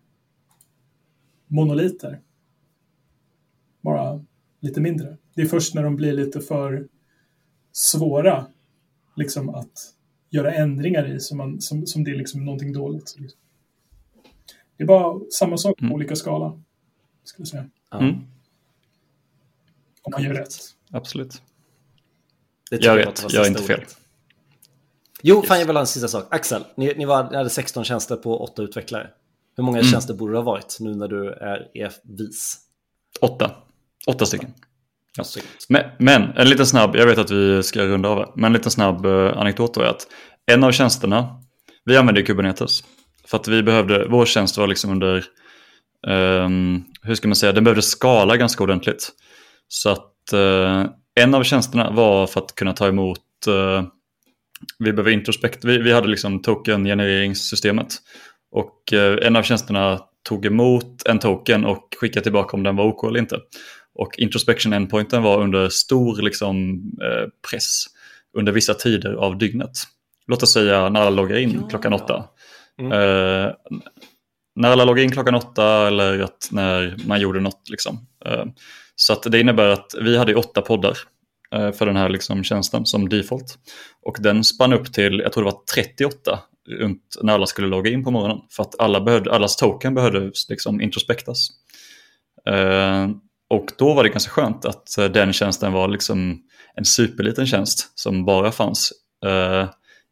monoliter. 1.46 2.20
Bara 3.80 4.24
lite 4.60 4.80
mindre. 4.80 5.16
Det 5.34 5.42
är 5.42 5.46
först 5.46 5.74
när 5.74 5.82
de 5.82 5.96
blir 5.96 6.12
lite 6.12 6.40
för 6.40 6.88
svåra 7.72 8.46
liksom 9.16 9.48
att 9.48 9.94
göra 10.30 10.54
ändringar 10.54 11.14
i 11.16 11.20
som, 11.20 11.38
man, 11.38 11.60
som, 11.60 11.86
som 11.86 12.04
det 12.04 12.10
är 12.10 12.14
liksom 12.14 12.44
någonting 12.44 12.72
dåligt. 12.72 13.16
Det 14.76 14.82
är 14.82 14.86
bara 14.86 15.20
samma 15.30 15.56
sak 15.56 15.78
på 15.78 15.84
mm. 15.84 15.94
olika 15.94 16.16
skala. 16.16 16.62
Skulle 17.24 17.42
jag 17.42 17.48
säga. 17.48 17.70
Mm. 18.00 18.14
Om 20.02 20.12
man 20.12 20.22
gör 20.22 20.34
rätt. 20.34 20.54
Absolut. 20.90 21.42
jag 22.70 22.96
vet, 22.96 23.32
jag 23.32 23.46
är 23.46 23.48
inte 23.48 23.62
fel. 23.62 23.84
Jo, 25.22 25.36
yes. 25.36 25.48
fan 25.48 25.58
jag 25.58 25.66
vill 25.66 25.76
ha 25.76 25.80
en 25.80 25.86
sista 25.86 26.08
sak. 26.08 26.26
Axel, 26.30 26.64
ni, 26.76 26.94
ni, 26.96 27.04
var, 27.04 27.30
ni 27.30 27.36
hade 27.36 27.50
16 27.50 27.84
tjänster 27.84 28.16
på 28.16 28.44
8 28.44 28.62
utvecklare. 28.62 29.06
Hur 29.56 29.64
många 29.64 29.78
mm. 29.78 29.90
tjänster 29.90 30.14
borde 30.14 30.32
det 30.32 30.38
ha 30.38 30.44
varit 30.44 30.76
nu 30.80 30.94
när 30.94 31.08
du 31.08 31.30
är 31.30 31.68
EF-vis? 31.74 32.58
Åtta. 33.20 33.50
Åtta 34.06 34.26
stycken. 34.26 34.54
Ja. 35.16 35.24
Men, 35.68 35.82
men, 35.98 36.22
en 36.36 36.48
liten 36.48 36.66
snabb, 36.66 36.96
jag 36.96 37.06
vet 37.06 37.18
att 37.18 37.30
vi 37.30 37.62
ska 37.62 37.82
runda 37.82 38.08
av 38.08 38.32
men 38.36 38.44
en 38.44 38.52
liten 38.52 38.70
snabb 38.70 39.06
uh, 39.06 39.38
anekdot 39.38 39.76
är 39.76 39.82
att 39.82 40.06
en 40.46 40.64
av 40.64 40.72
tjänsterna, 40.72 41.40
vi 41.84 41.96
använder 41.96 42.22
Kubernetes. 42.22 42.84
För 43.24 43.36
att 43.36 43.48
vi 43.48 43.62
behövde, 43.62 44.06
vår 44.08 44.26
tjänst 44.26 44.58
var 44.58 44.66
liksom 44.66 44.90
under, 44.90 45.24
um, 46.06 46.84
hur 47.02 47.14
ska 47.14 47.28
man 47.28 47.36
säga, 47.36 47.52
den 47.52 47.64
behövde 47.64 47.82
skala 47.82 48.36
ganska 48.36 48.64
ordentligt. 48.64 49.10
Så 49.68 49.90
att 49.90 50.32
uh, 50.34 50.86
en 51.14 51.34
av 51.34 51.42
tjänsterna 51.42 51.90
var 51.90 52.26
för 52.26 52.40
att 52.40 52.54
kunna 52.54 52.72
ta 52.72 52.88
emot, 52.88 53.18
uh, 53.48 53.82
vi 54.78 54.92
behöver 54.92 55.10
introspekt, 55.10 55.64
vi, 55.64 55.78
vi 55.78 55.92
hade 55.92 56.08
liksom 56.08 56.42
token-genereringssystemet. 56.42 57.94
Och 58.50 58.92
uh, 58.92 59.26
en 59.26 59.36
av 59.36 59.42
tjänsterna 59.42 60.00
tog 60.28 60.46
emot 60.46 61.06
en 61.06 61.18
token 61.18 61.64
och 61.64 61.88
skickade 62.00 62.22
tillbaka 62.22 62.56
om 62.56 62.62
den 62.62 62.76
var 62.76 62.84
OK 62.84 63.04
eller 63.04 63.20
inte. 63.20 63.38
Och 63.94 64.18
introspection 64.18 64.72
endpointen 64.72 65.22
var 65.22 65.40
under 65.40 65.68
stor 65.68 66.22
liksom, 66.22 66.82
press 67.50 67.84
under 68.38 68.52
vissa 68.52 68.74
tider 68.74 69.12
av 69.12 69.38
dygnet. 69.38 69.70
Låt 70.26 70.42
oss 70.42 70.52
säga 70.52 70.88
när 70.88 71.00
alla 71.00 71.10
loggar 71.10 71.36
in 71.36 71.58
ja. 71.62 71.68
klockan 71.68 71.92
åtta. 71.92 72.24
Mm. 72.80 72.92
Eh, 72.92 73.52
när 74.54 74.70
alla 74.70 74.84
loggade 74.84 75.02
in 75.02 75.12
klockan 75.12 75.34
åtta 75.34 75.86
eller 75.86 76.20
att 76.20 76.48
när 76.50 76.96
man 77.06 77.20
gjorde 77.20 77.40
något. 77.40 77.70
Liksom. 77.70 78.06
Eh, 78.24 78.44
så 78.96 79.12
att 79.12 79.22
det 79.22 79.40
innebär 79.40 79.68
att 79.68 79.94
vi 80.00 80.16
hade 80.16 80.34
åtta 80.34 80.60
poddar 80.60 80.90
eh, 80.90 80.96
Eh, 81.52 81.72
för 81.72 81.86
den 81.86 81.96
här 81.96 82.08
liksom, 82.08 82.44
tjänsten 82.44 82.86
som 82.86 83.08
default. 83.08 83.58
Och 84.02 84.16
den 84.20 84.44
spann 84.44 84.72
upp 84.72 84.92
till, 84.92 85.20
jag 85.20 85.32
tror 85.32 85.44
det 85.44 85.50
var 85.50 85.60
38 85.74 86.38
runt 86.68 87.16
när 87.22 87.32
alla 87.32 87.46
skulle 87.46 87.68
logga 87.68 87.90
in 87.90 88.04
på 88.04 88.10
morgonen. 88.10 88.38
För 88.50 88.62
att 88.62 88.80
alla 88.80 89.00
behövde, 89.00 89.34
allas 89.34 89.56
token 89.56 89.94
behövde 89.94 90.32
liksom 90.48 90.80
introspektas. 90.80 91.48
Eh, 92.48 93.10
och 93.50 93.70
då 93.78 93.94
var 93.94 94.02
det 94.02 94.08
ganska 94.08 94.30
skönt 94.30 94.64
att 94.64 94.98
eh, 94.98 95.04
den 95.04 95.32
tjänsten 95.32 95.72
var 95.72 95.88
liksom 95.88 96.42
en 96.74 96.84
superliten 96.84 97.46
tjänst 97.46 97.98
som 97.98 98.24
bara 98.24 98.52
fanns 98.52 98.92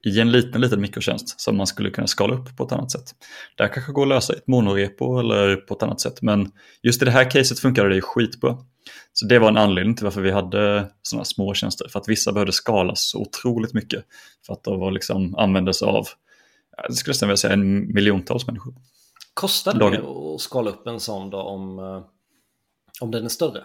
i 0.05 0.20
en 0.20 0.32
liten, 0.32 0.61
liten 0.61 0.80
mikrotjänst 0.80 1.40
som 1.40 1.57
man 1.57 1.66
skulle 1.66 1.90
kunna 1.90 2.07
skala 2.07 2.34
upp 2.34 2.57
på 2.57 2.64
ett 2.64 2.72
annat 2.72 2.90
sätt. 2.90 3.14
Det 3.57 3.62
här 3.62 3.72
kanske 3.72 3.92
går 3.92 4.03
att 4.03 4.09
lösa 4.09 4.34
i 4.34 4.36
ett 4.36 4.46
monorepo 4.46 5.18
eller 5.18 5.57
på 5.57 5.74
ett 5.74 5.82
annat 5.82 6.01
sätt, 6.01 6.22
men 6.22 6.53
just 6.82 7.03
i 7.03 7.05
det 7.05 7.11
här 7.11 7.30
caset 7.30 7.59
funkade 7.59 7.88
det 7.88 8.01
skitbra. 8.01 8.59
Så 9.12 9.26
det 9.26 9.38
var 9.38 9.48
en 9.48 9.57
anledning 9.57 9.96
till 9.96 10.05
varför 10.05 10.20
vi 10.20 10.30
hade 10.30 10.90
sådana 11.03 11.24
små 11.24 11.55
tjänster, 11.55 11.88
för 11.88 11.98
att 11.98 12.09
vissa 12.09 12.32
behövde 12.32 12.53
skalas 12.53 13.11
så 13.11 13.18
otroligt 13.18 13.74
mycket 13.74 14.05
för 14.46 14.53
att 14.53 14.64
de 14.64 14.80
var 14.80 14.90
liksom, 14.90 15.34
användes 15.34 15.82
av, 15.82 16.07
jag 16.76 16.94
skulle 16.94 17.11
nästan 17.11 17.28
vilja 17.28 17.36
säga 17.36 17.53
en 17.53 17.94
miljontals 17.94 18.46
människor. 18.46 18.74
Kostar 19.34 19.74
det 19.74 20.34
att 20.34 20.40
skala 20.40 20.70
upp 20.70 20.86
en 20.86 21.01
sån 21.01 21.30
då 21.30 21.38
om, 21.38 21.78
eh, 21.78 22.03
Om 23.01 23.11
den 23.11 23.24
är 23.24 23.28
större? 23.28 23.64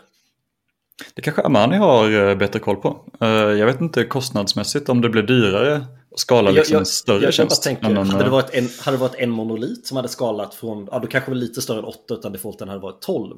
Det 1.13 1.21
kanske 1.21 1.41
Amani 1.41 1.77
har 1.77 2.29
eh, 2.29 2.35
bättre 2.35 2.59
koll 2.59 2.75
på. 2.75 3.05
Eh, 3.21 3.27
jag 3.27 3.65
vet 3.65 3.81
inte 3.81 4.03
kostnadsmässigt 4.03 4.89
om 4.89 5.01
det 5.01 5.09
blir 5.09 5.23
dyrare 5.23 5.85
skala 6.15 6.51
liksom 6.51 6.73
jag, 6.73 6.77
jag, 6.77 6.81
en 6.81 6.85
större 6.85 7.23
jag, 7.23 7.33
tjänst. 7.33 7.63
Tänker, 7.63 7.93
hade, 7.93 8.23
det 8.23 8.29
varit 8.29 8.49
en, 8.53 8.69
hade 8.79 8.97
det 8.97 9.01
varit 9.01 9.15
en 9.15 9.29
monolit 9.29 9.87
som 9.87 9.97
hade 9.97 10.09
skalat 10.09 10.55
från, 10.55 10.87
ja 10.91 10.99
då 10.99 11.07
kanske 11.07 11.31
var 11.31 11.35
lite 11.35 11.61
större 11.61 11.79
än 11.79 11.85
8 11.85 12.13
utan 12.13 12.31
defaulten 12.31 12.67
hade 12.67 12.81
varit 12.81 13.01
12. 13.01 13.37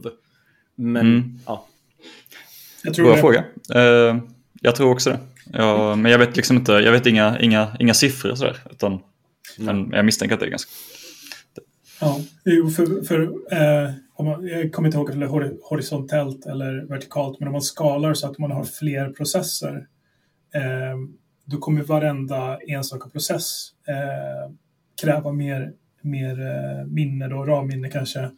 Men, 0.76 1.06
mm. 1.06 1.40
ja. 1.46 1.66
Jag 2.84 2.94
tror 2.94 3.06
Bra 3.06 3.16
det. 3.16 3.22
fråga. 3.22 3.44
Uh, 3.76 4.22
jag 4.62 4.76
tror 4.76 4.92
också 4.92 5.10
det. 5.10 5.20
Ja, 5.54 5.96
men 5.96 6.12
jag 6.12 6.20
vet 6.20 6.36
liksom 6.36 6.58
inte, 6.58 6.72
jag 6.72 6.92
vet 6.92 7.06
inga, 7.06 7.40
inga, 7.40 7.78
inga 7.80 7.94
siffror 7.94 8.36
sådär. 8.36 8.58
Utan, 8.72 9.00
men 9.58 9.92
jag 9.92 10.06
misstänker 10.06 10.34
att 10.34 10.40
det 10.40 10.46
är 10.46 10.50
ganska... 10.50 10.72
Ja, 12.02 12.22
jo, 12.46 12.70
för, 12.70 13.06
för 13.06 13.22
eh, 13.52 13.92
om 14.14 14.26
man, 14.26 14.48
jag 14.48 14.74
kommer 14.74 14.88
inte 14.88 14.98
ihåg 14.98 15.10
om 15.10 15.20
det 15.20 15.26
är 15.26 15.70
horisontellt 15.70 16.46
eller 16.46 16.86
vertikalt, 16.90 17.40
men 17.40 17.48
om 17.48 17.52
man 17.52 17.62
skalar 17.62 18.14
så 18.14 18.28
att 18.28 18.38
man 18.38 18.52
har 18.52 18.64
fler 18.64 19.10
processer, 19.10 19.88
eh, 20.54 20.98
då 21.48 21.58
kommer 21.58 21.82
varenda 21.82 22.60
enstaka 22.68 23.10
process 23.10 23.70
eh, 23.88 24.52
kräva 25.02 25.32
mer, 25.32 25.74
mer 26.02 26.39
eh, 26.39 26.86
minne, 26.86 27.28
då, 27.28 27.45
RAM-minne 27.45 27.89
kanske, 27.89 28.32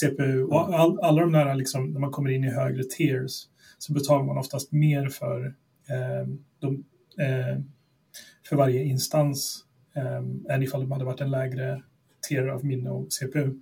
CPU 0.00 0.42
och 0.42 0.78
all, 0.78 1.00
alla 1.00 1.20
de 1.20 1.32
där, 1.32 1.54
liksom, 1.54 1.92
när 1.92 2.00
man 2.00 2.10
kommer 2.10 2.30
in 2.30 2.44
i 2.44 2.50
högre 2.50 2.84
tiers, 2.84 3.46
så 3.78 3.92
betalar 3.92 4.24
man 4.24 4.38
oftast 4.38 4.72
mer 4.72 5.08
för, 5.08 5.46
eh, 5.88 6.28
de, 6.58 6.84
eh, 7.18 7.60
för 8.48 8.56
varje 8.56 8.84
instans 8.84 9.64
eh, 9.94 10.54
än 10.54 10.62
ifall 10.62 10.88
det 10.88 10.94
hade 10.94 11.04
varit 11.04 11.20
en 11.20 11.30
lägre 11.30 11.82
tier 12.28 12.46
av 12.46 12.64
minne 12.64 12.90
och 12.90 13.12
CPU. 13.12 13.54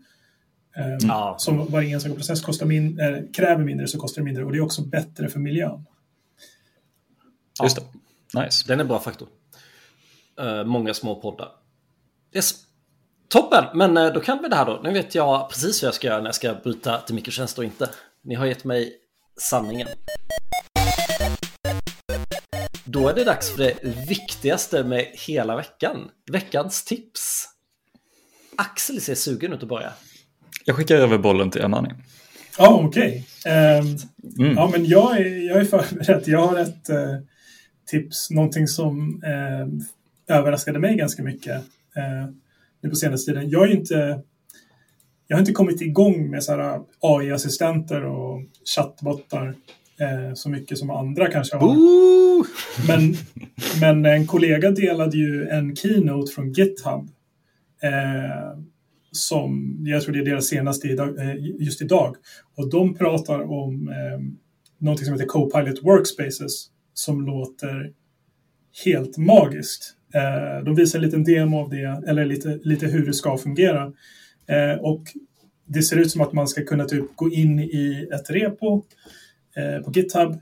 Mm. 0.76 0.98
Ja. 1.02 1.36
Som 1.38 1.66
varje 1.66 1.94
enstaka 1.94 2.14
process 2.14 2.40
kostar 2.40 2.66
min, 2.66 3.00
äh, 3.00 3.18
kräver 3.32 3.64
mindre 3.64 3.86
så 3.86 3.98
kostar 3.98 4.22
det 4.22 4.24
mindre 4.24 4.44
och 4.44 4.52
det 4.52 4.58
är 4.58 4.62
också 4.62 4.82
bättre 4.82 5.28
för 5.28 5.40
miljön. 5.40 5.84
Just 7.62 7.76
det. 7.76 7.82
Nice. 8.34 8.64
Den 8.66 8.78
är 8.78 8.84
en 8.84 8.88
bra 8.88 8.98
faktor. 8.98 9.28
Uh, 10.40 10.64
många 10.64 10.94
små 10.94 11.20
poddar. 11.20 11.48
Yes. 12.34 12.54
Toppen, 13.28 13.64
men 13.74 13.96
uh, 13.96 14.12
då 14.12 14.20
kan 14.20 14.42
vi 14.42 14.48
det 14.48 14.56
här 14.56 14.66
då. 14.66 14.80
Nu 14.82 14.92
vet 14.92 15.14
jag 15.14 15.50
precis 15.50 15.82
vad 15.82 15.86
jag 15.86 15.94
ska 15.94 16.06
göra 16.06 16.18
när 16.18 16.26
jag 16.26 16.34
ska 16.34 16.54
byta 16.54 17.00
till 17.00 17.14
mikrotjänst 17.14 17.58
och 17.58 17.64
inte. 17.64 17.90
Ni 18.24 18.34
har 18.34 18.46
gett 18.46 18.64
mig 18.64 18.92
sanningen. 19.40 19.88
Då 22.84 23.08
är 23.08 23.14
det 23.14 23.24
dags 23.24 23.50
för 23.50 23.58
det 23.58 23.84
viktigaste 24.08 24.84
med 24.84 25.06
hela 25.26 25.56
veckan. 25.56 26.10
Veckans 26.32 26.84
tips. 26.84 27.48
Axel 28.56 29.00
ser 29.00 29.14
sugen 29.14 29.52
ut 29.52 29.62
att 29.62 29.68
börja. 29.68 29.92
Jag 30.64 30.76
skickar 30.76 30.96
över 30.96 31.18
bollen 31.18 31.50
till 31.50 31.62
Amani. 31.64 31.94
Ja, 32.58 32.68
oh, 32.68 32.86
okej. 32.86 33.26
Okay. 33.44 33.78
Um, 33.78 33.86
ehm, 33.86 33.96
mm. 34.38 34.56
Ja, 34.56 34.68
men 34.72 34.84
jag 34.84 35.16
är, 35.16 35.48
jag 35.48 35.60
är 35.60 35.64
förberedd. 35.64 36.22
Jag 36.26 36.46
har 36.46 36.58
ett 36.58 36.90
uh, 36.90 37.18
tips, 37.90 38.30
någonting 38.30 38.68
som 38.68 39.22
uh, 39.24 39.82
överraskade 40.36 40.78
mig 40.78 40.96
ganska 40.96 41.22
mycket 41.22 41.56
uh, 41.96 42.30
nu 42.80 42.90
på 42.90 42.96
senaste 42.96 43.32
tiden. 43.32 43.50
Jag, 43.50 43.70
är 43.70 43.76
inte, 43.76 44.22
jag 45.26 45.36
har 45.36 45.40
inte 45.40 45.52
kommit 45.52 45.80
igång 45.80 46.30
med 46.30 46.42
AI-assistenter 47.00 48.04
och 48.04 48.42
chattbottar 48.76 49.54
eh, 50.00 50.34
så 50.34 50.50
mycket 50.50 50.78
som 50.78 50.90
andra 50.90 51.30
kanske 51.30 51.56
har. 51.56 51.76
Men, 52.86 53.14
men 53.80 54.06
en 54.06 54.26
kollega 54.26 54.70
delade 54.70 55.16
ju 55.16 55.48
en 55.48 55.76
keynote 55.76 56.32
från 56.32 56.52
GitHub 56.52 57.08
eh, 57.82 58.58
som 59.12 59.76
jag 59.80 60.02
tror 60.02 60.14
det 60.14 60.20
är 60.20 60.24
deras 60.24 60.46
senaste 60.46 60.88
idag, 60.88 61.18
eh, 61.18 61.36
just 61.58 61.82
idag. 61.82 62.16
Och 62.56 62.70
de 62.70 62.94
pratar 62.94 63.52
om 63.52 63.88
eh, 63.88 64.20
någonting 64.78 65.04
som 65.04 65.14
heter 65.14 65.26
Copilot 65.26 65.84
Workspaces 65.84 66.66
som 66.98 67.26
låter 67.26 67.92
helt 68.84 69.16
magiskt. 69.16 69.94
Eh, 70.14 70.64
de 70.64 70.74
visar 70.74 70.98
en 70.98 71.04
liten 71.04 71.24
demo 71.24 71.58
av 71.58 71.70
det, 71.70 72.02
eller 72.08 72.24
lite, 72.24 72.60
lite 72.62 72.86
hur 72.86 73.06
det 73.06 73.14
ska 73.14 73.38
fungera. 73.38 73.92
Eh, 74.46 74.80
och 74.80 75.02
det 75.66 75.82
ser 75.82 75.96
ut 75.96 76.10
som 76.10 76.20
att 76.20 76.32
man 76.32 76.48
ska 76.48 76.64
kunna 76.64 76.84
typ 76.84 77.16
gå 77.16 77.30
in 77.30 77.60
i 77.60 78.08
ett 78.14 78.30
repo 78.30 78.82
eh, 79.56 79.84
på 79.84 79.92
GitHub, 79.94 80.36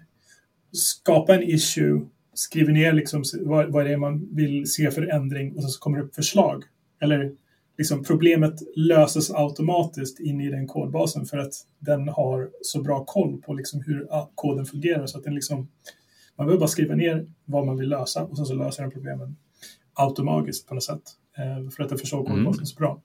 skapa 0.73 1.35
en 1.35 1.43
issue, 1.43 2.01
skriva 2.35 2.73
ner 2.73 2.93
liksom 2.93 3.25
vad, 3.41 3.73
vad 3.73 3.87
det 3.87 3.93
är 3.93 3.97
man 3.97 4.35
vill 4.35 4.71
se 4.71 4.91
för 4.91 5.03
ändring 5.03 5.57
och 5.57 5.73
så 5.73 5.81
kommer 5.81 5.99
det 5.99 6.05
upp 6.05 6.15
förslag. 6.15 6.65
Eller 7.01 7.33
liksom 7.79 8.05
problemet 8.05 8.55
löses 8.77 9.31
automatiskt 9.31 10.21
in 10.21 10.41
i 10.41 10.51
den 10.51 10.67
kodbasen 10.67 11.27
för 11.27 11.39
att 11.39 11.55
den 11.79 12.09
har 12.09 12.51
så 12.63 12.83
bra 12.83 13.05
koll 13.05 13.43
på 13.43 13.55
liksom 13.55 13.83
hur 13.87 14.07
koden 14.35 14.67
fungerar 14.67 15.07
så 15.07 15.19
att 15.19 15.25
den 15.25 15.35
liksom 15.35 15.69
man 16.37 16.47
behöver 16.47 16.61
bara 16.61 16.69
skriva 16.69 16.95
ner 16.95 17.27
vad 17.45 17.67
man 17.67 17.77
vill 17.77 17.89
lösa 17.89 18.25
och 18.25 18.37
sen 18.37 18.47
så 18.47 18.55
löser 18.55 18.83
den 18.83 18.93
problemen 18.93 19.37
automatiskt 19.95 20.69
på 20.69 20.75
något 20.75 20.85
sätt. 20.85 21.03
Eh, 21.39 21.71
för 21.71 21.83
att 21.83 21.89
den 21.89 21.99
förstår 21.99 22.19
kodbasen 22.19 22.47
mm. 22.47 22.67
så 22.67 22.79
bra. 22.79 23.03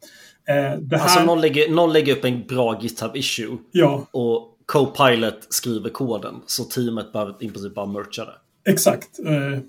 Eh, 0.47 0.55
det 0.55 0.71
alltså, 0.71 0.95
här... 0.95 1.01
Alltså 1.01 1.23
någon 1.23 1.41
lägger, 1.41 1.71
någon 1.71 1.93
lägger 1.93 2.15
upp 2.17 2.25
en 2.25 2.47
bra 2.47 2.79
GitHub-issue 2.81 3.57
ja. 3.71 4.07
och 4.11 4.57
Copilot 4.65 5.47
skriver 5.49 5.89
koden 5.89 6.35
så 6.45 6.63
teamet 6.63 7.13
behöver 7.13 7.35
i 7.39 7.49
princip 7.49 7.75
bara 7.75 7.85
mercha 7.85 8.25
det. 8.25 8.71
Exakt. 8.71 9.19
Eh, 9.19 9.59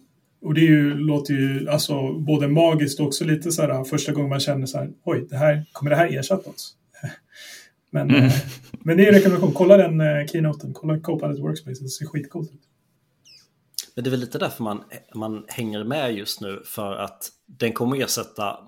och 0.43 0.55
det 0.55 0.61
ju, 0.61 0.95
låter 0.95 1.35
ju 1.35 1.69
alltså 1.69 2.13
både 2.13 2.49
magiskt 2.49 3.01
och 3.01 3.07
också 3.07 3.25
lite 3.25 3.53
så 3.53 3.63
här 3.63 3.85
första 3.85 4.13
gången 4.13 4.29
man 4.29 4.41
känner 4.41 4.67
så 4.67 4.79
här, 4.79 4.91
oj, 5.05 5.27
det 5.31 5.37
här, 5.37 5.65
kommer 5.73 5.91
det 5.91 5.97
här 5.97 6.19
ersätta 6.19 6.51
oss? 6.51 6.77
men, 7.91 8.11
mm. 8.11 8.25
eh, 8.25 8.33
men 8.73 8.97
det 8.97 9.03
är 9.03 9.09
en 9.09 9.15
rekommendation, 9.15 9.53
kolla 9.53 9.77
den 9.77 10.01
eh, 10.01 10.27
keynoten, 10.27 10.73
kolla 10.73 10.99
Copilot 11.01 11.41
Workspace, 11.41 11.83
det 11.83 11.89
ser 11.89 12.07
skitcoolt 12.07 12.51
ut. 12.53 12.61
Men 13.95 14.05
det 14.05 14.09
är 14.09 14.11
väl 14.11 14.21
lite 14.21 14.39
därför 14.39 14.65
man, 14.65 14.85
man 15.15 15.45
hänger 15.49 15.85
med 15.85 16.15
just 16.15 16.41
nu, 16.41 16.63
för 16.65 16.97
att 16.97 17.29
den 17.47 17.73
kommer 17.73 18.03
ersätta 18.03 18.59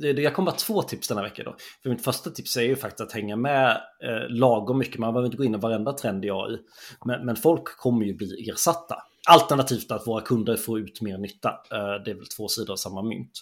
jag 0.00 0.34
kommer 0.34 0.50
bara 0.50 0.56
två 0.56 0.82
tips 0.82 1.08
den 1.08 1.16
här 1.16 1.24
veckan 1.24 1.44
då. 1.44 1.56
För 1.82 1.90
mitt 1.90 2.04
första 2.04 2.30
tips 2.30 2.56
är 2.56 2.62
ju 2.62 2.76
faktiskt 2.76 3.00
att 3.00 3.12
hänga 3.12 3.36
med 3.36 3.70
eh, 4.02 4.28
lagom 4.28 4.78
mycket. 4.78 4.98
Man 4.98 5.12
behöver 5.14 5.26
inte 5.26 5.36
gå 5.36 5.44
in 5.44 5.54
i 5.54 5.58
varenda 5.58 5.92
trend 5.92 6.24
i 6.24 6.30
AI. 6.30 6.58
Men, 7.04 7.26
men 7.26 7.36
folk 7.36 7.64
kommer 7.64 8.06
ju 8.06 8.14
bli 8.14 8.50
ersatta. 8.50 8.96
Alternativt 9.28 9.90
att 9.90 10.06
våra 10.06 10.20
kunder 10.20 10.56
får 10.56 10.80
ut 10.80 11.00
mer 11.00 11.18
nytta. 11.18 11.48
Eh, 11.48 12.04
det 12.04 12.10
är 12.10 12.14
väl 12.14 12.26
två 12.26 12.48
sidor 12.48 12.72
av 12.72 12.76
samma 12.76 13.02
mynt. 13.02 13.32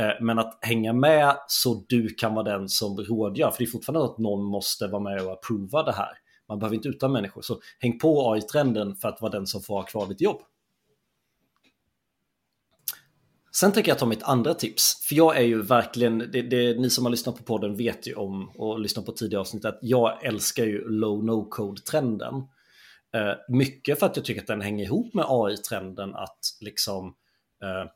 Eh, 0.00 0.10
men 0.20 0.38
att 0.38 0.58
hänga 0.60 0.92
med 0.92 1.36
så 1.48 1.84
du 1.88 2.08
kan 2.08 2.34
vara 2.34 2.58
den 2.58 2.68
som 2.68 2.96
rådgör. 2.96 3.50
För 3.50 3.58
det 3.58 3.64
är 3.64 3.70
fortfarande 3.72 4.04
att 4.04 4.18
någon 4.18 4.44
måste 4.44 4.86
vara 4.86 5.02
med 5.02 5.22
och 5.22 5.32
approva 5.32 5.82
det 5.82 5.92
här. 5.92 6.12
Man 6.50 6.58
behöver 6.58 6.76
inte 6.76 6.88
utan 6.88 7.12
människor. 7.12 7.42
Så 7.42 7.60
häng 7.78 7.98
på 7.98 8.32
AI-trenden 8.32 8.96
för 8.96 9.08
att 9.08 9.20
vara 9.20 9.32
den 9.32 9.46
som 9.46 9.62
får 9.62 9.74
ha 9.74 9.82
kvar 9.82 10.06
ditt 10.06 10.20
jobb. 10.20 10.42
Sen 13.52 13.72
tänker 13.72 13.90
jag 13.90 13.98
ta 13.98 14.06
mitt 14.06 14.22
andra 14.22 14.54
tips, 14.54 15.06
för 15.08 15.14
jag 15.14 15.36
är 15.36 15.42
ju 15.42 15.62
verkligen, 15.62 16.18
det, 16.18 16.42
det, 16.42 16.80
ni 16.80 16.90
som 16.90 17.04
har 17.04 17.10
lyssnat 17.10 17.36
på 17.36 17.42
podden 17.42 17.76
vet 17.76 18.06
ju 18.06 18.14
om 18.14 18.50
och 18.50 18.80
lyssnat 18.80 19.06
på 19.06 19.12
tidigare 19.12 19.40
avsnitt 19.40 19.64
att 19.64 19.78
jag 19.82 20.24
älskar 20.24 20.64
ju 20.64 20.88
low 20.88 21.24
no 21.24 21.48
code 21.48 21.82
trenden. 21.82 22.34
Eh, 23.14 23.32
mycket 23.48 23.98
för 23.98 24.06
att 24.06 24.16
jag 24.16 24.24
tycker 24.24 24.40
att 24.40 24.46
den 24.46 24.60
hänger 24.60 24.84
ihop 24.84 25.14
med 25.14 25.24
AI-trenden 25.28 26.14
att 26.14 26.38
liksom 26.60 27.14
eh, 27.62 27.90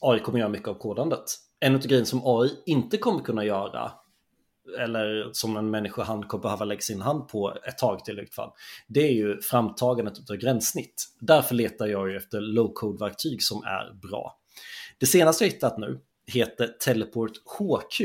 AI 0.00 0.20
kommer 0.20 0.38
göra 0.38 0.48
mycket 0.48 0.68
av 0.68 0.74
kodandet. 0.74 1.24
En 1.60 1.74
av 1.74 1.80
grejerna 1.80 2.06
som 2.06 2.22
AI 2.24 2.50
inte 2.66 2.96
kommer 2.96 3.20
kunna 3.20 3.44
göra 3.44 3.92
eller 4.78 5.30
som 5.32 5.56
en 5.56 5.70
människohand 5.70 6.28
kommer 6.28 6.42
behöva 6.42 6.64
lägga 6.64 6.80
sin 6.80 7.00
hand 7.00 7.28
på 7.28 7.58
ett 7.68 7.78
tag 7.78 8.04
till 8.04 8.20
i 8.20 8.26
fall. 8.26 8.50
Det 8.86 9.00
är 9.00 9.12
ju 9.12 9.40
framtagandet 9.40 10.30
av 10.30 10.36
gränssnitt. 10.36 11.04
Därför 11.20 11.54
letar 11.54 11.86
jag 11.86 12.10
ju 12.10 12.16
efter 12.16 12.40
low-code-verktyg 12.40 13.42
som 13.42 13.62
är 13.62 13.94
bra. 14.02 14.38
Det 14.98 15.06
senaste 15.06 15.44
jag 15.44 15.50
hittat 15.50 15.78
nu 15.78 16.00
heter 16.26 16.66
Teleport 16.66 17.32
HQ. 17.58 18.00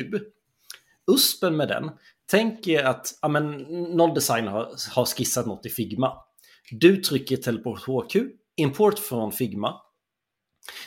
USPen 1.12 1.57
med 1.57 1.68
den, 1.68 1.91
tänk 2.32 2.68
er 2.68 2.84
att 2.84 3.20
ja, 3.22 3.28
men, 3.28 3.57
någon 3.97 4.14
designer 4.14 4.51
har, 4.51 4.74
har 4.95 5.05
skissat 5.05 5.45
något 5.45 5.66
i 5.66 5.70
Figma. 5.70 6.14
Du 6.72 6.97
trycker 6.97 7.38
Teleport 7.38 7.80
HQ, 7.80 8.16
import 8.55 8.99
från 8.99 9.32
Figma, 9.32 9.82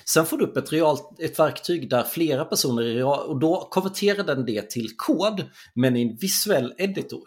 Sen 0.04 0.26
får 0.26 0.38
du 0.38 0.44
upp 0.44 0.56
ett, 0.56 0.72
realt, 0.72 1.20
ett 1.20 1.38
verktyg 1.38 1.90
där 1.90 2.02
flera 2.02 2.44
personer, 2.44 3.04
och 3.04 3.40
då 3.40 3.68
konverterar 3.70 4.24
den 4.24 4.46
det 4.46 4.70
till 4.70 4.88
kod, 4.96 5.44
men 5.74 5.96
i 5.96 6.02
en 6.02 6.16
visuell 6.16 6.74
editor. 6.78 7.24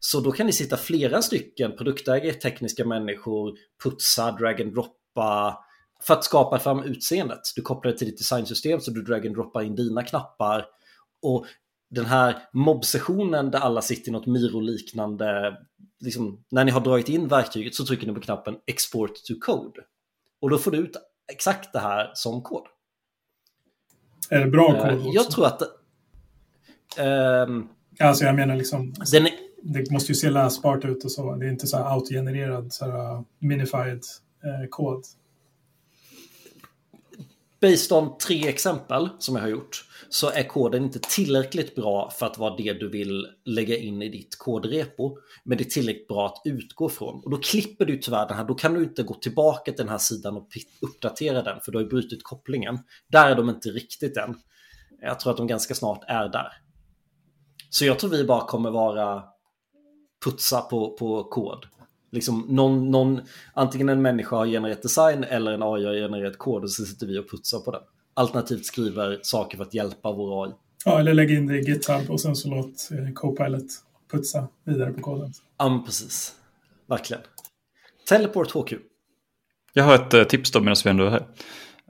Så 0.00 0.20
då 0.20 0.32
kan 0.32 0.46
ni 0.46 0.52
sitta 0.52 0.76
flera 0.76 1.22
stycken 1.22 1.76
produktägare, 1.76 2.32
tekniska 2.32 2.84
människor, 2.84 3.52
putsa, 3.82 4.32
drag 4.32 4.60
and 4.62 4.74
droppa, 4.74 5.58
för 6.02 6.14
att 6.14 6.24
skapa 6.24 6.58
fram 6.58 6.82
utseendet. 6.82 7.40
Du 7.56 7.62
kopplar 7.62 7.92
det 7.92 7.98
till 7.98 8.06
ditt 8.06 8.18
designsystem 8.18 8.80
så 8.80 8.90
du 8.90 9.02
drag 9.02 9.26
and 9.26 9.36
droppar 9.36 9.62
in 9.62 9.74
dina 9.74 10.02
knappar. 10.02 10.66
Och 11.22 11.46
den 11.90 12.04
här 12.04 12.48
mobbsessionen 12.52 13.50
där 13.50 13.58
alla 13.58 13.82
sitter 13.82 14.08
i 14.08 14.12
något 14.12 14.26
Miro-liknande, 14.26 15.56
liksom, 16.00 16.44
när 16.50 16.64
ni 16.64 16.70
har 16.70 16.80
dragit 16.80 17.08
in 17.08 17.28
verktyget 17.28 17.74
så 17.74 17.84
trycker 17.84 18.06
ni 18.06 18.14
på 18.14 18.20
knappen 18.20 18.56
Export 18.66 19.14
to 19.14 19.34
Code. 19.40 19.80
Och 20.40 20.50
då 20.50 20.58
får 20.58 20.70
du 20.70 20.78
ut 20.78 20.96
exakt 21.32 21.72
det 21.72 21.78
här 21.78 22.10
som 22.14 22.42
kod. 22.42 22.66
Är 24.30 24.38
det 24.38 24.50
bra 24.50 24.82
kod 24.82 24.92
uh, 24.92 25.08
Jag 25.12 25.30
tror 25.30 25.46
att... 25.46 25.62
Uh, 26.98 27.64
alltså 28.00 28.24
jag 28.24 28.34
menar 28.34 28.56
liksom... 28.56 28.94
Den 29.12 29.26
är, 29.26 29.32
det 29.62 29.90
måste 29.90 30.12
ju 30.12 30.16
se 30.16 30.30
läsbart 30.30 30.84
ut 30.84 31.04
och 31.04 31.12
så. 31.12 31.36
Det 31.36 31.46
är 31.46 31.50
inte 31.50 31.66
så 31.66 31.76
här 31.76 31.94
autogenererad, 31.94 32.72
så 32.72 32.84
här 32.84 33.24
minified 33.38 34.02
eh, 34.44 34.68
kod. 34.70 35.04
Based 37.64 37.92
on 37.92 38.18
tre 38.18 38.48
exempel 38.48 39.08
som 39.18 39.36
jag 39.36 39.42
har 39.42 39.48
gjort 39.48 39.84
så 40.08 40.30
är 40.30 40.42
koden 40.48 40.84
inte 40.84 40.98
tillräckligt 40.98 41.74
bra 41.74 42.10
för 42.10 42.26
att 42.26 42.38
vara 42.38 42.56
det 42.56 42.72
du 42.72 42.88
vill 42.88 43.26
lägga 43.44 43.76
in 43.76 44.02
i 44.02 44.08
ditt 44.08 44.38
kodrepo. 44.38 45.18
Men 45.44 45.58
det 45.58 45.64
är 45.64 45.68
tillräckligt 45.70 46.08
bra 46.08 46.26
att 46.26 46.42
utgå 46.44 46.88
från. 46.88 47.24
Och 47.24 47.30
då 47.30 47.36
klipper 47.36 47.84
du 47.84 47.98
tyvärr 47.98 48.28
den 48.28 48.36
här, 48.36 48.44
då 48.44 48.54
kan 48.54 48.74
du 48.74 48.82
inte 48.82 49.02
gå 49.02 49.14
tillbaka 49.14 49.72
till 49.72 49.84
den 49.84 49.88
här 49.88 49.98
sidan 49.98 50.36
och 50.36 50.48
uppdatera 50.80 51.42
den 51.42 51.60
för 51.60 51.72
du 51.72 51.78
har 51.78 51.82
ju 51.82 51.88
brutit 51.88 52.22
kopplingen. 52.22 52.78
Där 53.08 53.30
är 53.30 53.34
de 53.34 53.50
inte 53.50 53.68
riktigt 53.68 54.16
än. 54.16 54.34
Jag 55.00 55.20
tror 55.20 55.30
att 55.30 55.36
de 55.36 55.46
ganska 55.46 55.74
snart 55.74 56.04
är 56.08 56.28
där. 56.28 56.52
Så 57.70 57.84
jag 57.84 57.98
tror 57.98 58.10
vi 58.10 58.24
bara 58.24 58.46
kommer 58.46 58.70
vara 58.70 59.22
putsa 60.24 60.60
på, 60.60 60.96
på 60.96 61.24
kod. 61.24 61.66
Liksom 62.14 62.46
någon, 62.48 62.90
någon, 62.90 63.20
antingen 63.54 63.88
en 63.88 64.02
människa 64.02 64.36
har 64.36 64.46
genererat 64.46 64.82
design 64.82 65.24
eller 65.24 65.52
en 65.52 65.62
AI 65.62 65.86
har 65.86 65.94
genererat 65.94 66.38
kod 66.38 66.62
och 66.62 66.70
så 66.70 66.84
sitter 66.84 67.06
vi 67.06 67.18
och 67.18 67.30
putsar 67.30 67.58
på 67.58 67.70
den. 67.70 67.80
Alternativt 68.14 68.66
skriver 68.66 69.18
saker 69.22 69.56
för 69.56 69.64
att 69.64 69.74
hjälpa 69.74 70.12
vår 70.12 70.44
AI. 70.44 70.52
Ja, 70.84 71.00
eller 71.00 71.14
lägg 71.14 71.30
in 71.30 71.46
det 71.46 71.58
i 71.58 71.60
GitHub 71.60 72.10
och 72.10 72.20
sen 72.20 72.36
så 72.36 72.48
låt 72.48 72.88
eh, 72.90 73.12
Copilot 73.14 73.66
putsa 74.12 74.48
vidare 74.64 74.92
på 74.92 75.00
koden. 75.00 75.32
Ja, 75.58 75.68
men 75.68 75.84
precis. 75.84 76.34
Verkligen. 76.88 77.22
Teleport 78.08 78.50
HQ. 78.50 78.72
Jag 79.72 79.84
har 79.84 79.94
ett 79.94 80.14
eh, 80.14 80.24
tips 80.24 80.50
då 80.50 80.60
medan 80.60 80.76
vi 80.84 80.90
ändå 80.90 81.04
är 81.04 81.10
här. 81.10 81.26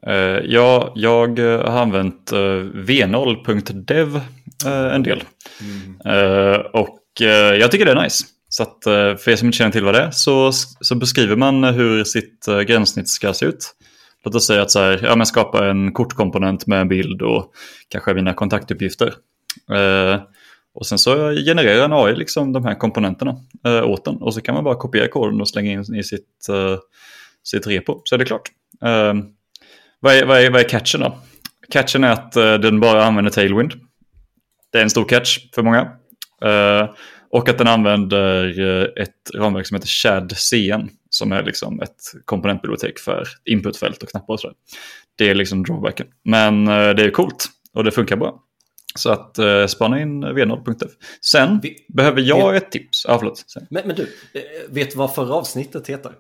Uh, 0.07 0.45
ja, 0.47 0.93
jag 0.95 1.39
har 1.39 1.79
använt 1.83 2.33
uh, 2.33 2.39
v0.dev 2.75 4.16
uh, 4.16 4.95
en 4.95 5.03
del. 5.03 5.22
Mm. 5.61 6.61
och 6.72 7.01
jag 7.61 7.70
tycker 7.70 7.85
det 7.85 7.93
är 7.93 8.03
nice. 8.03 8.25
Så 8.57 8.63
att, 8.63 8.87
eh, 8.87 9.17
för 9.17 9.29
er 9.29 9.37
som 9.37 9.47
inte 9.47 9.59
känner 9.59 9.73
till 9.73 9.85
vad 9.85 9.95
det 9.95 10.01
är 10.01 10.11
så, 10.11 10.53
så 10.81 10.95
beskriver 10.95 11.37
man 11.37 11.65
hur 11.65 12.05
sitt 12.05 12.49
eh, 12.49 12.61
gränssnitt 12.61 13.09
ska 13.09 13.33
se 13.33 13.47
ut. 13.47 13.75
Låt 14.25 14.35
oss 14.35 14.47
säga 14.47 14.63
att 14.63 14.71
så 14.71 14.81
här, 14.81 15.01
ja, 15.03 15.17
men 15.17 15.27
skapa 15.27 15.69
en 15.69 15.93
kortkomponent 15.93 16.67
med 16.67 16.81
en 16.81 16.89
bild 16.89 17.23
och 17.23 17.53
kanske 17.89 18.15
mina 18.15 18.35
kontaktuppgifter. 18.35 19.15
Eh, 19.73 20.21
och 20.75 20.87
sen 20.87 20.99
så 20.99 21.31
genererar 21.31 21.85
en 21.85 21.93
AI 21.93 22.15
liksom 22.15 22.53
de 22.53 22.65
här 22.65 22.75
komponenterna 22.75 23.37
eh, 23.67 23.85
åt 23.85 24.05
den 24.05 24.17
och 24.17 24.35
så 24.35 24.41
kan 24.41 24.55
man 24.55 24.65
bara 24.65 24.75
kopiera 24.75 25.09
koden 25.09 25.41
och 25.41 25.49
slänga 25.49 25.73
in 25.73 25.95
i 25.95 26.03
sitt, 26.03 26.49
eh, 26.49 26.79
sitt 27.45 27.67
repo 27.67 28.01
så 28.05 28.15
är 28.15 28.19
det 28.19 28.25
klart. 28.25 28.51
Eh, 28.83 29.15
vad, 30.01 30.15
är, 30.15 30.27
vad, 30.27 30.41
är, 30.41 30.51
vad 30.51 30.61
är 30.61 30.69
catchen 30.69 31.01
då? 31.01 31.19
Catchen 31.71 32.05
är 32.05 32.13
att 32.13 32.37
eh, 32.37 32.55
den 32.55 32.81
bara 32.81 33.05
använder 33.05 33.31
Tailwind. 33.31 33.73
Det 34.73 34.79
är 34.79 34.83
en 34.83 34.91
stor 34.91 35.05
catch 35.05 35.39
för 35.55 35.63
många. 35.63 35.81
Eh, 36.43 36.89
och 37.35 37.49
att 37.49 37.59
den 37.59 37.68
använder 37.68 38.61
eh, 38.61 39.03
ett 39.03 39.30
ramverk 39.35 39.66
som 39.66 39.74
heter 39.74 39.89
CHAD 39.89 40.32
CN 40.37 40.91
som 41.11 41.32
är 41.32 41.43
liksom 41.43 41.80
ett 41.80 42.14
komponentbibliotek 42.24 42.99
för 42.99 43.28
inputfält 43.45 44.03
och 44.03 44.09
knappar 44.09 44.35
och 44.35 44.41
sådär. 44.41 44.57
Det 45.18 45.30
är 45.30 45.35
liksom 45.35 45.62
drawbacken. 45.64 46.07
Men 46.24 46.68
eh, 46.68 46.91
det 46.91 47.03
är 47.03 47.11
coolt 47.11 47.47
och 47.72 47.85
det 47.85 47.91
funkar 47.91 48.16
bra. 48.16 48.41
Så 48.95 49.11
att 49.11 49.39
eh, 49.39 49.66
spana 49.66 50.01
in 50.01 50.24
v0.f. 50.24 50.91
Sen 51.20 51.61
vi, 51.62 51.76
behöver 51.89 52.20
jag 52.20 52.53
vet, 52.53 52.62
ett 52.62 52.72
tips. 52.72 53.07
Ah, 53.07 53.18
förlåt. 53.18 53.45
Men, 53.70 53.87
men, 53.87 53.97
du, 53.97 54.03
eh, 54.03 54.41
vet 54.70 54.91
du 54.91 54.97
vad 54.97 55.14
förra 55.14 55.35
avsnittet 55.35 55.87
heter? 55.87 56.12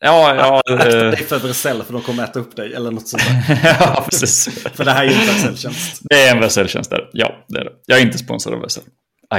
Ja, 0.00 0.34
ja. 0.34 0.74
Akta 0.74 0.88
dig 0.88 1.16
för 1.16 1.38
Vercel 1.38 1.82
för 1.82 1.92
de 1.92 2.02
kommer 2.02 2.24
äta 2.24 2.40
upp 2.40 2.56
dig 2.56 2.74
eller 2.74 2.90
något 2.90 3.08
sånt 3.08 3.22
ja, 3.64 4.06
precis. 4.10 4.64
för 4.74 4.84
det 4.84 4.90
här 4.90 5.04
är 5.04 5.08
ju 5.08 5.14
en 5.14 5.26
Vercel-tjänst. 5.26 6.02
Det 6.02 6.22
är 6.22 6.34
en 6.34 6.40
Vercel-tjänst 6.40 6.90
där. 6.90 7.10
Ja, 7.12 7.44
det 7.48 7.58
är 7.58 7.64
det. 7.64 7.72
Jag 7.86 7.98
är 7.98 8.02
inte 8.02 8.18
sponsrad 8.18 8.54
av 8.54 8.60
Vercel. 8.60 8.84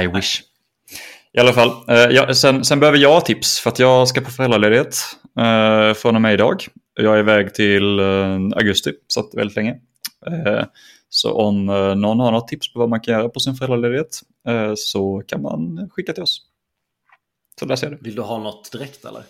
I 0.02 0.06
wish. 0.06 0.42
I 1.32 1.40
alla 1.40 1.52
fall, 1.52 1.68
eh, 1.88 1.96
jag, 1.96 2.36
sen, 2.36 2.64
sen, 2.64 2.80
behöver 2.80 2.98
jag 2.98 3.24
tips 3.24 3.60
för 3.60 3.70
att 3.70 3.78
jag 3.78 4.08
ska 4.08 4.20
på 4.20 4.30
föräldraledighet 4.30 4.96
eh, 5.38 5.94
från 5.94 6.14
och 6.14 6.22
med 6.22 6.34
idag. 6.34 6.66
Jag 6.94 7.14
är 7.14 7.18
iväg 7.18 7.54
till 7.54 7.98
eh, 7.98 8.34
augusti, 8.56 8.92
så 9.06 9.20
att 9.20 9.34
väldigt 9.34 9.56
länge. 9.56 9.80
Eh, 10.26 10.64
så 11.08 11.32
om 11.32 11.68
eh, 11.68 11.94
någon 11.94 12.20
har 12.20 12.32
något 12.32 12.48
tips 12.48 12.72
på 12.72 12.78
vad 12.78 12.88
man 12.88 13.00
kan 13.00 13.14
göra 13.14 13.28
på 13.28 13.40
sin 13.40 13.54
föräldraledighet 13.54 14.20
eh, 14.48 14.72
så 14.76 15.22
kan 15.26 15.42
man 15.42 15.90
skicka 15.90 16.12
till 16.12 16.22
oss. 16.22 16.40
Så 17.60 17.66
där 17.66 17.76
ser 17.76 17.90
du. 17.90 17.96
Vill 17.96 18.14
du 18.14 18.22
ha 18.22 18.38
något 18.38 18.72
direkt 18.72 19.04
eller? 19.04 19.22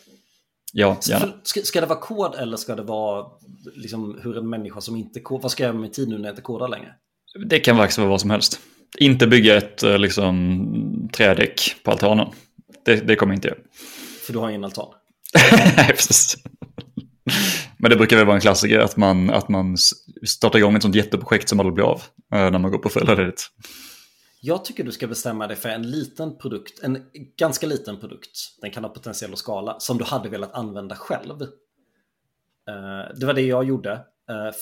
Ja, 0.72 0.96
gärna. 1.08 1.32
Ska, 1.42 1.60
ska 1.60 1.80
det 1.80 1.86
vara 1.86 1.98
kod 1.98 2.34
eller 2.34 2.56
ska 2.56 2.74
det 2.74 2.82
vara 2.82 3.26
liksom, 3.74 4.20
hur 4.22 4.38
en 4.38 4.50
människa 4.50 4.80
som 4.80 4.96
inte 4.96 5.20
kodar, 5.20 5.42
vad 5.42 5.50
ska 5.50 5.62
jag 5.62 5.68
göra 5.68 5.74
med 5.74 5.82
min 5.82 5.90
tid 5.90 6.08
nu 6.08 6.18
när 6.18 6.24
jag 6.24 6.32
inte 6.32 6.42
kodar 6.42 6.68
längre? 6.68 6.94
Det 7.46 7.60
kan 7.60 7.76
faktiskt 7.76 7.98
vara 7.98 8.08
vad 8.08 8.20
som 8.20 8.30
helst. 8.30 8.60
Inte 8.99 9.26
bygga 9.26 9.57
ett 9.57 9.82
eh, 9.82 9.99
liksom, 9.99 11.09
trädäck 11.12 11.61
på 11.84 11.90
altanen. 11.90 12.28
Det, 12.84 12.97
det 12.97 13.16
kommer 13.16 13.32
jag 13.32 13.36
inte 13.36 13.49
göra. 13.49 13.59
För 14.26 14.32
du 14.32 14.38
har 14.38 14.51
ingen 14.51 14.64
altan? 14.64 14.95
Nej, 15.76 15.86
precis. 15.86 16.36
Men 17.76 17.90
det 17.90 17.97
brukar 17.97 18.16
väl 18.16 18.26
vara 18.26 18.36
en 18.36 18.40
klassiker 18.40 18.78
att 18.78 18.97
man, 18.97 19.30
att 19.30 19.49
man 19.49 19.76
startar 20.26 20.59
igång 20.59 20.76
ett 20.76 20.82
sånt 20.82 20.95
jätteprojekt 20.95 21.49
som 21.49 21.61
aldrig 21.61 21.74
blir 21.74 21.84
av 21.84 22.03
eh, 22.34 22.51
när 22.51 22.59
man 22.59 22.70
går 22.70 22.78
på 22.78 22.88
föräldraledigt. 22.88 23.43
Jag 24.40 24.64
tycker 24.64 24.84
du 24.84 24.93
ska 24.93 25.07
bestämma 25.07 25.47
dig 25.47 25.57
för 25.57 25.68
en 25.68 25.90
liten 25.90 26.38
produkt, 26.38 26.82
en 26.82 26.99
ganska 27.38 27.66
liten 27.66 28.01
produkt, 28.01 28.38
den 28.61 28.70
kan 28.70 28.84
ha 28.84 28.90
potentiell 28.90 29.32
att 29.32 29.38
skala, 29.38 29.80
som 29.80 29.99
du 29.99 30.05
hade 30.05 30.28
velat 30.28 30.55
använda 30.55 30.97
själv. 30.97 31.43
Eh, 32.68 33.18
det 33.20 33.26
var 33.26 33.34
det 33.34 33.43
jag 33.43 33.64
gjorde. 33.64 34.01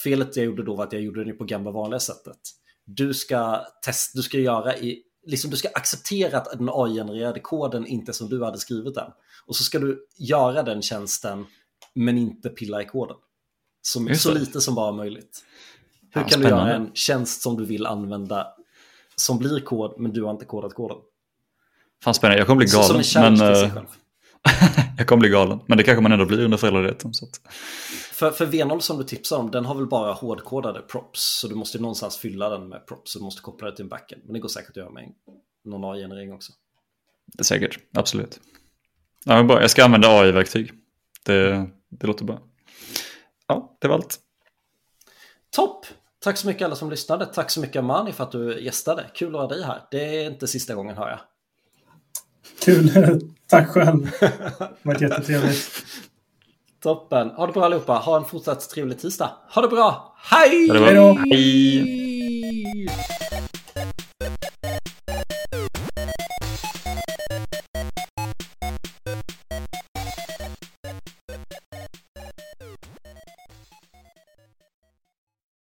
Felet 0.02 0.36
jag 0.36 0.46
gjorde 0.46 0.64
då 0.64 0.76
var 0.76 0.84
att 0.84 0.92
jag 0.92 1.02
gjorde 1.02 1.24
det 1.24 1.32
på 1.32 1.44
gamla 1.44 1.70
vanliga 1.70 2.00
sättet 2.00 2.38
du 2.84 3.14
ska 3.14 3.66
testa, 3.84 4.16
du 4.18 4.22
ska 4.22 4.38
göra 4.38 4.76
i, 4.76 5.02
liksom 5.26 5.50
du 5.50 5.56
ska 5.56 5.68
acceptera 5.74 6.38
att 6.38 6.58
den 6.58 6.68
AI-genererade 6.72 7.40
koden 7.40 7.86
inte 7.86 8.10
är 8.10 8.12
som 8.12 8.28
du 8.28 8.44
hade 8.44 8.58
skrivit 8.58 8.94
den. 8.94 9.10
Och 9.46 9.56
så 9.56 9.64
ska 9.64 9.78
du 9.78 10.06
göra 10.16 10.62
den 10.62 10.82
tjänsten 10.82 11.46
men 11.94 12.18
inte 12.18 12.48
pilla 12.48 12.82
i 12.82 12.84
koden. 12.84 13.16
Så, 13.82 14.14
så 14.14 14.34
lite 14.34 14.60
som 14.60 14.74
bara 14.74 14.92
möjligt. 14.92 15.44
Hur 16.10 16.20
ja, 16.20 16.28
kan 16.28 16.40
spännande. 16.40 16.64
du 16.64 16.70
göra 16.70 16.76
en 16.76 16.90
tjänst 16.94 17.42
som 17.42 17.56
du 17.56 17.64
vill 17.64 17.86
använda 17.86 18.46
som 19.16 19.38
blir 19.38 19.60
kod 19.60 20.00
men 20.00 20.12
du 20.12 20.22
har 20.22 20.30
inte 20.30 20.44
kodat 20.44 20.74
koden? 20.74 20.96
Fan 22.04 22.14
spännande, 22.14 22.38
jag 22.38 22.46
kommer 22.46 22.58
bli 22.58 22.66
galen. 22.66 23.04
Men, 23.14 23.42
uh, 23.42 23.82
jag 24.98 25.06
kommer 25.06 25.20
bli 25.20 25.28
galen, 25.28 25.60
men 25.66 25.78
det 25.78 25.84
kanske 25.84 26.02
man 26.02 26.12
ändå 26.12 26.24
blir 26.24 26.44
under 26.44 26.58
föräldraledigheten. 26.58 27.12
För, 28.20 28.30
för 28.30 28.46
V0 28.46 28.80
som 28.80 28.98
du 28.98 29.04
tipsar 29.04 29.36
om, 29.36 29.50
den 29.50 29.64
har 29.64 29.74
väl 29.74 29.86
bara 29.86 30.12
hårdkodade 30.12 30.82
props. 30.82 31.20
Så 31.20 31.48
du 31.48 31.54
måste 31.54 31.78
någonstans 31.78 32.18
fylla 32.18 32.48
den 32.48 32.68
med 32.68 32.86
props. 32.86 33.12
Så 33.12 33.18
du 33.18 33.24
måste 33.24 33.42
koppla 33.42 33.70
det 33.70 33.76
till 33.76 33.82
en 33.82 33.88
backend. 33.88 34.22
Men 34.24 34.32
det 34.32 34.40
går 34.40 34.48
säkert 34.48 34.70
att 34.70 34.76
göra 34.76 34.90
med 34.90 35.12
någon 35.64 35.84
AI-generering 35.84 36.32
också. 36.32 36.52
Det 37.26 37.42
är 37.42 37.44
säkert, 37.44 37.78
absolut. 37.94 38.40
Ja, 39.24 39.36
men 39.36 39.46
bara, 39.46 39.60
jag 39.60 39.70
ska 39.70 39.84
använda 39.84 40.08
AI-verktyg. 40.08 40.72
Det, 41.24 41.66
det 41.88 42.06
låter 42.06 42.24
bra. 42.24 42.40
Ja, 43.46 43.76
det 43.78 43.88
var 43.88 43.94
allt. 43.94 44.18
Topp! 45.50 45.86
Tack 46.18 46.36
så 46.36 46.46
mycket 46.46 46.64
alla 46.64 46.76
som 46.76 46.90
lyssnade. 46.90 47.26
Tack 47.26 47.50
så 47.50 47.60
mycket 47.60 47.76
Amani 47.76 48.12
för 48.12 48.24
att 48.24 48.32
du 48.32 48.62
gästade. 48.62 49.10
Kul 49.14 49.34
att 49.34 49.40
ha 49.40 49.48
dig 49.48 49.62
här. 49.62 49.82
Det 49.90 50.24
är 50.24 50.30
inte 50.30 50.48
sista 50.48 50.74
gången 50.74 50.96
hör 50.96 51.10
jag. 51.10 51.20
Kul. 52.64 52.90
Tack 53.46 53.68
själv. 53.68 54.10
Det 54.20 54.68
varit 54.82 55.00
jättetrevligt. 55.00 55.84
Toppen. 56.82 57.30
Ha 57.36 57.46
det 57.46 57.52
bra 57.52 57.64
allihopa. 57.64 57.92
Ha 57.92 58.16
en 58.16 58.24
fortsatt 58.24 58.70
trevlig 58.70 59.00
tisdag. 59.00 59.30
Ha 59.48 59.62
det 59.62 59.68
bra. 59.68 60.14
Hej! 60.30 60.70
Hej! 61.30 63.19